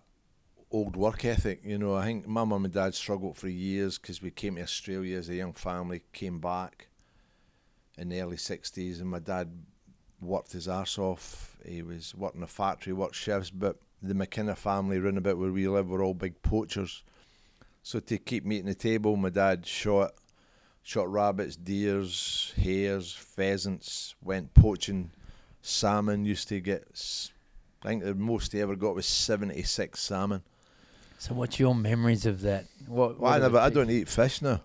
old 0.71 0.95
work 0.95 1.25
ethic. 1.25 1.62
You 1.63 1.78
know, 1.78 1.95
I 1.95 2.06
think 2.06 2.28
my 2.28 2.45
mum 2.45 2.63
and 2.63 2.73
dad 2.73 2.95
struggled 2.95 3.38
for 3.38 3.49
years 3.49 3.97
because 3.97 4.21
we 4.21 4.32
came 4.32 4.56
to 4.56 4.62
Australia 4.62 5.17
as 5.17 5.28
a 5.28 5.36
young 5.36 5.54
family, 5.54 6.04
came 6.13 6.39
back 6.39 6.88
in 7.97 8.10
the 8.10 8.21
early 8.21 8.38
'60s, 8.38 9.01
and 9.01 9.10
my 9.10 9.19
dad 9.19 9.51
worked 10.21 10.54
his 10.54 10.67
arse 10.69 10.97
off. 10.97 11.58
He 11.65 11.82
was 11.82 12.15
working 12.15 12.43
a 12.43 12.47
factory, 12.47 12.93
worked 12.93 13.15
shifts, 13.15 13.49
but 13.49 13.78
the 14.01 14.13
McKinna 14.13 14.56
family 14.56 14.99
round 14.99 15.17
about 15.17 15.38
where 15.38 15.51
we 15.51 15.67
live 15.67 15.89
were 15.89 16.04
all 16.04 16.13
big 16.13 16.41
poachers. 16.43 17.04
So 17.85 17.99
to 17.99 18.17
keep 18.17 18.45
meat 18.45 18.61
on 18.61 18.65
the 18.65 18.73
table, 18.73 19.15
my 19.15 19.29
dad 19.29 19.67
shot 19.67 20.15
shot 20.81 21.07
rabbits, 21.11 21.55
deers, 21.55 22.51
hares, 22.57 23.13
pheasants, 23.13 24.15
went 24.23 24.55
poaching 24.55 25.11
salmon. 25.61 26.25
Used 26.25 26.47
to 26.47 26.59
get, 26.59 26.87
I 27.83 27.89
think 27.89 28.03
the 28.03 28.15
most 28.15 28.53
he 28.53 28.59
ever 28.61 28.75
got 28.75 28.95
was 28.95 29.05
seventy 29.05 29.61
six 29.61 29.99
salmon. 29.99 30.41
So, 31.19 31.35
what's 31.35 31.59
your 31.59 31.75
memories 31.75 32.25
of 32.25 32.41
that? 32.41 32.65
What? 32.87 33.19
Well, 33.19 33.31
I 33.31 33.37
never, 33.37 33.59
I 33.59 33.69
don't 33.69 33.91
eat 33.91 34.09
fish 34.09 34.41
now. 34.41 34.61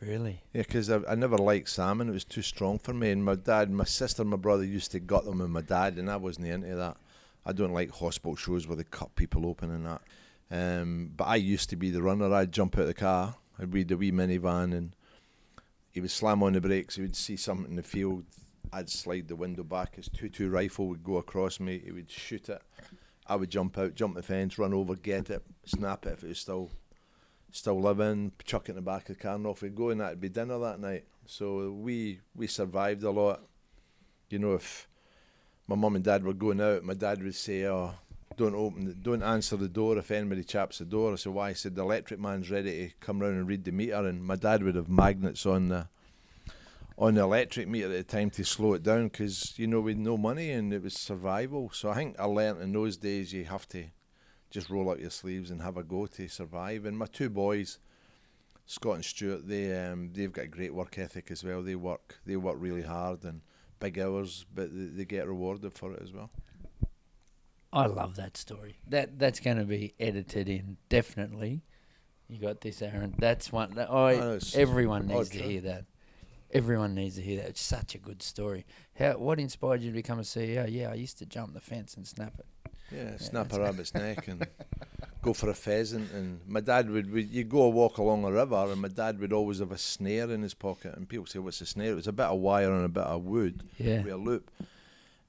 Really? 0.00 0.40
Yeah, 0.54 0.62
'cause 0.62 0.90
I, 0.90 1.00
I 1.08 1.16
never 1.16 1.38
liked 1.38 1.70
salmon. 1.70 2.08
It 2.08 2.12
was 2.12 2.24
too 2.24 2.40
strong 2.40 2.78
for 2.78 2.94
me. 2.94 3.10
And 3.10 3.24
my 3.24 3.34
dad, 3.34 3.68
my 3.72 3.82
sister, 3.82 4.22
and 4.22 4.30
my 4.30 4.36
brother 4.36 4.62
used 4.62 4.92
to 4.92 5.00
gut 5.00 5.24
them 5.24 5.40
with 5.40 5.50
my 5.50 5.62
dad, 5.62 5.98
and 5.98 6.08
I 6.08 6.18
wasn't 6.18 6.46
into 6.46 6.76
that. 6.76 6.96
I 7.44 7.50
don't 7.52 7.74
like 7.74 7.90
hospital 7.90 8.36
shows 8.36 8.68
where 8.68 8.76
they 8.76 8.84
cut 8.84 9.16
people 9.16 9.44
open 9.44 9.72
and 9.72 9.86
that. 9.86 10.02
Um, 10.50 11.12
but 11.16 11.24
I 11.24 11.36
used 11.36 11.70
to 11.70 11.76
be 11.76 11.90
the 11.90 12.02
runner. 12.02 12.32
I'd 12.32 12.52
jump 12.52 12.76
out 12.76 12.82
of 12.82 12.86
the 12.88 12.94
car. 12.94 13.36
I'd 13.58 13.72
read 13.72 13.88
the 13.88 13.96
wee 13.96 14.10
minivan, 14.10 14.76
and 14.76 14.96
he 15.90 16.00
would 16.00 16.10
slam 16.10 16.42
on 16.42 16.54
the 16.54 16.60
brakes. 16.60 16.96
He 16.96 17.02
would 17.02 17.16
see 17.16 17.36
something 17.36 17.70
in 17.70 17.76
the 17.76 17.82
field. 17.82 18.24
I'd 18.72 18.88
slide 18.88 19.28
the 19.28 19.36
window 19.36 19.62
back. 19.62 19.96
His 19.96 20.08
two-two 20.08 20.50
rifle 20.50 20.88
would 20.88 21.04
go 21.04 21.16
across 21.16 21.60
me. 21.60 21.80
He 21.84 21.92
would 21.92 22.10
shoot 22.10 22.48
it. 22.48 22.62
I 23.26 23.36
would 23.36 23.50
jump 23.50 23.78
out, 23.78 23.94
jump 23.94 24.16
the 24.16 24.22
fence, 24.22 24.58
run 24.58 24.74
over, 24.74 24.96
get 24.96 25.30
it, 25.30 25.44
snap 25.64 26.06
it 26.06 26.14
if 26.14 26.24
it 26.24 26.28
was 26.28 26.38
still 26.38 26.70
still 27.52 27.80
living, 27.80 28.32
chuck 28.44 28.68
it 28.68 28.70
in 28.70 28.76
the 28.76 28.82
back 28.82 29.08
of 29.08 29.16
the 29.16 29.22
car 29.22 29.34
and 29.34 29.46
off 29.46 29.62
we'd 29.62 29.74
go 29.74 29.90
and 29.90 30.00
that'd 30.00 30.20
be 30.20 30.28
dinner 30.28 30.58
that 30.58 30.80
night. 30.80 31.04
So 31.26 31.70
we 31.70 32.20
we 32.34 32.46
survived 32.46 33.02
a 33.02 33.10
lot. 33.10 33.42
You 34.30 34.38
know, 34.38 34.54
if 34.54 34.88
my 35.68 35.76
mum 35.76 35.96
and 35.96 36.04
dad 36.04 36.24
were 36.24 36.32
going 36.32 36.60
out, 36.60 36.82
my 36.84 36.94
dad 36.94 37.22
would 37.22 37.34
say, 37.34 37.66
Oh, 37.66 37.94
don't 38.40 38.54
open 38.54 38.86
the, 38.86 38.94
don't 38.94 39.22
answer 39.22 39.54
the 39.54 39.68
door 39.68 39.98
if 39.98 40.10
anybody 40.10 40.42
chaps 40.42 40.78
the 40.78 40.86
door. 40.86 41.12
I 41.12 41.16
said, 41.16 41.34
Why? 41.34 41.50
He 41.50 41.54
said 41.54 41.74
the 41.74 41.82
electric 41.82 42.18
man's 42.18 42.50
ready 42.50 42.88
to 42.88 42.94
come 42.98 43.20
round 43.20 43.36
and 43.36 43.46
read 43.46 43.64
the 43.64 43.70
meter 43.70 44.06
and 44.06 44.24
my 44.24 44.36
dad 44.36 44.62
would 44.62 44.76
have 44.76 44.88
magnets 44.88 45.44
on 45.44 45.68
the 45.68 45.88
on 46.96 47.14
the 47.14 47.20
electric 47.20 47.68
meter 47.68 47.86
at 47.86 47.92
the 47.92 48.02
time 48.02 48.30
to 48.30 48.42
slow 48.42 48.72
it 48.72 48.82
down 48.82 49.08
because 49.08 49.58
you 49.58 49.66
know 49.66 49.80
we 49.80 49.92
had 49.92 49.98
no 49.98 50.16
money 50.16 50.50
and 50.52 50.72
it 50.72 50.82
was 50.82 50.94
survival. 50.94 51.70
So 51.74 51.90
I 51.90 51.94
think 51.96 52.18
I 52.18 52.24
learnt 52.24 52.62
in 52.62 52.72
those 52.72 52.96
days 52.96 53.30
you 53.30 53.44
have 53.44 53.68
to 53.68 53.84
just 54.50 54.70
roll 54.70 54.88
up 54.88 54.98
your 54.98 55.10
sleeves 55.10 55.50
and 55.50 55.60
have 55.60 55.76
a 55.76 55.82
go 55.82 56.06
to 56.06 56.26
survive. 56.26 56.86
And 56.86 56.96
my 56.96 57.06
two 57.06 57.28
boys, 57.28 57.78
Scott 58.64 58.94
and 58.94 59.04
Stuart, 59.04 59.48
they 59.48 59.78
um, 59.86 60.12
they've 60.14 60.32
got 60.32 60.46
a 60.46 60.48
great 60.48 60.72
work 60.72 60.98
ethic 60.98 61.30
as 61.30 61.44
well. 61.44 61.62
They 61.62 61.74
work 61.74 62.18
they 62.24 62.36
work 62.36 62.56
really 62.58 62.82
hard 62.82 63.22
and 63.24 63.42
big 63.80 63.98
hours, 63.98 64.46
but 64.54 64.74
they, 64.74 64.86
they 64.86 65.04
get 65.04 65.28
rewarded 65.28 65.74
for 65.74 65.92
it 65.92 66.00
as 66.02 66.10
well. 66.10 66.30
I 67.72 67.86
love 67.86 68.16
that 68.16 68.36
story. 68.36 68.76
That 68.88 69.18
that's 69.18 69.40
going 69.40 69.58
to 69.58 69.64
be 69.64 69.94
edited 70.00 70.48
in 70.48 70.76
definitely. 70.88 71.62
You 72.28 72.38
got 72.40 72.60
this, 72.60 72.80
Aaron. 72.82 73.14
That's 73.18 73.52
one. 73.52 73.74
That, 73.74 73.88
oh, 73.90 74.16
No, 74.16 74.38
everyone 74.54 75.10
oh, 75.10 75.18
needs 75.18 75.30
to 75.30 75.38
hear 75.42 75.60
that. 75.62 75.84
Everyone 76.52 76.94
needs 76.94 77.16
to 77.16 77.22
hear 77.22 77.38
that. 77.42 77.48
It's 77.50 77.60
such 77.60 77.94
a 77.94 77.98
good 77.98 78.22
story. 78.22 78.66
How? 78.98 79.12
What 79.12 79.38
inspired 79.40 79.82
you 79.82 79.90
to 79.90 79.94
become 79.94 80.18
a 80.18 80.22
CEO? 80.22 80.66
Yeah, 80.70 80.90
I 80.90 80.94
used 80.94 81.18
to 81.18 81.26
jump 81.26 81.54
the 81.54 81.60
fence 81.60 81.94
and 81.94 82.06
snap 82.06 82.34
it. 82.38 82.46
Yeah, 82.92 83.16
snap 83.18 83.48
that's- 83.48 83.56
a 83.58 83.60
rabbit's 83.62 83.94
neck 83.94 84.26
and 84.26 84.44
go 85.22 85.32
for 85.32 85.48
a 85.48 85.54
pheasant. 85.54 86.10
And 86.12 86.40
my 86.48 86.58
dad 86.60 86.90
would, 86.90 87.10
would 87.12 87.28
you 87.30 87.44
go 87.44 87.62
a 87.62 87.68
walk 87.68 87.98
along 87.98 88.24
a 88.24 88.32
river, 88.32 88.66
and 88.70 88.80
my 88.80 88.88
dad 88.88 89.20
would 89.20 89.32
always 89.32 89.60
have 89.60 89.70
a 89.70 89.78
snare 89.78 90.28
in 90.30 90.42
his 90.42 90.54
pocket. 90.54 90.96
And 90.96 91.08
people 91.08 91.26
say, 91.26 91.38
"What's 91.38 91.60
a 91.60 91.66
snare?" 91.66 91.92
It 91.92 91.96
was 91.96 92.08
a 92.08 92.12
bit 92.12 92.26
of 92.26 92.40
wire 92.40 92.72
and 92.72 92.84
a 92.84 92.88
bit 92.88 93.04
of 93.04 93.22
wood 93.24 93.62
Yeah. 93.78 94.02
with 94.02 94.12
a 94.12 94.16
loop. 94.16 94.50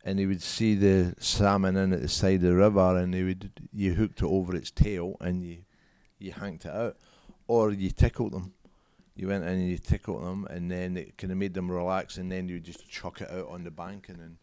And 0.04 0.18
he 0.18 0.26
would 0.26 0.42
see 0.42 0.76
the 0.76 1.14
salmon 1.20 1.78
in 1.78 1.94
at 1.94 2.02
the 2.02 2.08
side 2.08 2.36
of 2.36 2.42
the 2.42 2.56
river, 2.56 2.98
and 2.98 3.14
he 3.14 3.24
would 3.24 3.52
you 3.72 3.94
hooked 3.94 4.22
it 4.22 4.26
over 4.26 4.56
its 4.56 4.72
tail, 4.72 5.16
and 5.22 5.44
you 5.44 5.58
you 6.18 6.32
hanked 6.32 6.66
it 6.66 6.72
out, 6.72 6.98
or 7.48 7.72
you 7.72 7.92
tickled 7.92 8.34
them. 8.34 8.54
You 9.16 9.28
went 9.28 9.44
in 9.44 9.50
and 9.50 9.70
you 9.70 9.78
tickled 9.78 10.24
them, 10.24 10.48
and 10.50 10.72
then 10.72 10.98
it 10.98 11.18
kind 11.18 11.32
of 11.32 11.38
made 11.38 11.54
them 11.54 11.72
relax, 11.72 12.18
and 12.18 12.32
then 12.32 12.50
you 12.50 12.60
just 12.60 12.90
chuck 12.90 13.22
it 13.22 13.30
out 13.30 13.50
on 13.50 13.64
the 13.64 13.72
bank, 13.72 14.10
and 14.10 14.20
then 14.20 14.38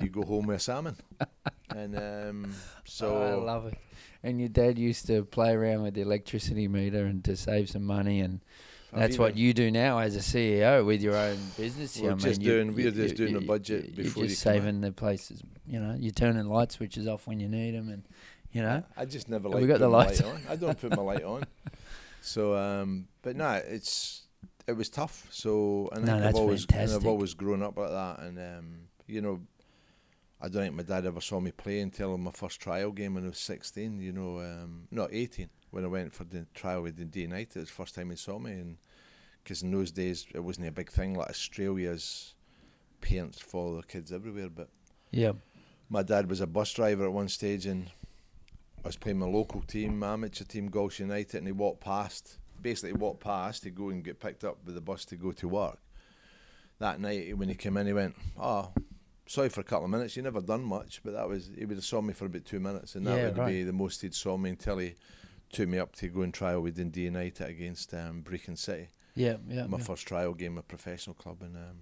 you 0.00 0.08
go 0.08 0.22
home 0.22 0.46
with 0.46 0.56
a 0.56 0.60
salmon. 0.60 0.96
And 1.74 1.96
um, 1.98 2.54
so 2.84 3.16
oh, 3.16 3.22
I 3.22 3.34
love 3.34 3.66
it. 3.66 3.74
And 4.22 4.40
your 4.40 4.48
dad 4.48 4.78
used 4.78 5.06
to 5.08 5.24
play 5.24 5.52
around 5.52 5.82
with 5.82 5.94
the 5.94 6.00
electricity 6.00 6.68
meter 6.68 7.04
and 7.04 7.22
to 7.24 7.36
save 7.36 7.68
some 7.68 7.84
money, 7.84 8.20
and 8.20 8.40
that's 8.96 9.18
what 9.18 9.36
you 9.36 9.52
do 9.54 9.70
now 9.70 9.98
as 9.98 10.16
a 10.16 10.20
CEO 10.20 10.84
with 10.84 11.02
your 11.02 11.16
own 11.16 11.38
business. 11.56 11.98
We're 12.00 12.10
I 12.10 12.14
mean, 12.14 12.18
just 12.18 12.40
you- 12.42 12.50
doing- 12.50 12.74
we're 12.74 12.86
you- 12.86 12.90
just 12.90 13.18
you- 13.18 13.26
doing 13.28 13.36
a 13.36 13.40
budget 13.46 13.86
You're 13.94 14.04
before 14.04 14.24
just 14.24 14.40
saving 14.42 14.80
the 14.80 14.92
places. 14.92 15.42
You 15.66 15.80
know, 15.80 15.94
you're 15.98 16.12
turning 16.12 16.46
light 16.46 16.72
switches 16.72 17.06
off 17.06 17.26
when 17.26 17.40
you 17.40 17.48
need 17.48 17.72
them, 17.74 17.88
and 17.88 18.02
you 18.52 18.62
know. 18.62 18.82
I 18.96 19.04
just 19.04 19.28
never 19.28 19.48
like 19.48 19.60
we 19.60 19.66
got 19.66 19.80
the 19.80 19.88
lights 19.88 20.22
light 20.22 20.32
on. 20.34 20.40
I 20.48 20.56
don't 20.56 20.80
put 20.80 20.90
my 20.96 21.02
light 21.02 21.24
on. 21.24 21.44
So, 22.22 22.56
um, 22.56 23.06
but 23.22 23.36
no, 23.36 23.52
it's 23.66 24.22
it 24.66 24.72
was 24.72 24.88
tough. 24.88 25.26
So, 25.30 25.88
and 25.92 26.04
No, 26.04 26.12
I 26.12 26.14
think 26.14 26.24
that's 26.24 26.36
I've 26.36 26.40
always 26.42 26.66
and. 26.72 26.90
I've 26.92 27.06
always 27.06 27.34
grown 27.34 27.62
up 27.62 27.76
like 27.76 27.90
that. 27.90 28.18
And 28.20 28.38
um, 28.38 28.74
you 29.06 29.20
know, 29.20 29.40
I 30.40 30.48
don't 30.48 30.62
think 30.62 30.74
my 30.74 30.82
dad 30.82 31.06
ever 31.06 31.20
saw 31.20 31.38
me 31.40 31.52
play 31.52 31.80
until 31.80 32.16
my 32.18 32.30
first 32.32 32.60
trial 32.60 32.90
game 32.92 33.14
when 33.14 33.24
I 33.24 33.28
was 33.28 33.38
sixteen. 33.38 34.00
You 34.00 34.12
know, 34.12 34.40
um, 34.40 34.88
not 34.90 35.10
eighteen 35.12 35.50
when 35.70 35.84
I 35.84 35.88
went 35.88 36.12
for 36.14 36.24
the 36.24 36.46
trial 36.54 36.82
with 36.82 36.96
Dundee 36.96 37.22
United. 37.22 37.56
It 37.56 37.60
was 37.60 37.68
the 37.68 37.74
first 37.74 37.94
time 37.94 38.10
he 38.10 38.16
saw 38.16 38.38
me, 38.38 38.52
and 38.52 38.76
because 39.46 39.62
in 39.62 39.70
those 39.70 39.92
days 39.92 40.26
it 40.34 40.40
wasn't 40.40 40.66
a 40.66 40.72
big 40.72 40.90
thing 40.90 41.14
like 41.14 41.28
Australia's 41.30 42.34
parents 43.00 43.38
follow 43.38 43.74
their 43.74 43.82
kids 43.84 44.10
everywhere, 44.12 44.48
but 44.48 44.68
Yeah. 45.12 45.34
my 45.88 46.02
dad 46.02 46.28
was 46.28 46.40
a 46.40 46.48
bus 46.48 46.72
driver 46.72 47.04
at 47.04 47.12
one 47.12 47.28
stage 47.28 47.64
and 47.64 47.92
I 48.84 48.88
was 48.88 48.96
playing 48.96 49.20
my 49.20 49.26
local 49.26 49.60
team, 49.60 50.00
my 50.00 50.14
amateur 50.14 50.42
team, 50.44 50.66
Gulch 50.68 50.98
United, 50.98 51.38
and 51.38 51.46
he 51.46 51.52
walked 51.52 51.80
past, 51.80 52.38
basically 52.60 52.90
he 52.90 52.94
walked 52.96 53.20
past 53.20 53.62
to 53.62 53.70
go 53.70 53.90
and 53.90 54.02
get 54.02 54.18
picked 54.18 54.42
up 54.42 54.58
with 54.64 54.74
the 54.74 54.80
bus 54.80 55.04
to 55.06 55.16
go 55.16 55.30
to 55.30 55.46
work. 55.46 55.78
That 56.80 57.00
night 57.00 57.38
when 57.38 57.48
he 57.48 57.54
came 57.54 57.76
in, 57.76 57.86
he 57.86 57.92
went, 57.92 58.16
oh, 58.36 58.72
sorry 59.26 59.48
for 59.48 59.60
a 59.60 59.64
couple 59.64 59.84
of 59.84 59.90
minutes, 59.92 60.16
you 60.16 60.22
never 60.24 60.40
done 60.40 60.64
much, 60.64 61.02
but 61.04 61.12
that 61.14 61.28
was, 61.28 61.50
he 61.56 61.64
would 61.66 61.76
have 61.76 61.84
saw 61.84 62.00
me 62.02 62.12
for 62.14 62.26
about 62.26 62.44
two 62.44 62.58
minutes 62.58 62.96
and 62.96 63.06
that 63.06 63.16
Yeah, 63.16 63.24
would 63.26 63.38
right. 63.38 63.46
be 63.46 63.62
the 63.62 63.72
most 63.72 64.02
he'd 64.02 64.12
saw 64.14 64.36
me 64.36 64.50
until 64.50 64.78
he 64.78 64.94
took 65.52 65.68
me 65.68 65.78
up 65.78 65.94
to 65.96 66.08
go 66.08 66.22
and 66.22 66.34
trial 66.34 66.60
with 66.62 66.76
Dundee 66.76 67.02
United 67.02 67.46
against 67.48 67.94
um, 67.94 68.22
Brechin 68.24 68.58
City 68.58 68.88
Yeah. 69.16 69.36
Yeah. 69.48 69.66
my 69.66 69.78
yeah. 69.78 69.84
first 69.84 70.06
trial 70.06 70.34
game, 70.34 70.58
at 70.58 70.60
a 70.60 70.66
professional 70.66 71.14
club, 71.14 71.38
and 71.40 71.56
um, 71.56 71.78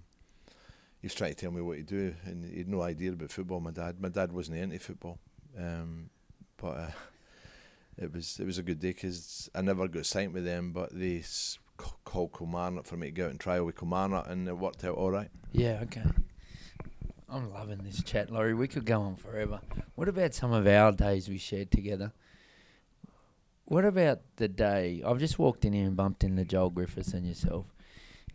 he 1.01 1.05
was 1.05 1.13
trying 1.13 1.33
to 1.33 1.39
tell 1.39 1.51
me 1.51 1.61
what 1.61 1.77
to 1.77 1.83
do, 1.83 2.15
and 2.25 2.43
he 2.43 2.59
had 2.59 2.67
no 2.67 2.81
idea 2.81 3.11
about 3.11 3.29
football. 3.29 3.59
My 3.59 3.71
dad, 3.71 4.01
my 4.01 4.09
dad 4.09 4.31
wasn't 4.31 4.57
into 4.57 4.79
football, 4.79 5.19
um, 5.57 6.09
but 6.57 6.77
uh, 6.77 6.91
it 7.97 8.11
was 8.11 8.39
it 8.39 8.45
was 8.45 8.57
a 8.57 8.63
good 8.63 8.79
day 8.79 8.89
because 8.89 9.49
I 9.53 9.61
never 9.61 9.87
got 9.87 10.05
signed 10.05 10.33
with 10.33 10.45
them, 10.45 10.71
but 10.71 10.97
they 10.97 11.19
s- 11.19 11.59
called 12.05 12.35
Kilmarnock 12.35 12.85
for 12.85 12.97
me 12.97 13.07
to 13.07 13.11
go 13.11 13.25
out 13.25 13.31
and 13.31 13.39
trial 13.39 13.65
with 13.65 13.77
Kilmarnock, 13.77 14.27
and 14.29 14.47
it 14.47 14.57
worked 14.57 14.83
out 14.83 14.95
all 14.95 15.11
right. 15.11 15.29
Yeah, 15.51 15.79
okay. 15.83 16.03
I'm 17.27 17.51
loving 17.51 17.79
this 17.83 18.01
chat, 18.03 18.31
Lawrie. 18.31 18.53
We 18.53 18.67
could 18.67 18.85
go 18.85 19.01
on 19.01 19.15
forever. 19.15 19.59
What 19.95 20.07
about 20.07 20.33
some 20.33 20.53
of 20.53 20.65
our 20.67 20.91
days 20.91 21.27
we 21.27 21.37
shared 21.37 21.71
together? 21.71 22.13
What 23.65 23.83
about 23.85 24.19
the 24.35 24.47
day 24.47 25.01
I've 25.05 25.19
just 25.19 25.39
walked 25.39 25.65
in 25.65 25.73
here 25.73 25.87
and 25.87 25.95
bumped 25.95 26.23
into 26.23 26.45
Joel 26.45 26.69
Griffiths 26.69 27.13
and 27.13 27.25
yourself, 27.27 27.65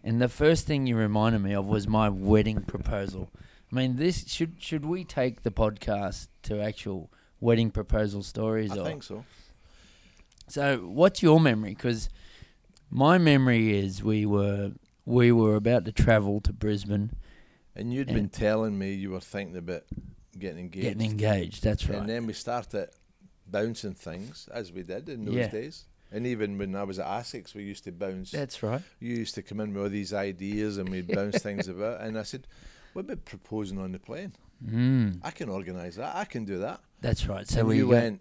and 0.02 0.20
the 0.20 0.28
first 0.28 0.66
thing 0.66 0.86
you 0.86 0.96
reminded 0.96 1.40
me 1.42 1.54
of 1.54 1.66
was 1.66 1.86
my 1.86 2.08
wedding 2.08 2.62
proposal. 2.62 3.30
I 3.70 3.76
mean, 3.76 3.96
this 3.96 4.26
should 4.28 4.54
should 4.58 4.84
we 4.84 5.04
take 5.04 5.42
the 5.42 5.52
podcast 5.52 6.28
to 6.44 6.60
actual 6.60 7.12
wedding 7.38 7.70
proposal 7.70 8.22
stories? 8.24 8.72
I 8.72 8.78
or 8.78 8.84
think 8.84 9.02
so. 9.04 9.24
so. 10.48 10.78
What's 10.78 11.22
your 11.22 11.38
memory? 11.40 11.74
Because 11.74 12.08
my 12.90 13.16
memory 13.18 13.78
is 13.78 14.02
we 14.02 14.26
were 14.26 14.72
we 15.06 15.30
were 15.30 15.54
about 15.54 15.84
to 15.84 15.92
travel 15.92 16.40
to 16.40 16.52
Brisbane, 16.52 17.12
And 17.76 17.92
you'd 17.94 18.08
And- 18.08 18.16
been 18.16 18.28
telling 18.30 18.76
me 18.76 18.94
you 18.94 19.10
were 19.10 19.20
thinking 19.20 19.56
about 19.56 19.84
getting 20.36 20.58
engaged. 20.64 20.82
getting 20.82 21.02
engaged. 21.10 21.62
That's 21.62 21.88
right. 21.88 21.98
And 22.00 22.08
then 22.08 22.26
we 22.26 22.32
started 22.32 22.88
bouncing 23.51 23.94
things 23.94 24.48
as 24.53 24.72
we 24.72 24.82
did 24.82 25.09
in 25.09 25.24
those 25.24 25.34
Yeah. 25.34 25.48
days. 25.48 25.84
And 26.12 26.26
even 26.26 26.59
when 26.59 26.74
I 26.74 26.82
was 26.82 26.98
at 26.98 27.07
ASICS, 27.07 27.55
we 27.55 27.62
used 27.62 27.84
to 27.84 27.92
bounce. 27.92 28.32
That's 28.32 28.62
right. 28.62 28.82
you 28.98 29.14
used 29.14 29.34
to 29.36 29.42
come 29.42 29.61
in 29.61 29.72
with 29.74 29.82
all 29.84 29.88
these 29.88 30.12
ideas 30.12 30.76
and 30.78 30.88
we'd 30.88 31.07
bounce 31.07 31.38
things 31.42 31.68
about. 31.68 32.01
And 32.01 32.18
I 32.18 32.24
said, 32.24 32.46
What 32.94 33.05
about 33.05 33.24
proposing 33.24 33.78
on 33.78 33.92
the 33.92 34.01
plane? 34.01 34.32
Mm, 34.64 35.20
I 35.22 35.30
can 35.30 35.48
organise 35.48 35.96
that. 35.96 36.14
I 36.16 36.24
can 36.24 36.44
do 36.44 36.59
that. 36.59 36.80
that's 37.01 37.26
right. 37.26 37.46
So 37.48 37.61
and 37.61 37.68
we 37.68 37.82
went, 37.84 38.20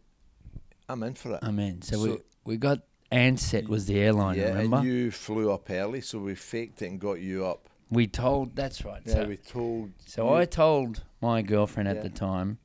I'm 0.87 1.01
in 1.03 1.15
for 1.15 1.33
it. 1.33 1.39
I 1.41 1.51
mean, 1.51 1.81
so, 1.81 1.99
we 2.01 2.09
So- 2.09 2.21
we 2.45 2.57
got 2.57 2.81
Ansett 3.11 3.67
was 3.67 3.87
the 3.87 3.99
airline. 3.99 4.37
yeah, 4.37 4.49
remember? 4.49 4.77
and 4.77 4.85
you 4.87 5.11
flew 5.11 5.51
up 5.51 5.67
early, 5.69 5.99
so 6.01 6.19
we 6.19 6.35
faked 6.35 6.81
it 6.83 6.91
and 6.91 6.99
got 6.99 7.19
you 7.19 7.45
up. 7.45 7.67
we 7.89 8.05
told. 8.05 8.55
That's 8.55 8.85
right. 8.85 9.01
Yeah, 9.03 9.13
so 9.15 9.25
we 9.25 9.37
told. 9.37 9.91
So 10.05 10.29
you- 10.29 10.35
I 10.35 10.45
told 10.45 11.03
my 11.21 11.41
girlfriend 11.41 11.89
at 11.89 12.03
the 12.03 12.09
time, 12.09 12.59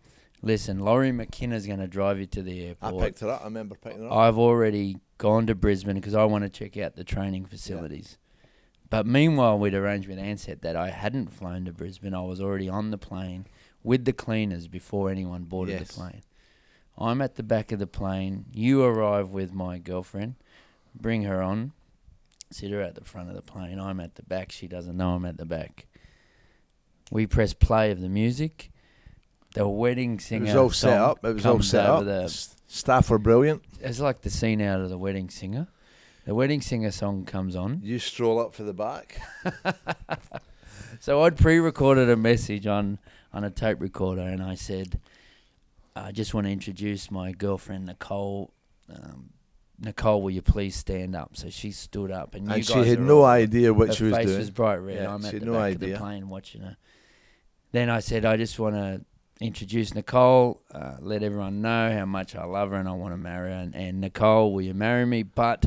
listen, 0.44 0.78
Lawrie 0.78 1.12
McKinna's 1.12 1.66
going 1.66 1.78
to 1.80 1.86
drive 1.88 2.18
you 2.18 2.26
to 2.26 2.42
the 2.42 2.66
airport. 2.66 2.94
I 2.94 3.06
picked 3.06 3.20
her 3.20 3.30
up. 3.30 3.40
I 3.42 3.44
remember 3.44 3.74
picking 3.74 4.00
her 4.02 4.06
up. 4.06 4.12
I've 4.12 4.38
already 4.38 4.98
gone 5.18 5.46
to 5.46 5.54
Brisbane 5.54 5.96
because 5.96 6.14
I 6.14 6.24
want 6.24 6.44
to 6.44 6.50
check 6.50 6.76
out 6.76 6.94
the 6.96 7.04
training 7.04 7.46
facilities. 7.46 8.18
But 8.90 9.06
meanwhile, 9.06 9.58
we'd 9.58 9.74
arranged 9.74 10.08
with 10.08 10.18
Ansett 10.18 10.60
that 10.60 10.76
I 10.76 10.90
hadn't 10.90 11.32
flown 11.32 11.64
to 11.64 11.72
Brisbane. 11.72 12.14
I 12.14 12.20
was 12.20 12.40
already 12.40 12.68
on 12.68 12.90
the 12.90 12.98
plane 12.98 13.46
with 13.82 14.04
the 14.04 14.12
cleaners 14.12 14.68
before 14.68 15.10
anyone 15.10 15.44
boarded 15.44 15.78
Yes. 15.80 15.88
the 15.88 15.94
plane. 15.94 16.22
I'm 16.96 17.20
at 17.20 17.34
the 17.34 17.42
back 17.42 17.72
of 17.72 17.78
the 17.80 17.86
plane. 17.88 18.44
You 18.52 18.84
arrive 18.84 19.30
with 19.30 19.52
my 19.52 19.78
girlfriend, 19.78 20.36
bring 20.94 21.22
her 21.24 21.42
on, 21.42 21.72
sit 22.52 22.70
her 22.70 22.80
at 22.80 22.94
the 22.94 23.04
front 23.04 23.30
of 23.30 23.34
the 23.34 23.42
plane. 23.42 23.80
I'm 23.80 23.98
at 23.98 24.14
the 24.14 24.22
back. 24.22 24.52
She 24.52 24.68
doesn't 24.68 24.96
know 24.96 25.16
I'm 25.16 25.24
at 25.24 25.38
the 25.38 25.44
back. 25.44 25.86
We 27.10 27.26
press 27.26 27.52
play 27.52 27.90
of 27.90 28.00
the 28.00 28.08
music. 28.08 28.70
The 29.54 29.66
wedding 29.66 30.14
it 30.16 30.22
singer. 30.22 30.44
was 30.46 30.54
all 30.56 30.70
set 30.70 30.98
up. 31.00 31.24
It 31.24 31.34
was 31.34 31.46
all 31.46 31.62
set 31.62 31.86
up. 31.86 32.04
the- 32.04 32.28
Staff 32.66 33.08
were 33.10 33.18
brilliant. 33.18 33.62
it's 33.80 34.00
like 34.00 34.22
the 34.22 34.30
scene 34.30 34.60
out 34.60 34.80
of 34.80 34.90
the 34.90 34.98
wedding 34.98 35.30
singer. 35.30 35.68
The 36.26 36.34
wedding 36.34 36.60
singer 36.60 36.90
song 36.90 37.24
comes 37.24 37.54
on. 37.54 37.80
You 37.84 37.98
stroll 37.98 38.40
up 38.40 38.54
for 38.54 38.62
the 38.64 38.72
back. 38.74 39.20
So 41.00 41.22
I'd 41.22 41.36
pre-recorded 41.36 42.08
a 42.08 42.16
message 42.16 42.66
on 42.66 42.98
on 43.32 43.44
a 43.44 43.50
tape 43.50 43.80
recorder, 43.80 44.22
and 44.22 44.42
I 44.42 44.54
said, 44.54 45.00
"I 45.94 46.12
just 46.12 46.32
want 46.32 46.46
to 46.46 46.52
introduce 46.52 47.10
my 47.10 47.32
girlfriend 47.32 47.86
Nicole. 47.86 48.52
Um, 48.88 49.30
Nicole, 49.78 50.22
will 50.22 50.30
you 50.30 50.40
please 50.40 50.76
stand 50.76 51.14
up?" 51.14 51.36
So 51.36 51.50
she 51.50 51.72
stood 51.72 52.10
up, 52.10 52.34
and, 52.34 52.46
you 52.46 52.54
and 52.54 52.66
she 52.66 52.72
had 52.88 53.00
no 53.00 53.18
all- 53.18 53.24
idea 53.26 53.74
what 53.74 53.92
she 53.92 54.04
was 54.04 54.12
doing. 54.14 54.22
Her 54.28 54.32
face 54.32 54.38
was 54.38 54.50
bright 54.50 54.76
red. 54.76 54.96
Yeah, 55.02 55.12
I'm 55.14 55.24
at 55.26 55.32
the 55.38 55.44
no 55.44 55.52
back 55.54 55.74
of 55.74 55.80
the 55.80 55.94
plane 55.94 56.28
watching 56.28 56.62
her. 56.62 56.76
Then 57.72 57.90
I 57.90 58.00
said, 58.00 58.24
"I 58.24 58.36
just 58.38 58.58
want 58.58 58.76
to 58.76 59.04
introduce 59.40 59.94
Nicole. 59.94 60.60
Uh, 60.72 60.94
let 61.00 61.22
everyone 61.22 61.60
know 61.62 61.92
how 61.92 62.04
much 62.06 62.34
I 62.34 62.44
love 62.44 62.70
her 62.70 62.76
and 62.76 62.88
I 62.88 62.92
want 62.92 63.12
to 63.12 63.18
marry 63.18 63.50
her. 63.50 63.56
And, 63.56 63.74
and 63.74 64.00
Nicole, 64.00 64.52
will 64.52 64.62
you 64.62 64.74
marry 64.74 65.04
me? 65.06 65.22
But." 65.22 65.66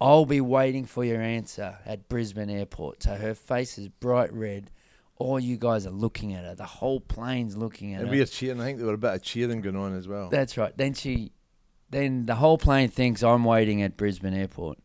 I'll 0.00 0.26
be 0.26 0.40
waiting 0.40 0.84
for 0.84 1.04
your 1.04 1.20
answer 1.22 1.78
at 1.86 2.08
Brisbane 2.08 2.50
Airport. 2.50 3.04
So 3.04 3.14
her 3.14 3.36
face 3.36 3.78
is 3.78 3.86
bright 3.88 4.32
red. 4.32 4.68
All 5.16 5.38
you 5.38 5.56
guys 5.56 5.86
are 5.86 5.92
looking 5.92 6.34
at 6.34 6.44
her. 6.44 6.56
The 6.56 6.64
whole 6.64 6.98
plane's 6.98 7.56
looking 7.56 7.94
at 7.94 7.98
her. 7.98 8.02
and 8.02 8.10
we 8.10 8.18
were 8.18 8.26
cheering. 8.26 8.60
I 8.60 8.64
think 8.64 8.78
there 8.78 8.88
were 8.88 8.94
a 8.94 8.98
bit 8.98 9.14
of 9.14 9.22
cheering 9.22 9.60
going 9.60 9.76
on 9.76 9.96
as 9.96 10.08
well. 10.08 10.28
That's 10.28 10.58
right. 10.58 10.76
Then 10.76 10.94
she, 10.94 11.30
then 11.90 12.26
the 12.26 12.34
whole 12.34 12.58
plane 12.58 12.88
thinks 12.88 13.22
I'm 13.22 13.44
waiting 13.44 13.80
at 13.80 13.96
Brisbane 13.96 14.34
Airport, 14.34 14.78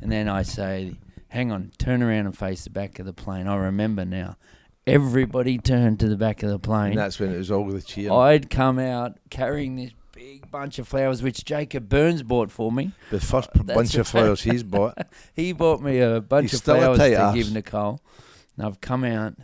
and 0.00 0.12
then 0.12 0.28
I 0.28 0.42
say, 0.42 0.94
"Hang 1.26 1.50
on, 1.50 1.72
turn 1.76 2.00
around 2.00 2.26
and 2.26 2.38
face 2.38 2.62
the 2.62 2.70
back 2.70 3.00
of 3.00 3.06
the 3.06 3.12
plane." 3.12 3.48
I 3.48 3.56
remember 3.56 4.04
now. 4.04 4.36
Everybody 4.86 5.58
turned 5.58 5.98
to 6.00 6.08
the 6.08 6.16
back 6.16 6.42
of 6.42 6.48
the 6.48 6.54
and 6.54 6.62
plane. 6.62 6.94
that's 6.94 7.18
when 7.18 7.34
it 7.34 7.38
was 7.38 7.50
all 7.50 7.66
the 7.66 7.82
cheering. 7.82 8.12
I'd 8.12 8.50
come 8.50 8.78
out 8.78 9.18
carrying 9.30 9.76
this 9.76 9.90
big 10.12 10.48
bunch 10.50 10.78
of 10.78 10.86
flowers, 10.86 11.22
which 11.22 11.44
Jacob 11.44 11.88
Burns 11.88 12.22
bought 12.22 12.50
for 12.52 12.70
me. 12.70 12.92
the 13.10 13.18
first 13.20 13.50
That's 13.52 13.66
bunch 13.74 13.94
of 13.96 14.06
flowers 14.06 14.42
he's 14.42 14.62
bought. 14.62 14.96
He 15.34 15.52
bought 15.52 15.82
me 15.82 15.98
a 15.98 16.20
bunch 16.20 16.52
He's 16.52 16.60
of 16.60 16.64
flowers 16.64 16.98
to 16.98 17.16
ass. 17.18 17.34
give 17.34 17.52
Nicole. 17.52 18.00
And 18.56 18.64
I've 18.66 18.80
come 18.80 19.02
out, 19.04 19.34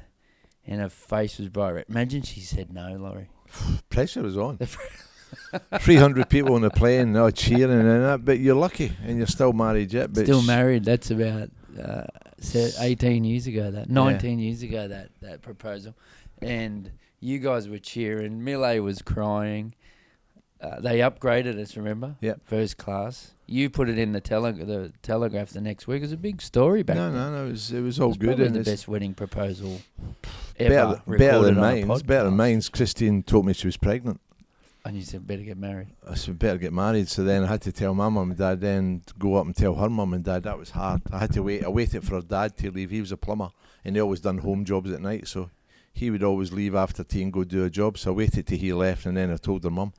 and 0.67 0.81
her 0.81 0.89
face 0.89 1.39
was 1.39 1.49
bright 1.49 1.73
red. 1.73 1.85
Imagine 1.89 2.23
she 2.23 2.41
said 2.41 2.73
no, 2.73 2.97
Lawrie. 2.97 3.29
Pressure 3.91 4.23
was 4.23 4.37
on. 4.39 4.59
300 5.81 6.29
people 6.29 6.55
on 6.55 6.63
the 6.63 6.71
plane, 6.71 7.13
now 7.13 7.31
cheering 7.31 7.71
and 7.81 8.05
that. 8.05 8.25
But 8.25 8.39
you're 8.39 8.55
lucky, 8.55 8.93
and 9.05 9.19
you're 9.19 9.27
still 9.27 9.53
married 9.53 9.93
yet. 9.93 10.13
But 10.13 10.25
Still 10.25 10.43
married. 10.43 10.85
That's 10.85 11.11
about 11.11 11.51
uh, 11.83 12.05
18 12.55 13.25
years 13.25 13.47
ago. 13.47 13.71
That 13.71 13.89
19 13.91 14.39
years 14.39 14.63
ago. 14.63 14.89
That 14.89 15.11
that 15.21 15.43
proposal, 15.43 15.95
and 16.41 16.91
you 17.21 17.39
guys 17.39 17.69
were 17.69 17.79
cheering. 17.79 18.43
Millet 18.45 18.83
was 18.83 19.03
crying. 19.03 19.75
Uh, 20.61 20.81
they 20.81 20.99
upgraded 21.01 21.59
us. 21.59 21.77
Remember? 21.77 22.15
Yep. 22.21 22.41
First 22.45 22.77
class. 22.79 23.35
You 23.47 23.69
put 23.69 23.89
it 23.89 23.99
in 23.99 24.13
the 24.13 24.21
tele- 24.21 24.53
the 24.53 24.93
Telegraph 25.03 25.51
the 25.51 25.61
next 25.61 25.87
week. 25.89 25.99
It 25.99 26.03
was 26.03 26.13
a 26.13 26.17
big 26.17 26.41
story 26.41 26.83
back 26.85 26.97
No, 26.97 27.11
then. 27.11 27.15
no, 27.15 27.33
no. 27.43 27.47
It 27.49 27.51
was, 27.51 27.73
it 27.73 27.81
was 27.81 27.99
all 28.01 28.11
It's 28.11 28.19
good. 28.19 28.29
probably 28.29 28.47
And 28.47 28.55
the 28.55 28.63
best 28.63 28.87
wedding 28.87 29.13
proposal 29.13 29.81
ever 30.59 31.01
better, 31.05 31.19
better 31.19 31.41
than 31.43 31.57
mine. 31.57 31.89
Better 32.07 32.25
than 32.25 32.37
mine. 32.37 32.63
Christine 32.73 33.25
told 33.25 33.45
me 33.47 33.53
she 33.55 33.67
was 33.67 33.77
pregnant. 33.77 34.21
And 34.85 34.97
you 34.97 35.03
said 35.03 35.27
better 35.27 35.43
get 35.43 35.59
married. 35.59 35.89
I 36.09 36.15
said, 36.15 36.39
better 36.39 36.59
get 36.59 36.73
married. 36.73 37.09
So 37.09 37.23
then 37.23 37.45
I 37.45 37.47
had 37.47 37.63
to 37.63 37.73
tell 37.73 37.95
my 37.95 38.09
mum 38.09 38.31
and 38.31 38.39
dad, 38.39 38.61
then 38.61 39.03
go 39.17 39.37
up 39.37 39.47
and 39.47 39.55
tell 39.55 39.75
her 39.77 39.89
mum 39.89 40.13
and 40.13 40.25
dad. 40.25 40.43
That 40.43 40.59
was 40.59 40.71
hard. 40.71 41.03
I 41.13 41.19
had 41.19 41.33
to 41.35 41.43
wait. 41.43 41.65
I 41.65 41.69
waited 41.69 42.05
for 42.05 42.17
her 42.17 42.23
dad 42.23 42.57
to 42.59 42.71
leave. 42.71 42.91
He 42.91 43.01
was 43.01 43.13
a 43.13 43.17
plumber 43.17 43.51
and 43.85 43.95
he 43.95 44.03
always 44.03 44.21
done 44.21 44.39
home 44.39 44.65
jobs 44.65 44.91
at 44.91 45.01
night. 45.01 45.29
So 45.29 45.51
he 45.93 46.11
would 46.11 46.25
always 46.25 46.53
leave 46.53 46.75
after 46.75 47.05
tea 47.05 47.23
and 47.23 47.33
go 47.33 47.45
do 47.45 47.65
a 47.65 47.71
job. 47.71 47.97
So 47.97 48.11
I 48.11 48.15
waited 48.15 48.47
till 48.49 48.59
he 48.59 48.73
left 48.73 49.07
and 49.07 49.17
then 49.17 49.33
I 49.33 49.37
told 49.37 49.63
her 49.63 49.71
mum. 49.71 49.93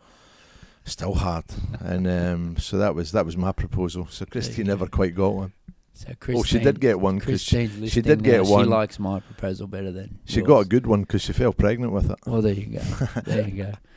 Still 0.84 1.14
hard. 1.14 1.46
and 1.80 2.06
um, 2.06 2.58
so 2.58 2.78
that 2.78 2.94
was 2.94 3.14
that 3.14 3.26
was 3.26 3.38
my 3.38 3.54
proposal. 3.54 4.08
So 4.10 4.26
Christine 4.26 4.68
never 4.68 4.88
quite 4.88 5.16
got 5.16 5.34
one. 5.34 5.54
So 5.94 6.12
Christine, 6.20 6.40
oh, 6.42 6.44
she 6.44 6.60
did 6.60 6.82
get 6.82 7.00
one 7.00 7.20
because 7.20 7.42
she, 7.42 7.88
she 7.88 8.02
did 8.02 8.22
get 8.22 8.44
one. 8.44 8.66
She 8.66 8.70
likes 8.70 9.00
my 9.00 9.22
proposal 9.22 9.68
better 9.68 9.94
than 9.94 10.20
she 10.26 10.38
yours. 10.38 10.48
got 10.48 10.60
a 10.60 10.66
good 10.66 10.88
one 10.88 11.02
because 11.02 11.22
she 11.22 11.32
fell 11.32 11.54
pregnant 11.54 11.94
with 11.94 12.12
it. 12.12 12.18
Well, 12.26 12.42
there 12.42 12.54
you 12.54 12.66
go. 12.66 12.80
there 13.22 13.48
you 13.48 13.64
go. 13.64 13.74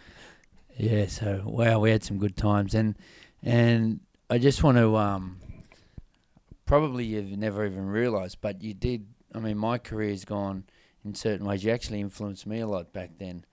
Yeah. 0.76 1.06
So 1.06 1.42
wow, 1.44 1.80
we 1.80 1.90
had 1.90 2.04
some 2.04 2.18
good 2.18 2.36
times, 2.36 2.74
and 2.74 2.96
and 3.42 4.00
I 4.30 4.38
just 4.38 4.62
want 4.62 4.78
to 4.78 4.96
um. 4.96 5.38
Probably 6.64 7.04
you've 7.04 7.38
never 7.38 7.64
even 7.64 7.86
realised, 7.86 8.38
but 8.40 8.62
you 8.62 8.74
did. 8.74 9.06
I 9.32 9.38
mean, 9.38 9.56
my 9.56 9.78
career's 9.78 10.24
gone 10.24 10.64
in 11.04 11.14
certain 11.14 11.46
ways. 11.46 11.64
You 11.64 11.72
actually 11.72 12.00
influenced 12.00 12.46
me 12.46 12.60
a 12.60 12.66
lot 12.66 12.92
back 12.92 13.10
then. 13.18 13.44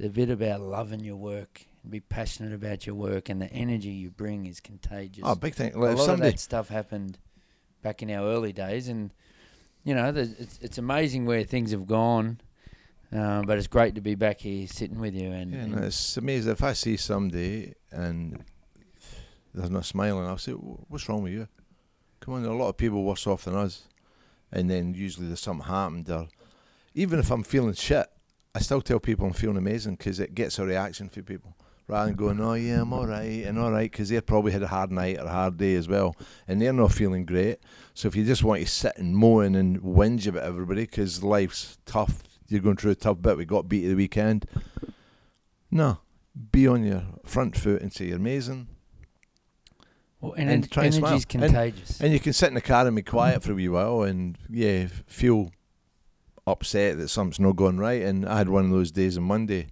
The 0.00 0.08
bit 0.08 0.30
about 0.30 0.60
loving 0.60 1.00
your 1.00 1.16
work 1.16 1.66
and 1.82 1.92
be 1.92 2.00
passionate 2.00 2.54
about 2.54 2.86
your 2.86 2.94
work, 2.94 3.28
and 3.28 3.42
the 3.42 3.52
energy 3.52 3.90
you 3.90 4.10
bring 4.10 4.46
is 4.46 4.60
contagious. 4.60 5.24
Oh, 5.26 5.34
big 5.34 5.54
thing. 5.54 5.74
a 5.74 5.78
Like 5.78 5.92
if 5.92 5.98
lot 5.98 6.06
somebody 6.06 6.28
of 6.28 6.34
that 6.34 6.40
stuff 6.40 6.68
happened 6.68 7.18
back 7.82 8.02
in 8.02 8.10
our 8.10 8.24
early 8.24 8.52
days, 8.52 8.88
and 8.88 9.12
you 9.84 9.94
know, 9.94 10.08
it's 10.14 10.58
it's 10.62 10.78
amazing 10.78 11.26
where 11.26 11.44
things 11.44 11.70
have 11.70 11.86
gone. 11.86 12.40
Um, 13.10 13.46
but 13.46 13.56
it's 13.56 13.66
great 13.66 13.94
to 13.94 14.00
be 14.00 14.14
back 14.14 14.40
here 14.40 14.66
sitting 14.66 14.98
with 15.00 15.14
you, 15.14 15.30
and, 15.30 15.52
Yeah, 15.52 15.58
and 15.60 15.72
no, 15.72 15.82
it's 15.82 16.16
amazing. 16.16 16.52
If 16.52 16.62
I 16.62 16.74
see 16.74 16.96
somebody 16.98 17.74
and 17.90 18.44
they're 19.54 19.70
not 19.70 19.86
smiling, 19.86 20.26
I'll 20.26 20.36
say, 20.38 20.52
"What's 20.52 21.08
wrong 21.08 21.22
with 21.22 21.32
you?" 21.32 21.48
Come 22.20 22.34
on, 22.34 22.42
there 22.42 22.50
are 22.50 22.54
a 22.54 22.58
lot 22.58 22.68
of 22.68 22.76
people 22.76 23.04
worse 23.04 23.26
off 23.26 23.44
than 23.44 23.54
us. 23.54 23.84
And 24.52 24.68
then 24.70 24.94
usually 24.94 25.26
there's 25.26 25.40
something 25.40 25.66
happened, 25.66 26.10
or 26.10 26.28
even 26.94 27.18
if 27.18 27.30
I'm 27.30 27.42
feeling 27.42 27.74
shit, 27.74 28.06
I 28.54 28.60
still 28.60 28.80
tell 28.80 28.98
people 28.98 29.26
I'm 29.26 29.32
feeling 29.34 29.56
amazing 29.58 29.96
because 29.96 30.20
it 30.20 30.34
gets 30.34 30.58
a 30.58 30.64
reaction 30.64 31.08
for 31.08 31.22
people. 31.22 31.54
Rather 31.86 32.08
than 32.08 32.16
going, 32.16 32.40
"Oh 32.40 32.52
yeah, 32.54 32.82
I'm 32.82 32.92
all 32.92 33.06
right," 33.06 33.44
and 33.46 33.58
all 33.58 33.70
right, 33.72 33.90
because 33.90 34.10
they 34.10 34.20
probably 34.20 34.52
had 34.52 34.62
a 34.62 34.66
hard 34.68 34.90
night 34.90 35.18
or 35.18 35.24
a 35.24 35.30
hard 35.30 35.56
day 35.56 35.74
as 35.74 35.88
well, 35.88 36.14
and 36.46 36.60
they're 36.60 36.72
not 36.72 36.92
feeling 36.92 37.24
great. 37.24 37.58
So 37.94 38.08
if 38.08 38.16
you 38.16 38.24
just 38.24 38.44
want 38.44 38.60
to 38.60 38.66
sit 38.66 38.92
and 38.98 39.16
moan 39.16 39.54
and 39.54 39.80
whinge 39.80 40.26
about 40.26 40.42
everybody 40.42 40.82
because 40.82 41.22
life's 41.22 41.78
tough, 41.86 42.22
you're 42.48 42.60
going 42.60 42.76
through 42.76 42.92
a 42.92 42.96
tough 42.96 43.20
bit. 43.20 43.36
We 43.36 43.44
got 43.44 43.68
beat 43.68 43.84
at 43.84 43.88
the 43.90 43.94
weekend. 43.94 44.46
No, 45.70 45.98
be 46.52 46.66
on 46.66 46.84
your 46.84 47.02
front 47.24 47.56
foot 47.56 47.82
and 47.82 47.92
say 47.92 48.06
you're 48.06 48.16
amazing. 48.16 48.68
well, 50.20 50.32
and, 50.32 50.48
and 50.50 50.70
try 50.70 50.84
and 50.86 50.94
smile. 50.94 51.10
energy's 51.12 51.24
And- 51.34 51.42
contagious. 51.44 52.00
And 52.00 52.12
you 52.12 52.20
can 52.20 52.32
sit 52.32 52.48
in 52.48 52.54
the 52.54 52.60
car 52.60 52.86
and 52.86 52.96
be 52.96 53.02
quiet 53.02 53.42
for 53.42 53.52
a 53.52 53.54
wee 53.54 53.68
while 53.68 54.02
and, 54.02 54.38
yeah, 54.48 54.86
feel 55.06 55.50
upset 56.46 56.96
that 56.98 57.08
something's 57.08 57.40
not 57.40 57.56
going 57.56 57.78
right. 57.78 58.02
And 58.02 58.26
I 58.26 58.38
had 58.38 58.48
one 58.48 58.64
of 58.64 58.70
those 58.70 58.90
days 58.90 59.18
on 59.18 59.24
Monday, 59.24 59.66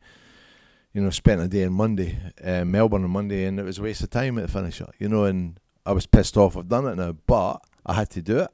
you 0.92 1.00
know, 1.00 1.10
spent 1.10 1.40
a 1.40 1.48
day 1.48 1.64
on 1.64 1.72
Monday, 1.72 2.18
uh, 2.44 2.64
Melbourne 2.66 3.04
on 3.04 3.10
Monday, 3.10 3.44
and 3.46 3.58
it 3.58 3.62
was 3.64 3.78
a 3.78 3.82
waste 3.82 4.02
of 4.02 4.10
time 4.10 4.36
at 4.38 4.42
the 4.46 4.52
finish, 4.52 4.82
you 4.98 5.08
know, 5.08 5.24
and 5.24 5.58
I 5.86 5.92
was 5.92 6.04
pissed 6.06 6.36
off 6.36 6.56
I've 6.56 6.68
done 6.68 6.86
it 6.88 6.96
now, 6.96 7.12
but 7.26 7.58
I 7.86 7.94
had 7.94 8.10
to 8.10 8.22
do 8.22 8.38
it. 8.40 8.50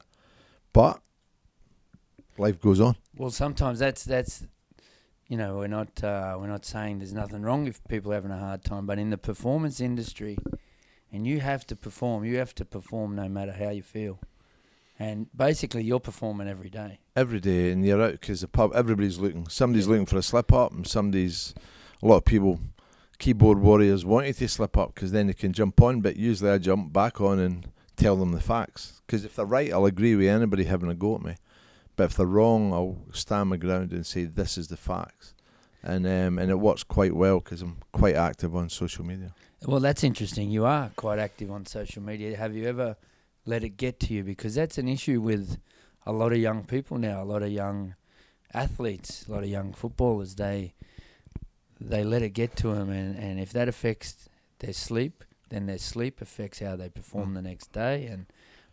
But 0.73 1.01
life 2.39 2.61
goes 2.61 2.81
on. 2.81 2.95
Well, 3.23 3.31
sometimes 3.31 3.79
that's 3.79 4.03
that's 4.03 4.49
you 5.29 5.37
know 5.37 5.59
we're 5.59 5.68
not 5.68 6.03
uh, 6.03 6.37
we're 6.41 6.49
not 6.49 6.64
saying 6.64 6.99
there's 6.99 7.14
nothing 7.14 7.43
wrong 7.43 7.68
if 7.68 7.81
people 7.87 8.11
are 8.11 8.16
having 8.16 8.33
a 8.33 8.37
hard 8.37 8.64
time, 8.64 8.85
but 8.85 8.99
in 8.99 9.11
the 9.11 9.16
performance 9.16 9.81
industry, 9.81 10.37
and 11.12 11.25
you 11.25 11.39
have 11.39 11.64
to 11.68 11.77
perform, 11.77 12.25
you 12.25 12.39
have 12.39 12.53
to 12.57 12.64
perform 12.64 13.14
no 13.14 13.29
matter 13.29 13.53
how 13.53 13.70
you 13.70 13.85
feel, 13.85 14.18
and 14.99 15.29
basically 15.37 15.85
you're 15.85 16.01
performing 16.01 16.49
every 16.49 16.68
day. 16.68 16.99
every 17.14 17.39
day 17.39 17.70
and 17.70 17.87
you're 17.87 18.03
out 18.03 18.11
because 18.11 18.41
the 18.41 18.49
pub 18.49 18.73
everybody's 18.75 19.18
looking. 19.20 19.47
Somebody's 19.47 19.87
looking 19.87 20.07
for 20.07 20.16
a 20.16 20.23
slip 20.23 20.53
up 20.53 20.73
and 20.73 20.85
somebody's 20.85 21.55
a 22.03 22.07
lot 22.09 22.16
of 22.16 22.25
people 22.25 22.59
keyboard 23.20 23.61
warriors 23.61 24.05
want 24.05 24.27
you 24.27 24.33
to 24.33 24.49
slip 24.49 24.77
up 24.77 24.97
because 24.97 25.12
then 25.12 25.29
they 25.29 25.33
can 25.33 25.53
jump 25.53 25.81
on 25.81 26.01
but 26.01 26.16
usually 26.16 26.51
I 26.51 26.59
jump 26.59 26.93
back 26.93 27.20
on 27.20 27.39
and 27.39 27.70
tell 27.95 28.16
them 28.16 28.33
the 28.33 28.41
facts. 28.41 29.01
Because 29.07 29.25
if 29.25 29.37
they're 29.37 29.47
right 29.47 29.73
I'll 29.73 29.87
agree 29.87 30.16
with 30.16 30.27
anybody 30.27 30.64
having 30.64 30.91
a 30.91 30.95
go 30.97 31.14
at 31.14 31.23
me 31.23 31.37
but 32.03 32.11
if 32.11 32.16
they're 32.16 32.26
wrong 32.26 32.72
I'll 32.72 32.98
stand 33.12 33.50
my 33.50 33.57
ground 33.57 33.92
and 33.92 34.05
say 34.05 34.24
this 34.24 34.59
is 34.59 34.66
the 34.68 34.76
facts 34.76 35.34
and 35.82 36.07
um, 36.07 36.38
and 36.40 36.50
it 36.50 36.61
works 36.68 36.82
quite 36.84 37.14
well 37.14 37.38
because 37.40 37.62
I'm 37.62 37.76
quite 37.92 38.16
active 38.16 38.55
on 38.57 38.68
social 38.68 39.05
media 39.05 39.30
Well, 39.70 39.80
that's 39.80 40.03
interesting. 40.11 40.50
You 40.50 40.64
are 40.64 40.90
quite 40.96 41.20
active 41.28 41.48
on 41.57 41.66
social 41.66 42.03
media. 42.03 42.36
Have 42.36 42.53
you 42.59 42.64
ever 42.74 42.96
let 43.53 43.62
it 43.62 43.76
get 43.76 43.94
to 44.05 44.09
you? 44.14 44.22
Because 44.24 44.53
that's 44.61 44.76
an 44.78 44.88
issue 44.88 45.20
with 45.30 45.46
a 46.05 46.12
lot 46.20 46.30
of 46.32 46.38
young 46.38 46.64
people 46.74 46.98
now. 46.98 47.22
A 47.22 47.28
lot 47.34 47.42
of 47.42 47.53
young 47.62 47.94
athletes, 48.53 49.24
a 49.28 49.32
lot 49.34 49.42
of 49.44 49.50
young 49.59 49.72
footballers. 49.72 50.34
They 50.34 50.74
they 51.80 52.03
let 52.05 52.22
it 52.22 52.30
get 52.30 52.57
to 52.62 52.74
them, 52.74 52.90
and, 52.90 53.16
and 53.16 53.40
if 53.40 53.50
that 53.53 53.68
affects 53.68 54.28
their 54.59 54.72
sleep, 54.72 55.24
then 55.48 55.66
their 55.66 55.78
sleep 55.78 56.20
affects 56.20 56.59
how 56.61 56.74
they 56.76 56.88
perform 56.88 57.30
Mm. 57.30 57.34
the 57.34 57.42
next 57.42 57.72
day. 57.72 58.07
And 58.12 58.26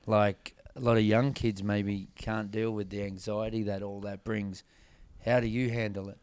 like 0.05 0.55
a 0.75 0.79
lot 0.79 0.97
of 0.97 1.03
young 1.03 1.33
kids, 1.33 1.63
maybe 1.63 2.09
can't 2.15 2.51
deal 2.51 2.71
with 2.71 2.89
the 2.89 3.03
anxiety 3.03 3.63
that 3.63 3.81
all 3.81 4.01
that 4.01 4.23
brings. 4.23 4.63
How 5.25 5.39
do 5.39 5.47
you 5.47 5.69
handle 5.69 6.09
it? 6.09 6.17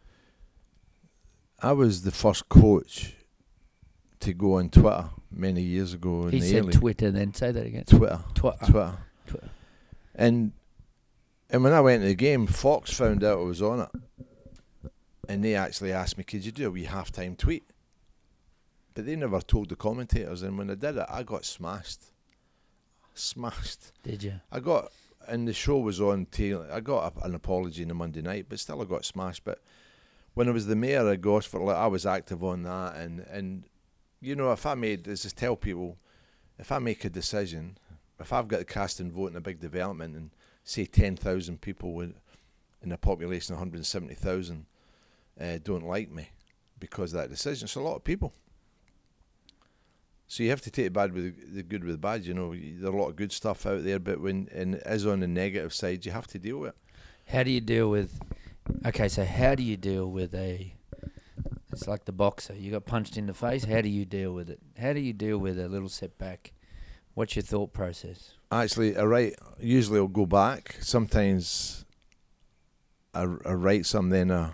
I 1.61 1.73
was 1.73 2.03
the 2.03 2.13
first 2.13 2.49
coach 2.49 3.15
to 4.21 4.33
go 4.33 4.55
on 4.55 4.71
Twitter 4.71 5.11
many 5.31 5.63
years 5.63 5.95
ago 5.95 6.27
in 6.27 6.33
He 6.33 6.41
said 6.41 6.65
early 6.65 6.73
Twitter. 6.73 7.11
Then 7.11 7.35
say 7.35 7.53
that 7.53 7.67
again. 7.67 7.85
Twitter 7.85 8.21
Twi- 8.35 8.57
Twitter 8.57 8.99
Twitter. 9.27 9.49
And 10.15 10.53
and 11.49 11.63
when 11.63 11.73
I 11.73 11.81
went 11.81 12.03
to 12.03 12.09
the 12.09 12.15
game, 12.15 12.47
Fox 12.47 12.93
found 12.93 13.23
out 13.23 13.39
I 13.39 13.43
was 13.43 13.63
on 13.63 13.81
it, 13.81 14.91
and 15.29 15.45
they 15.45 15.55
actually 15.55 15.93
asked 15.93 16.19
me, 16.19 16.25
"Could 16.25 16.45
you 16.45 16.53
do 16.53 16.67
a 16.67 16.71
wee 16.71 16.87
halftime 16.87 17.37
tweet?" 17.37 17.71
But 18.95 19.07
they 19.07 19.15
never 19.17 19.41
told 19.41 19.69
the 19.69 19.77
commentators, 19.77 20.43
and 20.43 20.59
when 20.59 20.71
I 20.71 20.75
did 20.75 20.97
it, 20.97 21.07
I 21.09 21.23
got 21.23 21.45
smashed, 21.45 22.13
smashed. 23.19 23.93
Did 24.03 24.23
you? 24.23 24.35
I 24.51 24.61
got, 24.61 24.93
and 25.29 25.47
the 25.47 25.53
show 25.53 25.79
was 25.79 26.01
on. 26.01 26.27
Tail, 26.27 26.67
I 26.73 26.81
got 26.81 27.17
a, 27.17 27.25
an 27.25 27.35
apology 27.35 27.83
on 27.83 27.89
the 27.89 27.95
Monday 27.95 28.23
night, 28.23 28.47
but 28.49 28.59
still 28.59 28.83
I 28.83 28.85
got 28.85 29.05
smashed. 29.05 29.45
But 29.45 29.63
when 30.35 30.49
I 30.49 30.53
was 30.53 30.67
the 30.67 30.77
mayor 30.77 31.09
of 31.09 31.21
Gosford, 31.21 31.63
like, 31.63 31.77
I 31.77 31.87
was 31.87 32.07
active 32.07 32.45
on 32.45 32.63
that, 32.65 32.97
and 32.97 33.21
and 33.21 33.65
you 34.21 34.35
know, 34.35 34.53
if 34.53 34.67
I 34.67 34.75
made, 34.75 35.09
I 35.09 35.15
tell 35.15 35.57
people, 35.57 35.99
if 36.59 36.73
I 36.73 36.79
make 36.79 37.05
a 37.05 37.11
decision, 37.11 37.79
if 38.19 38.33
I've 38.33 38.49
got 38.49 38.61
a 38.61 38.65
casting 38.65 39.11
vote 39.11 39.31
in 39.31 39.37
a 39.37 39.41
big 39.41 39.61
development, 39.61 40.17
and 40.17 40.31
say 40.65 40.85
ten 40.87 41.17
thousand 41.17 41.61
people 41.61 41.93
with, 41.93 42.15
in 42.83 42.93
a 42.93 42.99
population 42.99 43.55
of 43.55 43.61
one 43.61 43.69
hundred 43.69 43.85
seventy 43.87 44.15
thousand, 44.15 44.67
uh, 45.41 45.59
don't 45.63 45.87
like 45.87 46.11
me 46.11 46.31
because 46.79 47.13
of 47.15 47.21
that 47.21 47.31
decision, 47.31 47.67
it's 47.67 47.75
a 47.75 47.81
lot 47.81 47.97
of 47.97 48.05
people. 48.05 48.33
So 50.29 50.43
you 50.43 50.51
have 50.51 50.61
to 50.63 50.71
take 50.71 50.87
the 50.87 50.91
bad 50.91 51.13
with 51.13 51.55
the, 51.55 51.63
good 51.63 51.85
with 51.85 51.95
the 51.95 51.99
bad. 51.99 52.25
You 52.25 52.35
know, 52.35 52.55
there 52.55 52.91
are 52.91 52.95
a 52.95 53.01
lot 53.01 53.11
of 53.11 53.17
good 53.17 53.33
stuff 53.33 53.65
out 53.65 53.85
there, 53.85 53.99
but 53.99 54.21
when 54.21 54.49
and 54.53 54.77
as 54.77 55.07
on 55.07 55.21
the 55.21 55.29
negative 55.29 55.73
side, 55.73 56.05
you 56.05 56.13
have 56.13 56.27
to 56.29 56.39
deal 56.39 56.59
with 56.59 56.71
it. 56.71 56.77
How 57.27 57.43
do 57.43 57.51
you 57.51 57.61
deal 57.61 57.91
with? 57.91 58.21
Okay, 58.85 59.09
so 59.09 59.25
how 59.25 59.55
do 59.55 59.63
you 59.63 59.77
deal 59.77 60.11
with 60.11 60.35
a? 60.35 60.75
It's 61.71 61.87
like 61.87 62.07
the 62.07 62.13
boxer. 62.13 62.55
You 62.55 62.73
got 62.73 62.87
punched 62.87 63.17
in 63.17 63.27
the 63.27 63.35
face. 63.35 63.65
How 63.65 63.81
do 63.81 63.89
you 63.89 64.05
deal 64.05 64.33
with 64.33 64.51
it? 64.51 64.61
How 64.79 64.93
do 64.93 65.01
you 65.01 65.13
deal 65.13 65.39
with 65.39 65.59
a 65.61 65.69
little 65.69 65.89
setback? 65.89 66.53
What's 67.15 67.37
your 67.37 67.43
thought 67.43 67.73
process? 67.73 68.35
Actually, 68.51 68.97
I 68.97 69.05
write. 69.05 69.35
Usually, 69.61 69.99
I'll 69.99 70.09
go 70.09 70.27
back. 70.27 70.77
Sometimes, 70.81 71.85
I, 73.15 73.23
I 73.23 73.53
write 73.53 73.87
some, 73.87 74.11
then 74.11 74.31
I 74.31 74.53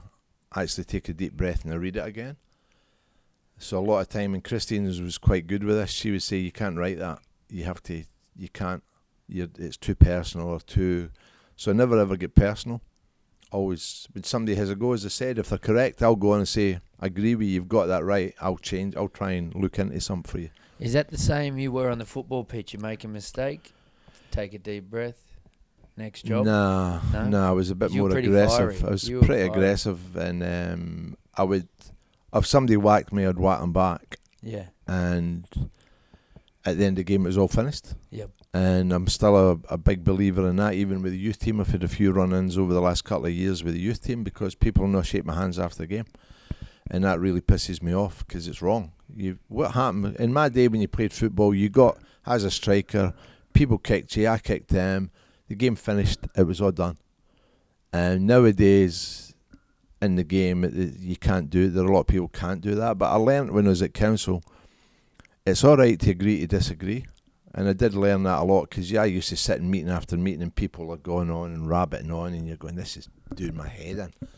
actually 0.54 0.84
take 0.84 1.08
a 1.08 1.14
deep 1.14 1.32
breath 1.32 1.64
and 1.64 1.72
I 1.72 1.76
read 1.76 1.96
it 1.96 2.06
again. 2.06 2.36
So 3.62 3.78
a 3.78 3.80
lot 3.80 4.00
of 4.00 4.08
time, 4.08 4.34
and 4.34 4.42
Christine 4.42 4.84
was- 4.84 5.18
quite 5.18 5.46
good 5.46 5.62
with 5.64 5.76
this. 5.76 5.90
She 5.90 6.10
would 6.10 6.22
say, 6.22 6.38
"You 6.38 6.52
can't 6.52 6.76
write 6.76 6.98
that. 6.98 7.20
You 7.48 7.64
have 7.64 7.82
to. 7.84 8.04
You 8.36 8.48
can't. 8.48 8.82
You're, 9.28 9.48
it's 9.58 9.76
too 9.76 9.94
personal 9.94 10.48
or 10.48 10.60
too." 10.60 11.10
So 11.56 11.70
I 11.70 11.74
never 11.74 11.98
ever 11.98 12.16
get 12.16 12.34
personal. 12.34 12.80
Always, 13.50 14.08
when 14.12 14.24
somebody 14.24 14.54
has 14.56 14.70
a 14.70 14.74
go, 14.74 14.94
as 14.94 15.04
I 15.04 15.08
said, 15.10 15.38
if 15.38 15.50
they're 15.50 15.58
correct, 15.58 16.02
I'll 16.02 16.16
go 16.16 16.32
on 16.32 16.38
and 16.40 16.48
say, 16.48 16.80
"I 16.98 17.06
agree 17.06 17.34
with 17.34 17.46
you. 17.46 17.54
You've 17.54 17.68
got 17.68 17.86
that 17.86 18.04
right. 18.04 18.34
I'll 18.40 18.56
change. 18.56 18.96
I'll 18.96 19.08
try 19.08 19.32
and 19.32 19.54
look 19.54 19.78
into 19.78 20.00
something 20.00 20.30
for 20.30 20.38
you." 20.38 20.50
Is 20.80 20.94
that 20.94 21.08
the 21.10 21.18
same 21.18 21.58
you 21.58 21.70
were 21.70 21.90
on 21.90 21.98
the 21.98 22.06
football 22.06 22.44
pitch? 22.44 22.72
You 22.72 22.80
make 22.80 23.04
a 23.04 23.08
mistake, 23.08 23.72
take 24.32 24.54
a 24.54 24.58
deep 24.58 24.90
breath, 24.90 25.22
next 25.96 26.24
job. 26.24 26.46
Nah, 26.46 27.00
No? 27.12 27.28
no, 27.28 27.48
I 27.48 27.52
was 27.52 27.70
a 27.70 27.74
bit 27.76 27.92
more 27.92 28.10
aggressive. 28.16 28.56
fiery. 28.78 28.88
I 28.88 28.90
was 28.90 29.04
pretty 29.08 29.26
fiery. 29.26 29.42
aggressive, 29.48 30.16
and 30.16 30.42
um, 30.42 31.16
I 31.36 31.44
would, 31.44 31.68
if 32.34 32.46
somebody 32.46 32.76
whacked 32.76 33.12
me, 33.12 33.24
I'd 33.26 33.38
whack 33.38 33.60
them 33.60 33.72
back, 33.72 34.18
Yeah. 34.42 34.66
and 34.86 35.44
at 36.64 36.78
the 36.78 36.84
end 36.84 36.98
of 36.98 37.04
the 37.04 37.12
game, 37.12 37.22
it 37.24 37.28
was 37.28 37.38
all 37.38 37.48
finished. 37.48 37.94
Yep. 38.10 38.30
And 38.54 38.92
I'm 38.92 39.06
still 39.08 39.36
a, 39.36 39.58
a 39.70 39.78
big 39.78 40.04
believer 40.04 40.48
in 40.48 40.56
that. 40.56 40.74
Even 40.74 41.02
with 41.02 41.12
the 41.12 41.18
youth 41.18 41.38
team, 41.38 41.60
I've 41.60 41.68
had 41.68 41.82
a 41.82 41.88
few 41.88 42.12
run-ins 42.12 42.56
over 42.58 42.72
the 42.74 42.80
last 42.82 43.02
couple 43.04 43.26
of 43.26 43.32
years 43.32 43.64
with 43.64 43.74
the 43.74 43.80
youth 43.80 44.02
team 44.04 44.22
because 44.22 44.54
people 44.54 44.86
not 44.86 45.06
shake 45.06 45.24
my 45.24 45.34
hands 45.34 45.58
after 45.58 45.78
the 45.78 45.86
game, 45.86 46.04
and 46.90 47.02
that 47.04 47.18
really 47.20 47.40
pisses 47.40 47.82
me 47.82 47.94
off 47.94 48.26
because 48.26 48.46
it's 48.48 48.62
wrong. 48.62 48.92
You 49.14 49.38
what 49.48 49.72
happened 49.72 50.16
in 50.16 50.32
my 50.32 50.48
day 50.48 50.68
when 50.68 50.80
you 50.80 50.88
played 50.88 51.12
football? 51.12 51.54
You 51.54 51.68
got 51.68 51.98
as 52.26 52.44
a 52.44 52.50
striker, 52.50 53.12
people 53.52 53.78
kicked 53.78 54.16
you, 54.16 54.28
I 54.28 54.38
kicked 54.38 54.68
them. 54.68 55.10
The 55.48 55.54
game 55.54 55.74
finished. 55.76 56.20
It 56.36 56.44
was 56.44 56.60
all 56.60 56.72
done. 56.72 56.96
And 57.92 58.26
nowadays, 58.26 59.31
in 60.02 60.16
the 60.16 60.24
game, 60.24 60.96
you 61.00 61.16
can't 61.16 61.48
do 61.48 61.66
it. 61.66 61.68
There 61.68 61.84
are 61.84 61.88
a 61.88 61.92
lot 61.92 62.00
of 62.00 62.06
people 62.08 62.28
can't 62.28 62.60
do 62.60 62.74
that. 62.74 62.98
But 62.98 63.10
I 63.10 63.16
learned 63.16 63.52
when 63.52 63.66
I 63.66 63.70
was 63.70 63.82
at 63.82 63.94
council, 63.94 64.42
it's 65.46 65.64
all 65.64 65.76
right 65.76 65.98
to 66.00 66.10
agree 66.10 66.40
to 66.40 66.46
disagree. 66.46 67.06
And 67.54 67.68
I 67.68 67.72
did 67.74 67.94
learn 67.94 68.22
that 68.22 68.40
a 68.40 68.44
lot 68.44 68.70
because 68.70 68.90
yeah, 68.90 69.02
I 69.02 69.06
used 69.06 69.28
to 69.28 69.36
sit 69.36 69.58
in 69.58 69.70
meeting 69.70 69.90
after 69.90 70.16
meeting 70.16 70.42
and 70.42 70.54
people 70.54 70.90
are 70.90 70.96
going 70.96 71.30
on 71.30 71.52
and 71.52 71.68
rabbiting 71.68 72.10
on, 72.10 72.32
and 72.34 72.48
you're 72.48 72.56
going, 72.56 72.76
this 72.76 72.96
is 72.96 73.08
doing 73.34 73.56
my 73.56 73.68
head 73.68 73.98
in. 73.98 74.28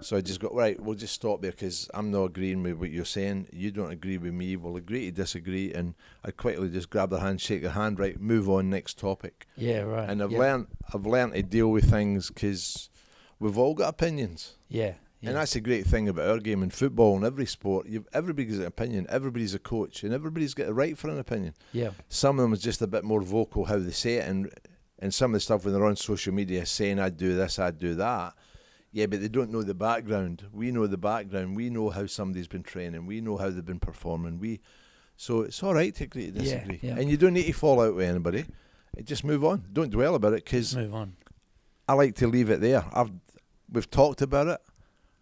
So 0.00 0.16
I 0.16 0.20
just 0.20 0.38
got 0.40 0.54
right. 0.54 0.80
We'll 0.80 0.94
just 0.94 1.12
stop 1.14 1.42
there 1.42 1.50
because 1.50 1.90
I'm 1.92 2.10
not 2.12 2.22
agreeing 2.24 2.62
with 2.62 2.74
what 2.74 2.90
you're 2.90 3.04
saying. 3.04 3.48
You 3.52 3.70
don't 3.72 3.90
agree 3.90 4.16
with 4.16 4.32
me. 4.32 4.54
We'll 4.56 4.76
agree 4.76 5.06
to 5.06 5.10
disagree, 5.10 5.74
and 5.74 5.94
I 6.24 6.30
quickly 6.30 6.68
just 6.68 6.88
grab 6.88 7.10
the 7.10 7.18
hand, 7.18 7.40
shake 7.40 7.62
the 7.62 7.72
hand, 7.72 7.98
right, 7.98 8.18
move 8.20 8.48
on, 8.48 8.70
next 8.70 8.96
topic. 8.98 9.46
Yeah. 9.56 9.80
Right. 9.80 10.08
And 10.08 10.22
I've 10.22 10.30
Yep. 10.30 10.38
learned, 10.40 10.66
I've 10.94 11.04
learned 11.06 11.34
to 11.34 11.42
deal 11.42 11.68
with 11.70 11.90
things 11.90 12.28
because 12.28 12.90
we've 13.40 13.58
all 13.58 13.74
got 13.74 13.88
opinions. 13.88 14.56
Yeah. 14.68 14.94
yeah. 15.20 15.30
And 15.30 15.36
that's 15.36 15.52
the 15.52 15.60
great 15.60 15.86
thing 15.86 16.08
about 16.08 16.28
our 16.28 16.38
game 16.38 16.62
in 16.62 16.70
football 16.70 17.16
and 17.16 17.24
every 17.24 17.46
sport. 17.46 17.86
You've, 17.86 18.08
everybody's 18.12 18.56
got 18.56 18.62
an 18.62 18.66
opinion. 18.66 19.06
Everybody's 19.08 19.54
a 19.54 19.58
coach, 19.58 20.02
and 20.02 20.12
everybody's 20.12 20.54
got 20.54 20.68
a 20.68 20.74
right 20.74 20.96
for 20.96 21.08
an 21.08 21.18
opinion. 21.18 21.54
yeah. 21.72 21.90
Some 22.08 22.38
of 22.38 22.42
them 22.42 22.52
is 22.52 22.62
just 22.62 22.82
a 22.82 22.86
bit 22.86 23.04
more 23.04 23.22
vocal 23.22 23.64
how 23.64 23.78
they 23.78 23.90
say 23.90 24.14
it, 24.14 24.28
and 24.28 24.50
and 25.00 25.14
some 25.14 25.30
of 25.30 25.34
the 25.34 25.40
stuff 25.40 25.64
when 25.64 25.74
they're 25.74 25.84
on 25.84 25.96
social 25.96 26.34
media 26.34 26.66
saying 26.66 26.98
I'd 26.98 27.16
do 27.16 27.34
this, 27.34 27.58
I'd 27.58 27.78
do 27.78 27.94
that. 27.96 28.34
Yeah, 28.90 29.06
but 29.06 29.20
they 29.20 29.28
don't 29.28 29.52
know 29.52 29.62
the 29.62 29.74
background. 29.74 30.44
We 30.52 30.72
know 30.72 30.86
the 30.86 30.96
background. 30.96 31.54
We 31.54 31.70
know 31.70 31.90
how 31.90 32.06
somebody's 32.06 32.48
been 32.48 32.62
training. 32.62 33.06
We 33.06 33.20
know 33.20 33.36
how 33.36 33.50
they've 33.50 33.64
been 33.64 33.78
performing. 33.78 34.40
We, 34.40 34.60
so 35.16 35.42
it's 35.42 35.62
all 35.62 35.74
right 35.74 35.94
to 35.96 36.04
agree 36.04 36.26
to 36.26 36.32
disagree, 36.32 36.80
yeah. 36.82 36.96
and 36.96 37.08
you 37.08 37.16
don't 37.16 37.34
need 37.34 37.46
to 37.46 37.52
fall 37.52 37.80
out 37.80 37.94
with 37.94 38.08
anybody. 38.08 38.46
Just 39.04 39.24
move 39.24 39.44
on. 39.44 39.64
Don't 39.72 39.90
dwell 39.90 40.14
about 40.14 40.32
it 40.32 40.44
because 40.44 40.74
move 40.74 40.94
on. 40.94 41.16
I 41.86 41.92
like 41.92 42.16
to 42.16 42.26
leave 42.26 42.50
it 42.50 42.60
there. 42.60 42.84
I've 42.92 43.10
we've 43.70 43.90
talked 43.90 44.22
about 44.22 44.46
it. 44.48 44.60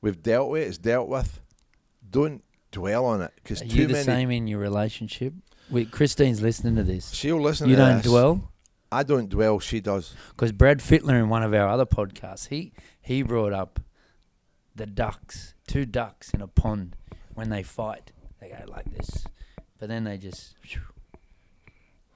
We've 0.00 0.22
dealt 0.22 0.50
with 0.50 0.62
it. 0.62 0.66
It's 0.68 0.78
dealt 0.78 1.08
with. 1.08 1.40
Don't 2.08 2.42
dwell 2.72 3.04
on 3.06 3.22
it 3.22 3.32
because 3.36 3.60
too 3.60 3.66
you 3.68 3.86
the 3.86 3.94
many. 3.94 4.04
same 4.04 4.30
in 4.30 4.46
your 4.46 4.58
relationship? 4.60 5.32
Wait, 5.70 5.90
Christine's 5.90 6.40
listening 6.42 6.76
to 6.76 6.82
this. 6.84 7.12
She'll 7.12 7.40
listen. 7.40 7.68
You 7.68 7.76
to 7.76 7.82
don't 7.82 7.96
this. 7.96 8.06
dwell. 8.06 8.52
I 8.92 9.02
don't 9.02 9.28
dwell. 9.28 9.58
She 9.58 9.80
does. 9.80 10.14
Because 10.30 10.52
Brad 10.52 10.78
Fittler 10.78 11.14
in 11.20 11.28
one 11.28 11.42
of 11.42 11.52
our 11.52 11.68
other 11.68 11.86
podcasts, 11.86 12.48
he 12.48 12.72
he 13.00 13.22
brought 13.22 13.52
up 13.52 13.80
the 14.74 14.86
ducks, 14.86 15.54
two 15.66 15.84
ducks 15.86 16.30
in 16.30 16.40
a 16.40 16.46
pond 16.46 16.96
when 17.34 17.48
they 17.50 17.62
fight. 17.62 18.12
They 18.40 18.48
go 18.50 18.70
like 18.70 18.84
this, 18.96 19.24
but 19.78 19.88
then 19.88 20.04
they 20.04 20.18
just, 20.18 20.54
phew, 20.60 20.82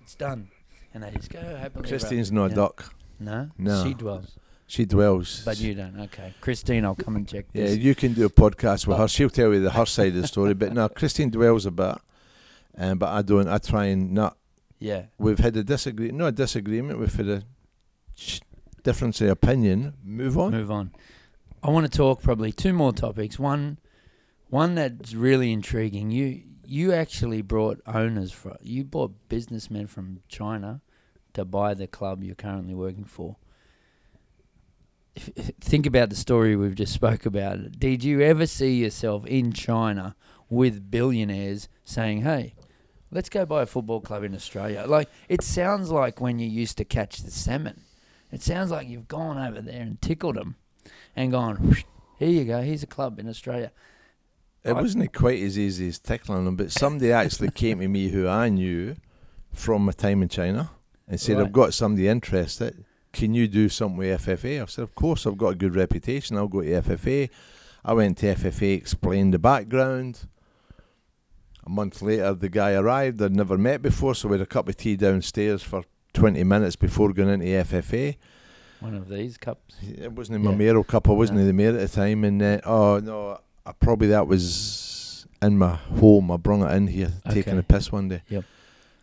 it's 0.02 0.14
done, 0.14 0.50
and 0.92 1.02
they 1.02 1.10
just 1.10 1.30
go 1.30 1.40
happily. 1.40 1.88
Christine's 1.88 2.30
not 2.30 2.52
a 2.52 2.54
duck. 2.54 2.94
No, 3.18 3.48
No. 3.58 3.82
she 3.82 3.94
dwells, 3.94 4.36
She 4.70 4.84
dwells. 4.84 5.42
but 5.44 5.58
you 5.58 5.74
don't. 5.74 5.98
Okay, 6.02 6.32
Christine, 6.40 6.84
I'll 6.84 6.94
come 6.94 7.16
and 7.16 7.26
check 7.26 7.46
this. 7.52 7.60
Yeah, 7.60 7.74
this. 7.74 7.78
you 7.78 7.94
can 7.96 8.12
do 8.12 8.24
a 8.26 8.30
podcast 8.30 8.86
with 8.86 8.98
her. 8.98 9.08
She'll 9.08 9.28
tell 9.28 9.52
you 9.52 9.60
the 9.60 9.70
her 9.70 9.84
side 9.84 10.14
of 10.14 10.22
the 10.22 10.28
story. 10.28 10.54
But 10.54 10.72
no, 10.72 10.88
Christine 10.88 11.28
dwells 11.30 11.66
a 11.66 11.72
bit, 11.72 11.96
um, 12.78 12.98
but 12.98 13.08
I 13.08 13.22
don't. 13.22 13.48
I 13.48 13.58
try 13.58 13.86
and 13.86 14.12
not. 14.12 14.36
Yeah, 14.78 15.06
We've 15.18 15.40
had 15.40 15.56
a 15.56 15.64
disagree, 15.64 16.10
No, 16.12 16.26
a 16.26 16.32
disagreement. 16.32 17.00
We've 17.00 17.12
had 17.12 17.28
a 17.28 17.42
difference 18.82 19.20
of 19.20 19.28
opinion, 19.28 19.94
move 20.04 20.38
on. 20.38 20.52
Move 20.52 20.70
on. 20.70 20.92
I 21.62 21.70
want 21.70 21.90
to 21.90 21.94
talk 21.94 22.22
probably 22.22 22.52
two 22.52 22.72
more 22.72 22.92
topics. 22.92 23.38
One, 23.38 23.78
one 24.48 24.76
that's 24.76 25.14
really 25.14 25.52
intriguing. 25.52 26.10
You 26.10 26.42
you 26.64 26.92
actually 26.92 27.42
brought 27.42 27.80
owners 27.86 28.30
from. 28.30 28.56
you 28.62 28.84
bought 28.84 29.28
businessmen 29.28 29.88
from 29.88 30.20
China 30.28 30.80
to 31.34 31.44
buy 31.44 31.74
the 31.74 31.86
club 31.86 32.22
you're 32.22 32.34
currently 32.36 32.74
working 32.74 33.04
for. 33.04 33.36
Think 35.60 35.86
about 35.86 36.10
the 36.10 36.16
story 36.16 36.56
we've 36.56 36.74
just 36.74 36.92
spoke 36.92 37.26
about. 37.26 37.78
Did 37.78 38.04
you 38.04 38.20
ever 38.20 38.46
see 38.46 38.74
yourself 38.74 39.26
in 39.26 39.52
China 39.52 40.14
with 40.48 40.90
billionaires 40.90 41.68
saying, 41.84 42.22
"Hey, 42.22 42.54
let's 43.10 43.28
go 43.28 43.44
buy 43.44 43.62
a 43.62 43.66
football 43.66 44.00
club 44.00 44.22
in 44.24 44.34
Australia"? 44.34 44.84
Like 44.86 45.08
it 45.28 45.42
sounds 45.42 45.90
like 45.90 46.20
when 46.20 46.38
you 46.38 46.48
used 46.48 46.78
to 46.78 46.84
catch 46.84 47.22
the 47.22 47.30
salmon. 47.30 47.82
It 48.32 48.42
sounds 48.42 48.70
like 48.70 48.88
you've 48.88 49.08
gone 49.08 49.38
over 49.38 49.60
there 49.60 49.82
and 49.82 50.00
tickled 50.00 50.36
them, 50.36 50.54
and 51.16 51.32
gone, 51.32 51.76
"Here 52.18 52.28
you 52.30 52.44
go. 52.44 52.62
Here's 52.62 52.82
a 52.84 52.86
club 52.88 53.18
in 53.18 53.28
Australia." 53.28 53.72
It 54.62 54.70
I- 54.72 54.80
wasn't 54.80 55.12
quite 55.12 55.42
as 55.42 55.58
easy 55.58 55.88
as 55.88 55.98
tickling 55.98 56.44
them, 56.44 56.56
but 56.56 56.70
somebody 56.70 57.10
actually 57.12 57.50
came 57.50 57.80
to 57.80 57.88
me 57.88 58.08
who 58.10 58.28
I 58.28 58.48
knew 58.48 58.94
from 59.52 59.86
my 59.86 59.92
time 59.92 60.22
in 60.22 60.28
China 60.28 60.70
and 61.08 61.18
said, 61.20 61.36
Right. 61.38 61.46
I've 61.46 61.52
got 61.52 61.74
somebody 61.74 62.06
interested. 62.06 62.84
Can 63.12 63.34
you 63.34 63.48
do 63.48 63.68
something 63.68 63.96
with 63.98 64.24
FFA? 64.24 64.62
I 64.62 64.66
said, 64.66 64.82
Of 64.82 64.94
course, 64.94 65.26
I've 65.26 65.36
got 65.38 65.48
a 65.48 65.54
good 65.56 65.74
reputation. 65.74 66.36
I'll 66.36 66.48
go 66.48 66.60
to 66.62 66.68
FFA. 66.82 67.28
I 67.84 67.92
went 67.92 68.18
to 68.18 68.34
FFA, 68.34 68.76
explained 68.76 69.34
the 69.34 69.38
background. 69.38 70.26
A 71.66 71.70
month 71.70 72.02
later, 72.02 72.34
the 72.34 72.48
guy 72.48 72.72
arrived. 72.74 73.20
I'd 73.22 73.34
never 73.34 73.58
met 73.58 73.82
before, 73.82 74.14
so 74.14 74.28
we 74.28 74.34
had 74.34 74.42
a 74.42 74.46
cup 74.46 74.68
of 74.68 74.76
tea 74.76 74.96
downstairs 74.96 75.62
for 75.62 75.84
20 76.14 76.42
minutes 76.44 76.76
before 76.76 77.12
going 77.12 77.28
into 77.40 77.46
FFA. 77.46 78.16
One 78.80 78.94
of 78.94 79.08
these 79.08 79.36
cups. 79.36 79.74
It 79.82 80.12
wasn't 80.12 80.36
in 80.36 80.42
my 80.44 80.54
mayoral 80.54 80.84
cup. 80.84 81.08
I 81.08 81.12
wasn't 81.12 81.36
No. 81.38 81.42
in 81.42 81.46
the 81.48 81.52
mayor 81.52 81.70
at 81.70 81.80
the 81.80 81.88
time, 81.88 82.24
and 82.24 82.40
uh, 82.40 82.60
oh 82.64 82.98
no, 83.00 83.38
I 83.66 83.72
probably 83.72 84.08
that 84.08 84.26
was 84.26 85.26
in 85.42 85.58
my 85.58 85.74
home. 85.74 86.30
I 86.30 86.38
brung 86.38 86.62
it 86.62 86.72
in 86.74 86.86
here, 86.86 87.12
taking 87.30 87.58
a 87.58 87.62
piss 87.62 87.92
one 87.92 88.08
day. 88.08 88.22
Yep. 88.28 88.44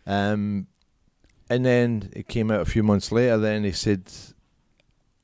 Um, 0.06 0.66
and 1.50 1.64
then 1.64 2.10
it 2.12 2.28
came 2.28 2.50
out 2.50 2.60
a 2.60 2.66
few 2.66 2.82
months 2.82 3.10
later. 3.12 3.38
Then 3.38 3.64
he 3.64 3.72
said, 3.72 4.10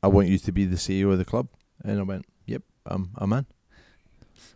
"I 0.03 0.09
want 0.09 0.29
you 0.29 0.39
to 0.39 0.53
be 0.53 0.65
the 0.65 0.77
CEO 0.77 1.11
of 1.13 1.19
the 1.19 1.25
club," 1.25 1.49
and 1.83 1.99
I 1.99 2.03
went, 2.03 2.27
"Yep, 2.47 2.63
I'm, 2.87 3.11
I'm 3.17 3.33
in." 3.33 3.47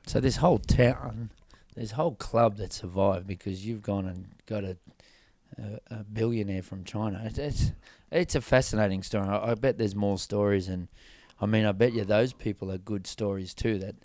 So 0.06 0.20
this 0.20 0.36
whole 0.36 0.58
town, 0.58 1.30
this 1.74 1.92
whole 1.92 2.14
club 2.14 2.56
that 2.56 2.72
survived 2.72 3.26
because 3.26 3.66
you've 3.66 3.82
gone 3.82 4.06
and 4.06 4.28
got 4.46 4.64
a 4.64 4.78
a, 5.58 5.80
a 5.94 6.04
billionaire 6.04 6.62
from 6.62 6.84
China. 6.84 7.20
It's, 7.24 7.38
it's 7.38 7.72
it's 8.10 8.34
a 8.34 8.40
fascinating 8.40 9.02
story. 9.02 9.28
I, 9.28 9.50
I 9.50 9.54
bet 9.54 9.78
there's 9.78 9.94
more 9.94 10.18
stories, 10.18 10.68
and 10.68 10.88
I 11.40 11.46
mean, 11.46 11.64
I 11.64 11.72
bet 11.72 11.92
you 11.92 12.04
those 12.04 12.32
people 12.32 12.70
are 12.70 12.78
good 12.78 13.06
stories 13.06 13.54
too. 13.54 13.78
That 13.78 13.96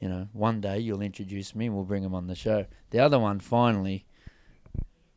you 0.00 0.08
know, 0.08 0.28
one 0.32 0.60
day 0.60 0.78
you'll 0.78 1.02
introduce 1.02 1.54
me, 1.54 1.66
and 1.66 1.74
we'll 1.74 1.84
bring 1.84 2.02
them 2.02 2.14
on 2.14 2.26
the 2.26 2.34
show. 2.34 2.66
The 2.90 3.00
other 3.00 3.18
one, 3.18 3.40
finally, 3.40 4.06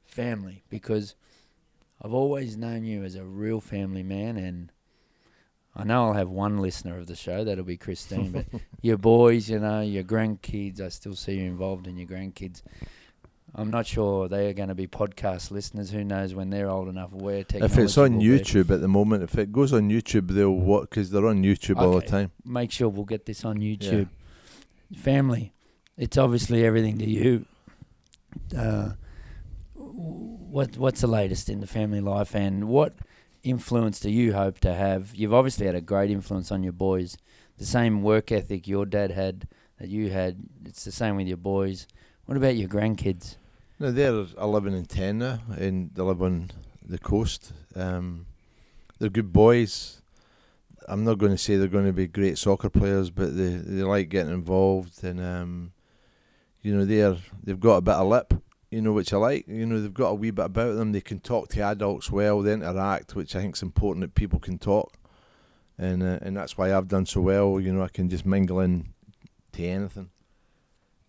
family, 0.03 0.63
because 0.69 1.15
I've 2.03 2.13
always 2.13 2.57
known 2.57 2.83
you 2.83 3.03
as 3.03 3.15
a 3.15 3.23
real 3.23 3.61
family 3.61 4.03
man, 4.03 4.37
and 4.37 4.71
I 5.75 5.83
know 5.83 6.07
I'll 6.07 6.13
have 6.13 6.29
one 6.29 6.57
listener 6.59 6.97
of 6.97 7.07
the 7.07 7.15
show. 7.15 7.43
That'll 7.43 7.63
be 7.63 7.77
Christine, 7.77 8.31
but 8.31 8.45
your 8.81 8.97
boys, 8.97 9.49
you 9.49 9.59
know, 9.59 9.81
your 9.81 10.03
grandkids. 10.03 10.81
I 10.81 10.89
still 10.89 11.15
see 11.15 11.35
you 11.35 11.43
involved 11.45 11.87
in 11.87 11.97
your 11.97 12.07
grandkids. 12.07 12.63
I'm 13.53 13.69
not 13.69 13.85
sure 13.85 14.29
they 14.29 14.49
are 14.49 14.53
going 14.53 14.69
to 14.69 14.75
be 14.75 14.87
podcast 14.87 15.51
listeners. 15.51 15.91
Who 15.91 16.03
knows 16.05 16.33
when 16.33 16.49
they're 16.49 16.69
old 16.69 16.87
enough 16.87 17.11
where 17.11 17.43
technology 17.43 17.73
If 17.73 17.79
it's 17.79 17.97
on 17.97 18.13
will 18.13 18.19
be. 18.21 18.25
YouTube 18.25 18.73
at 18.73 18.79
the 18.79 18.87
moment, 18.87 19.23
if 19.23 19.37
it 19.37 19.51
goes 19.51 19.73
on 19.73 19.89
YouTube, 19.89 20.29
they'll 20.29 20.51
what? 20.51 20.89
Because 20.89 21.11
they're 21.11 21.27
on 21.27 21.43
YouTube 21.43 21.77
all 21.77 21.99
the 21.99 22.05
time. 22.05 22.31
Make 22.45 22.71
sure 22.71 22.87
we'll 22.87 23.03
get 23.05 23.25
this 23.25 23.43
on 23.43 23.57
YouTube. 23.57 24.07
Family, 24.95 25.53
it's 25.97 26.17
obviously 26.17 26.65
everything 26.65 26.97
to 26.99 27.09
you. 27.09 27.45
Uh, 28.57 28.91
what 30.51 30.77
what's 30.77 31.01
the 31.01 31.07
latest 31.07 31.49
in 31.49 31.61
the 31.61 31.67
family 31.67 32.01
life, 32.01 32.35
and 32.35 32.67
what 32.67 32.93
influence 33.43 33.99
do 33.99 34.09
you 34.09 34.33
hope 34.33 34.59
to 34.59 34.73
have? 34.73 35.15
You've 35.15 35.33
obviously 35.33 35.65
had 35.65 35.75
a 35.75 35.81
great 35.81 36.11
influence 36.11 36.51
on 36.51 36.63
your 36.63 36.73
boys. 36.73 37.17
The 37.57 37.65
same 37.65 38.03
work 38.03 38.31
ethic 38.31 38.67
your 38.67 38.85
dad 38.85 39.11
had 39.11 39.47
that 39.79 39.89
you 39.89 40.09
had. 40.09 40.37
It's 40.65 40.83
the 40.83 40.91
same 40.91 41.15
with 41.15 41.27
your 41.27 41.37
boys. 41.37 41.87
What 42.25 42.37
about 42.37 42.55
your 42.55 42.69
grandkids? 42.69 43.35
No, 43.79 43.91
they're 43.91 44.25
11 44.39 44.75
and 44.75 44.87
10 44.87 45.17
now, 45.17 45.39
and 45.57 45.89
they 45.95 46.03
live 46.03 46.21
on 46.21 46.51
the 46.87 46.99
coast. 46.99 47.51
Um, 47.75 48.27
they're 48.99 49.09
good 49.09 49.33
boys. 49.33 50.01
I'm 50.87 51.03
not 51.03 51.17
going 51.17 51.31
to 51.31 51.37
say 51.37 51.55
they're 51.55 51.67
going 51.67 51.87
to 51.87 51.93
be 51.93 52.07
great 52.07 52.37
soccer 52.37 52.69
players, 52.69 53.09
but 53.09 53.35
they, 53.35 53.49
they 53.55 53.81
like 53.81 54.09
getting 54.09 54.33
involved, 54.33 55.03
and 55.03 55.19
um, 55.19 55.71
you 56.61 56.75
know 56.75 56.85
they're 56.85 57.17
they've 57.43 57.59
got 57.59 57.77
a 57.77 57.81
bit 57.81 57.95
of 57.95 58.07
lip, 58.07 58.33
you 58.71 58.81
know, 58.81 58.93
which 58.93 59.13
I 59.13 59.17
like. 59.17 59.47
You 59.47 59.65
know, 59.65 59.79
they've 59.79 59.93
got 59.93 60.09
a 60.09 60.15
wee 60.15 60.31
bit 60.31 60.45
about 60.45 60.75
them. 60.75 60.93
They 60.93 61.01
can 61.01 61.19
talk 61.19 61.49
to 61.49 61.61
adults 61.61 62.09
well. 62.09 62.41
They 62.41 62.53
interact, 62.53 63.15
which 63.15 63.35
I 63.35 63.41
think 63.41 63.57
is 63.57 63.61
important 63.61 64.01
that 64.01 64.15
people 64.15 64.39
can 64.39 64.57
talk, 64.57 64.93
and 65.77 66.01
uh, 66.01 66.19
and 66.21 66.35
that's 66.35 66.57
why 66.57 66.73
I've 66.73 66.87
done 66.87 67.05
so 67.05 67.21
well. 67.21 67.59
You 67.59 67.73
know, 67.73 67.83
I 67.83 67.89
can 67.89 68.09
just 68.09 68.25
mingle 68.25 68.61
in 68.61 68.93
to 69.51 69.63
anything. 69.63 70.09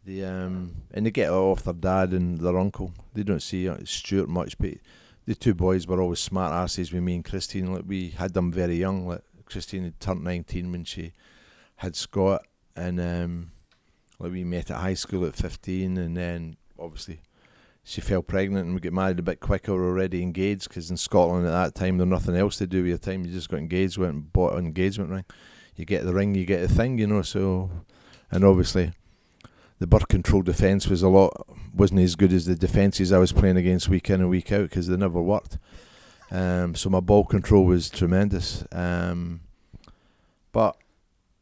The 0.04 0.24
um 0.24 0.82
and 0.92 1.06
they 1.06 1.12
get 1.12 1.30
off 1.30 1.62
their 1.62 1.74
dad 1.74 2.12
and 2.12 2.38
their 2.38 2.58
uncle. 2.58 2.92
They 3.14 3.22
don't 3.22 3.40
see 3.40 3.70
Stuart 3.84 4.28
much, 4.28 4.58
but 4.58 4.74
the 5.26 5.36
two 5.36 5.54
boys 5.54 5.86
were 5.86 6.02
always 6.02 6.18
smart 6.18 6.52
asses 6.52 6.92
with 6.92 7.04
me 7.04 7.14
and 7.14 7.24
Christine. 7.24 7.72
Like 7.72 7.84
we 7.86 8.10
had 8.10 8.34
them 8.34 8.50
very 8.50 8.74
young. 8.74 9.06
Like 9.06 9.22
Christine 9.46 9.84
had 9.84 10.00
turned 10.00 10.24
nineteen 10.24 10.72
when 10.72 10.82
she 10.82 11.12
had 11.76 11.94
Scott, 11.94 12.44
and 12.74 13.00
um 13.00 13.52
like 14.18 14.32
we 14.32 14.42
met 14.42 14.72
at 14.72 14.78
high 14.78 14.94
school 14.94 15.24
at 15.24 15.36
fifteen, 15.36 15.96
and 15.96 16.16
then 16.16 16.56
obviously 16.76 17.20
she 17.84 18.00
fell 18.00 18.22
pregnant 18.22 18.66
and 18.66 18.74
we 18.74 18.80
got 18.80 18.92
married 18.92 19.18
a 19.18 19.22
bit 19.22 19.40
quicker. 19.40 19.72
Already 19.72 20.22
engaged 20.22 20.68
because 20.68 20.90
in 20.90 20.96
Scotland 20.96 21.46
at 21.46 21.50
that 21.50 21.74
time 21.74 21.98
there's 21.98 22.08
nothing 22.08 22.36
else 22.36 22.56
to 22.58 22.66
do 22.66 22.82
with 22.82 22.88
your 22.88 22.98
time. 22.98 23.24
You 23.24 23.32
just 23.32 23.48
got 23.48 23.58
engaged, 23.58 23.98
went 23.98 24.14
and 24.14 24.32
bought 24.32 24.54
an 24.54 24.66
engagement 24.66 25.10
ring. 25.10 25.24
You 25.76 25.84
get 25.84 26.04
the 26.04 26.14
ring, 26.14 26.34
you 26.34 26.44
get 26.44 26.60
the 26.60 26.72
thing, 26.72 26.98
you 26.98 27.06
know. 27.06 27.22
So, 27.22 27.70
and 28.30 28.44
obviously 28.44 28.92
the 29.78 29.86
birth 29.86 30.06
control 30.06 30.42
defence 30.42 30.86
was 30.86 31.02
a 31.02 31.08
lot 31.08 31.46
wasn't 31.74 32.00
as 32.00 32.14
good 32.14 32.32
as 32.32 32.46
the 32.46 32.54
defences 32.54 33.10
I 33.10 33.18
was 33.18 33.32
playing 33.32 33.56
against 33.56 33.88
week 33.88 34.10
in 34.10 34.20
and 34.20 34.30
week 34.30 34.52
out 34.52 34.68
because 34.68 34.86
they 34.86 34.96
never 34.96 35.20
worked. 35.20 35.58
Um, 36.30 36.74
so 36.74 36.88
my 36.88 37.00
ball 37.00 37.24
control 37.24 37.64
was 37.64 37.90
tremendous. 37.90 38.64
Um, 38.70 39.40
but 40.52 40.76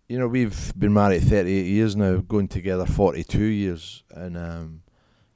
you 0.08 0.18
know 0.18 0.26
we've 0.26 0.72
been 0.78 0.94
married 0.94 1.22
38 1.22 1.66
years 1.66 1.96
now, 1.96 2.16
going 2.16 2.48
together 2.48 2.86
42 2.86 3.42
years, 3.42 4.04
and 4.12 4.36
um, 4.38 4.82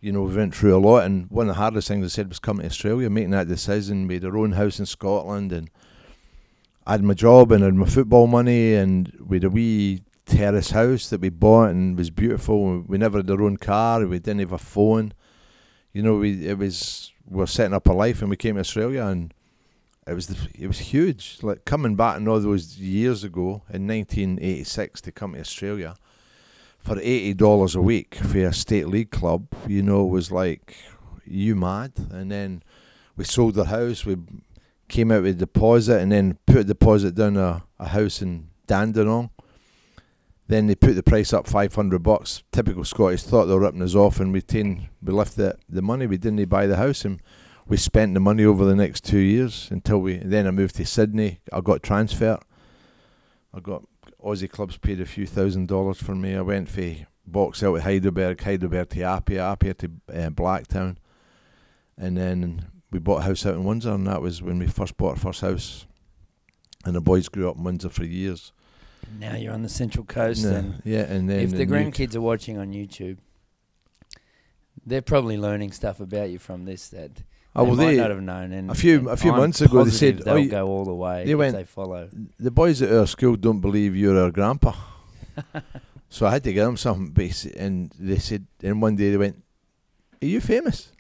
you 0.05 0.13
know 0.13 0.23
we 0.23 0.37
went 0.37 0.55
through 0.55 0.77
a 0.77 0.79
lot. 0.79 1.05
And 1.05 1.31
one 1.31 1.49
of 1.49 1.55
the 1.55 1.61
hardest 1.61 1.89
things 1.89 2.05
I 2.05 2.09
said 2.09 2.29
was 2.29 2.39
coming 2.39 2.63
to 2.63 2.69
Australia, 2.69 3.09
making 3.09 3.31
that 3.31 3.49
decision. 3.49 4.07
We 4.07 4.15
had 4.15 4.25
our 4.27 4.37
own 4.37 4.53
house 4.53 4.79
in 4.79 4.87
Scotland, 4.87 5.51
and 5.51 5.71
I 6.87 6.93
had 6.93 7.03
my 7.03 7.15
job 7.15 7.51
and 7.51 7.65
had 7.65 7.75
my 7.75 7.87
football 7.87 8.27
money, 8.27 8.75
and 8.75 9.11
we 9.27 9.37
had 9.37 9.45
a 9.45 9.51
wee 9.51 10.03
terrace 10.27 10.71
house 10.71 11.09
that 11.09 11.23
we 11.23 11.31
bought 11.31 11.71
and 11.71 11.97
was 11.97 12.11
beautiful. 12.11 12.81
We 12.87 12.99
never 12.99 13.19
had 13.19 13.31
our 13.31 13.43
own 13.43 13.57
car. 13.57 14.07
We 14.07 14.19
didn't 14.19 14.41
have 14.41 14.53
a 14.53 14.59
phone. 14.59 15.15
You 15.95 16.03
know, 16.03 16.17
we 16.17 16.47
it 16.47 16.59
was 16.59 17.11
we 17.27 17.39
were 17.39 17.47
setting 17.47 17.75
up 17.75 17.87
a 17.87 17.93
life, 17.93 18.21
and 18.21 18.29
we 18.29 18.37
came 18.37 18.57
to 18.57 18.61
Australia, 18.61 19.05
and 19.05 19.33
it 20.07 20.13
was 20.13 20.27
the, 20.27 20.37
it 20.55 20.67
was 20.67 20.81
huge. 20.81 21.39
Like 21.41 21.65
coming 21.65 21.97
back 21.97 22.19
in 22.19 22.29
all 22.29 22.41
those 22.41 22.77
years 22.77 23.25
ago 23.25 23.63
in 23.73 23.87
1986 23.87 25.01
to 25.01 25.13
come 25.13 25.33
to 25.33 25.41
Australia 25.41 25.97
for 26.85 26.99
eighty 27.01 27.35
dollars 27.35 27.75
a 27.75 27.81
week 27.81 28.15
for 28.15 28.39
a 28.39 28.53
state 28.53 28.87
league 28.87 29.11
club. 29.11 29.47
You 29.67 29.83
know, 29.83 30.05
was 30.05 30.31
like 30.31 30.77
you 31.25 31.57
mad. 31.57 31.93
And 32.11 32.31
then 32.31 32.63
we 33.17 33.25
sold 33.25 33.55
the 33.55 33.65
house. 33.65 34.05
We 34.05 34.19
came 34.87 35.11
out 35.11 35.23
with 35.23 35.37
a 35.37 35.47
deposit, 35.47 36.01
and 36.01 36.13
then 36.13 36.39
put 36.47 36.59
a 36.59 36.65
deposit 36.65 37.15
down 37.15 37.37
a, 37.37 37.65
a 37.79 37.89
house 37.89 38.23
in 38.23 38.51
Dandenong. 38.67 39.31
Then 40.47 40.67
they 40.67 40.75
put 40.75 40.95
the 40.95 41.03
price 41.03 41.33
up 41.33 41.47
five 41.47 41.75
hundred 41.75 42.03
bucks. 42.03 42.43
Typical 42.53 42.85
Scottish 42.85 43.23
thought 43.23 43.47
they 43.47 43.55
were 43.55 43.61
ripping 43.61 43.83
us 43.83 43.95
off, 43.95 44.21
and 44.21 44.31
we 44.31 44.43
taken, 44.43 44.91
we 45.03 45.13
left 45.13 45.37
the 45.37 45.57
the 45.71 45.81
money. 45.81 46.07
We 46.07 46.19
didn't 46.19 46.49
buy 46.51 46.67
the 46.67 46.77
house, 46.77 47.07
and 47.07 47.23
we 47.67 47.79
spent 47.79 48.13
the 48.13 48.21
money 48.21 48.45
over 48.45 48.67
the 48.67 48.77
next 48.77 49.05
two 49.05 49.19
years 49.19 49.69
until 49.71 50.01
we. 50.01 50.19
Then 50.19 50.47
I 50.47 50.51
moved 50.51 50.77
to 50.77 50.85
Sydney. 50.85 51.41
I 51.51 51.63
got 51.63 51.83
transferred. 51.83 52.41
I 53.55 53.61
got 53.61 53.85
Aussie 54.25 54.51
clubs 54.51 54.77
paid 54.77 55.01
a 55.01 55.07
few 55.07 55.27
thousand 55.27 55.69
dollars 55.69 55.99
for 55.99 56.15
me. 56.15 56.35
I 56.35 56.41
went 56.41 56.69
for 56.69 56.95
box 57.27 57.63
out 57.63 57.75
to 57.75 57.83
Heidelberg, 57.83 58.41
Heidelberg 58.43 58.89
to 58.91 59.03
Apia, 59.03 59.43
Apia 59.45 59.75
to 59.75 59.91
uh, 60.09 60.31
Blacktown, 60.31 60.97
and 61.99 62.17
then 62.17 62.67
we 62.91 62.99
bought 62.99 63.19
a 63.19 63.25
house 63.25 63.45
out 63.45 63.55
in 63.55 63.65
Windsor, 63.65 63.93
and 63.93 64.07
that 64.07 64.23
was 64.23 64.43
when 64.43 64.59
we 64.59 64.67
first 64.67 64.97
bought 64.97 65.11
our 65.11 65.17
first 65.17 65.41
house. 65.41 65.87
And 66.85 66.95
the 66.95 67.01
boys 67.01 67.29
grew 67.29 67.49
up 67.49 67.57
in 67.57 67.65
Windsor 67.65 67.89
for 67.89 68.05
years. 68.05 68.53
Now 69.19 69.37
you're 69.37 69.53
on 69.53 69.63
the 69.63 69.69
Central 69.69 70.05
Coast, 70.05 70.45
Yeah, 70.45 70.51
and 70.53 70.83
yeah, 70.85 71.01
and 71.03 71.29
then 71.29 71.41
if 71.41 71.51
the 71.51 71.63
UK 71.63 71.69
grandkids 71.69 72.15
are 72.15 72.21
watching 72.21 72.59
on 72.59 72.73
YouTube, 72.73 73.19
they're 74.85 75.03
probably 75.03 75.37
learning 75.37 75.73
stuff 75.73 76.01
about 76.01 76.31
you 76.31 76.39
from 76.39 76.65
this 76.65 76.89
that 76.89 77.23
Oh, 77.57 77.65
well, 77.65 77.77
they 77.77 77.87
might 77.87 77.97
not 77.99 78.11
have 78.11 78.23
known. 78.23 78.53
And 78.53 78.71
a 78.71 78.75
few- 78.75 78.99
and 78.99 79.09
a 79.09 79.17
few 79.17 79.31
I'm 79.33 79.39
months 79.39 79.61
ago 79.61 79.85
they 79.85 79.91
said, 79.91 80.19
they'll 80.19 80.35
"Oh, 80.35 80.37
you- 80.39 80.49
go 80.51 80.67
all 80.67 80.85
the 80.85 80.95
way 80.95 81.25
they 81.25 81.33
if 81.33 81.39
went- 81.39 81.55
they 81.57 81.65
follow. 81.65 82.09
the 82.39 82.51
boys 82.51 82.83
at 82.83 82.93
our 82.93 83.07
school 83.07 83.37
don't 83.37 83.61
believe 83.61 83.95
you're 83.95 84.19
our 84.19 84.31
grandpa. 84.33 84.73
so 86.09 86.27
I 86.27 86.31
had 86.33 86.45
to 86.45 86.53
give 86.53 86.65
them 86.65 86.77
something, 86.77 87.11
basic, 87.13 87.55
and 87.57 87.93
they 87.99 88.19
said, 88.19 88.47
and 88.63 88.81
one 88.83 88.97
day 88.97 89.11
they 89.11 89.17
went, 89.17 89.43
"Are 90.23 90.27
you 90.27 90.41
famous?" 90.41 90.91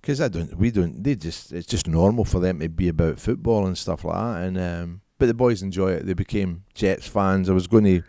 Because 0.00 0.20
I 0.20 0.28
don't, 0.28 0.56
we 0.58 0.70
don't. 0.70 1.02
They 1.02 1.14
just, 1.16 1.50
it's 1.52 1.66
just 1.66 1.88
normal 1.88 2.24
for 2.26 2.38
them 2.38 2.60
to 2.60 2.68
be 2.68 2.88
about 2.88 3.18
football 3.18 3.66
and 3.66 3.76
stuff 3.76 4.04
like 4.04 4.14
that. 4.16 4.42
And 4.44 4.58
um, 4.58 5.00
but 5.18 5.26
the 5.26 5.34
boys 5.34 5.62
enjoy 5.62 5.92
it. 5.92 6.04
They 6.06 6.12
became 6.14 6.64
Jets 6.74 7.06
fans. 7.08 7.48
I 7.48 7.54
was 7.54 7.66
going 7.66 7.84
to 7.84 8.02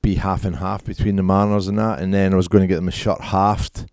be 0.00 0.14
half 0.16 0.44
and 0.44 0.56
half 0.56 0.84
between 0.84 1.16
the 1.16 1.22
Mariners 1.24 1.66
and 1.68 1.78
that, 1.78 1.98
and 2.00 2.12
then 2.14 2.32
I 2.32 2.36
was 2.36 2.46
going 2.48 2.62
to 2.62 2.68
get 2.68 2.76
them 2.76 2.86
a 2.88 2.92
shirt 2.92 3.20
halved 3.20 3.86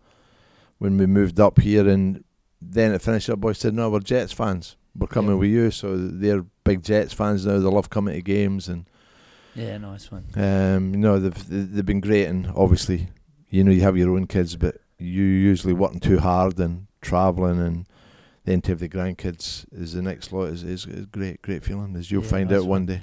when 0.78 0.98
we 0.98 1.06
moved 1.08 1.40
up 1.40 1.60
here, 1.60 1.88
and 1.90 2.24
then 2.62 2.94
it 2.94 3.02
finished 3.02 3.30
up. 3.30 3.40
Boys 3.40 3.58
said, 3.60 3.74
"No, 3.74 3.90
we're 3.90 4.00
Jets 4.00 4.34
fans. 4.34 4.76
We're 4.96 5.08
coming 5.08 5.32
Yeah. 5.32 5.38
with 5.38 5.50
you." 5.50 5.72
So 5.72 5.98
they're 5.98 6.46
big 6.64 6.84
Jets 6.84 7.14
fans 7.14 7.46
now. 7.46 7.54
They 7.60 7.66
love 7.70 7.90
coming 7.90 8.16
to 8.16 8.22
games, 8.22 8.68
and 8.68 8.86
Yeah, 9.56 9.78
nice 9.78 10.12
one. 10.12 10.26
um, 10.36 10.92
you 10.94 11.00
know 11.00 11.20
they've 11.20 11.50
they- 11.50 11.62
they've 11.76 11.86
been 11.86 12.02
great. 12.02 12.26
And 12.28 12.48
obviously, 12.56 13.08
you 13.50 13.64
know 13.64 13.72
you 13.72 13.82
have 13.82 13.98
your 13.98 14.16
own 14.16 14.28
kids, 14.28 14.56
but 14.56 14.78
you 14.98 15.24
usually 15.24 15.74
working 15.74 16.00
too 16.00 16.20
hard 16.20 16.60
and 16.60 16.88
travelling, 17.02 17.60
and 17.60 17.86
then 18.46 18.62
to 18.62 18.72
have 18.72 18.80
the 18.80 18.90
grandkids 18.90 19.66
is 19.72 19.94
the 19.94 20.02
next 20.02 20.32
lot 20.34 20.46
is 20.46 20.64
is, 20.64 20.86
is 20.86 21.06
great, 21.06 21.42
great 21.42 21.64
feeling. 21.64 21.96
As 21.96 22.12
you'll 22.12 22.24
Yeah, 22.24 22.30
find 22.30 22.50
nice 22.50 22.58
out 22.60 22.64
one 22.64 22.70
one. 22.70 22.86
day. 22.88 23.02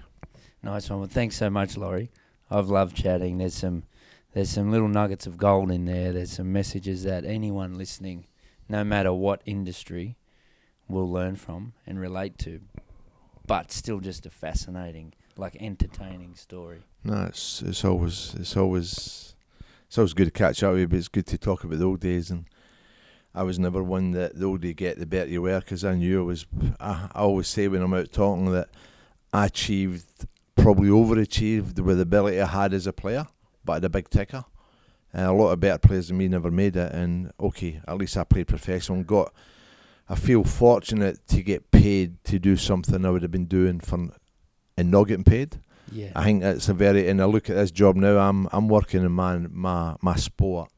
Nice 0.63 0.91
one. 0.91 0.99
Well, 1.01 1.09
thanks 1.09 1.37
so 1.37 1.49
much, 1.49 1.77
Lawrie. 1.77 2.11
I've 2.51 2.69
loved 2.69 2.97
chatting. 2.97 3.39
There's 3.39 3.55
some 3.55 3.85
there's 4.35 4.51
some 4.51 4.71
little 4.71 4.89
nuggets 4.89 5.27
of 5.27 5.39
gold 5.39 5.71
in 5.71 5.87
there. 5.87 6.13
There's 6.13 6.33
some 6.33 6.53
messages 6.53 7.05
that 7.05 7.25
anyone 7.25 7.79
listening, 7.79 8.27
no 8.69 8.85
matter 8.85 9.13
what 9.13 9.43
industry, 9.45 10.17
we'll 10.89 11.11
learn 11.11 11.37
from 11.37 11.73
and 11.87 12.01
relate 12.01 12.39
to. 12.39 12.61
But 13.47 13.71
still 13.71 14.01
just 14.01 14.27
a 14.27 14.31
fascinating, 14.31 15.13
like 15.37 15.57
entertaining 15.61 16.35
story. 16.35 16.83
No, 17.05 17.25
it's 17.25 17.63
it's 17.63 17.85
always 17.85 18.35
it's 18.39 18.57
always 18.57 19.35
it's 19.87 19.99
always 19.99 20.15
good 20.15 20.25
to 20.25 20.31
catch 20.33 20.63
up 20.63 20.73
with 20.73 20.81
you, 20.81 20.89
but 20.89 20.99
it's 20.99 21.09
good 21.09 21.27
to 21.27 21.39
talk 21.39 21.63
about 21.63 21.79
the 21.79 21.85
old 21.85 22.01
days. 22.01 22.31
And 22.31 22.47
I 23.35 23.45
was 23.45 23.59
never 23.59 23.83
one 23.83 24.11
that 24.13 24.37
the 24.37 24.47
older 24.47 24.67
you 24.67 24.75
get, 24.75 24.99
the 24.99 25.07
better 25.07 25.31
you 25.31 25.43
were, 25.43 25.61
because 25.61 25.85
I 25.85 25.95
knew 25.95 26.21
I 26.21 26.25
was. 26.25 26.47
I, 26.81 27.09
I 27.15 27.21
always 27.21 27.47
say 27.47 27.69
when 27.69 27.83
I'm 27.83 27.95
out 27.95 28.11
talking 28.11 28.51
that 28.51 28.71
I 29.33 29.47
achieved, 29.47 30.27
probably 30.57 30.89
overachieved 30.89 31.79
with 31.79 31.99
the 31.99 32.03
ability 32.03 32.41
I 32.41 32.47
had 32.47 32.75
as 32.75 32.89
a 32.89 32.93
player, 32.93 33.29
but 33.65 33.73
I 33.73 33.77
had 33.77 33.85
a 33.85 33.91
big 33.91 34.11
ticker. 34.11 34.45
And 35.17 35.25
a 35.25 35.33
lot 35.33 35.53
of 35.53 35.61
better 35.61 35.79
players 35.79 36.09
than 36.09 36.19
me 36.19 36.29
never 36.29 36.51
made 36.51 36.77
it. 36.77 36.93
And 36.93 37.33
okay, 37.41 37.81
at 37.89 37.97
least 37.97 38.19
I 38.19 38.25
played 38.25 38.49
professional 38.49 38.99
and 38.99 39.07
got. 39.07 39.33
I 40.11 40.15
feel 40.15 40.45
fortunate 40.45 41.27
to 41.29 41.43
get 41.43 41.71
paid 41.71 42.23
to 42.25 42.39
do 42.39 42.55
something 42.57 43.05
I 43.05 43.09
would 43.09 43.23
have 43.23 43.31
been 43.31 43.47
doing 43.47 43.81
for 43.81 44.11
and 44.77 44.91
not 44.91 45.05
getting 45.05 45.25
paid. 45.25 45.59
Yeah. 45.91 46.11
I 46.15 46.25
think 46.25 46.43
it's 46.43 46.69
a 46.69 46.75
very 46.75 47.09
and 47.09 47.23
I 47.23 47.25
look 47.25 47.49
at 47.49 47.57
this 47.57 47.71
job 47.71 47.97
now. 47.97 48.19
I'm 48.19 48.47
I'm 48.53 48.69
working 48.69 49.05
in 49.05 49.13
my 49.13 49.39
my 49.39 49.97
my 50.03 50.17
sport, 50.17 50.71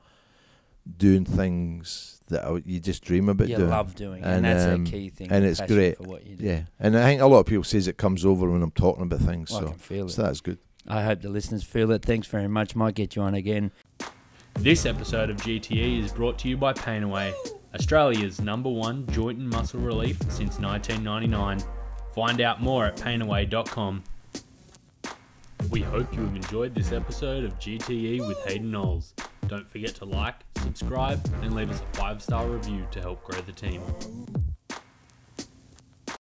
doing 0.97 1.24
things 1.24 2.20
that 2.28 2.45
I, 2.45 2.62
you 2.64 2.78
just 2.78 3.03
dream 3.03 3.28
about 3.28 3.49
you 3.49 3.57
doing. 3.57 3.70
love 3.70 3.97
doing, 3.97 4.22
And, 4.22 4.36
and, 4.36 4.45
that's 4.45 4.72
um, 4.72 4.86
a 4.86 4.89
key 4.89 5.09
thing. 5.11 5.32
and 5.32 5.45
it's 5.45 5.61
great. 5.62 5.97
for 5.97 6.05
what 6.05 6.24
you 6.24 6.36
do. 6.36 6.45
Yeah, 6.45 6.62
and 6.78 6.97
I 6.97 7.03
think 7.05 7.22
a 7.22 7.26
lot 7.26 7.41
of 7.41 7.47
people 7.47 7.64
says 7.64 7.89
it 7.89 7.97
comes 7.97 8.24
over 8.24 8.49
when 8.49 8.62
I'm 8.62 8.70
talking 8.70 9.03
about 9.03 9.18
things. 9.20 9.51
I 9.51 9.61
so, 9.61 9.66
can 9.66 9.78
feel 9.78 10.07
it. 10.07 10.11
so 10.11 10.22
that's 10.22 10.41
good. 10.41 10.59
I 10.86 11.03
hope 11.03 11.22
the 11.22 11.28
listeners 11.28 11.64
feel 11.64 11.91
it. 11.91 12.05
Thanks 12.05 12.28
very 12.28 12.49
much. 12.49 12.76
Might 12.76 12.95
get 12.95 13.16
you 13.16 13.22
on 13.22 13.34
again. 13.34 13.72
This 14.61 14.86
episode 14.86 15.30
of 15.30 15.36
GTE 15.36 16.02
is 16.02 16.11
brought 16.11 16.36
to 16.40 16.48
you 16.48 16.56
by 16.56 16.72
Painaway, 16.72 17.32
Australia's 17.76 18.40
number 18.40 18.68
one 18.68 19.06
joint 19.06 19.38
and 19.38 19.48
muscle 19.48 19.78
relief 19.78 20.18
since 20.22 20.59
1999. 20.59 21.61
Find 22.12 22.40
out 22.40 22.61
more 22.61 22.86
at 22.86 22.96
painaway.com. 22.96 24.02
We 25.70 25.80
hope 25.80 26.12
you 26.12 26.22
have 26.22 26.34
enjoyed 26.34 26.74
this 26.74 26.90
episode 26.90 27.44
of 27.44 27.56
GTE 27.61 28.26
with 28.26 28.44
Hayden 28.46 28.72
Knowles. 28.72 29.14
Don't 29.46 29.70
forget 29.70 29.94
to 29.96 30.04
like, 30.04 30.34
subscribe, 30.56 31.24
and 31.42 31.54
leave 31.54 31.70
us 31.70 31.80
a 31.80 31.96
five 31.96 32.20
star 32.20 32.48
review 32.48 32.84
to 32.90 33.00
help 33.00 33.22
grow 33.22 33.40
the 33.40 33.52
team. 33.52 33.80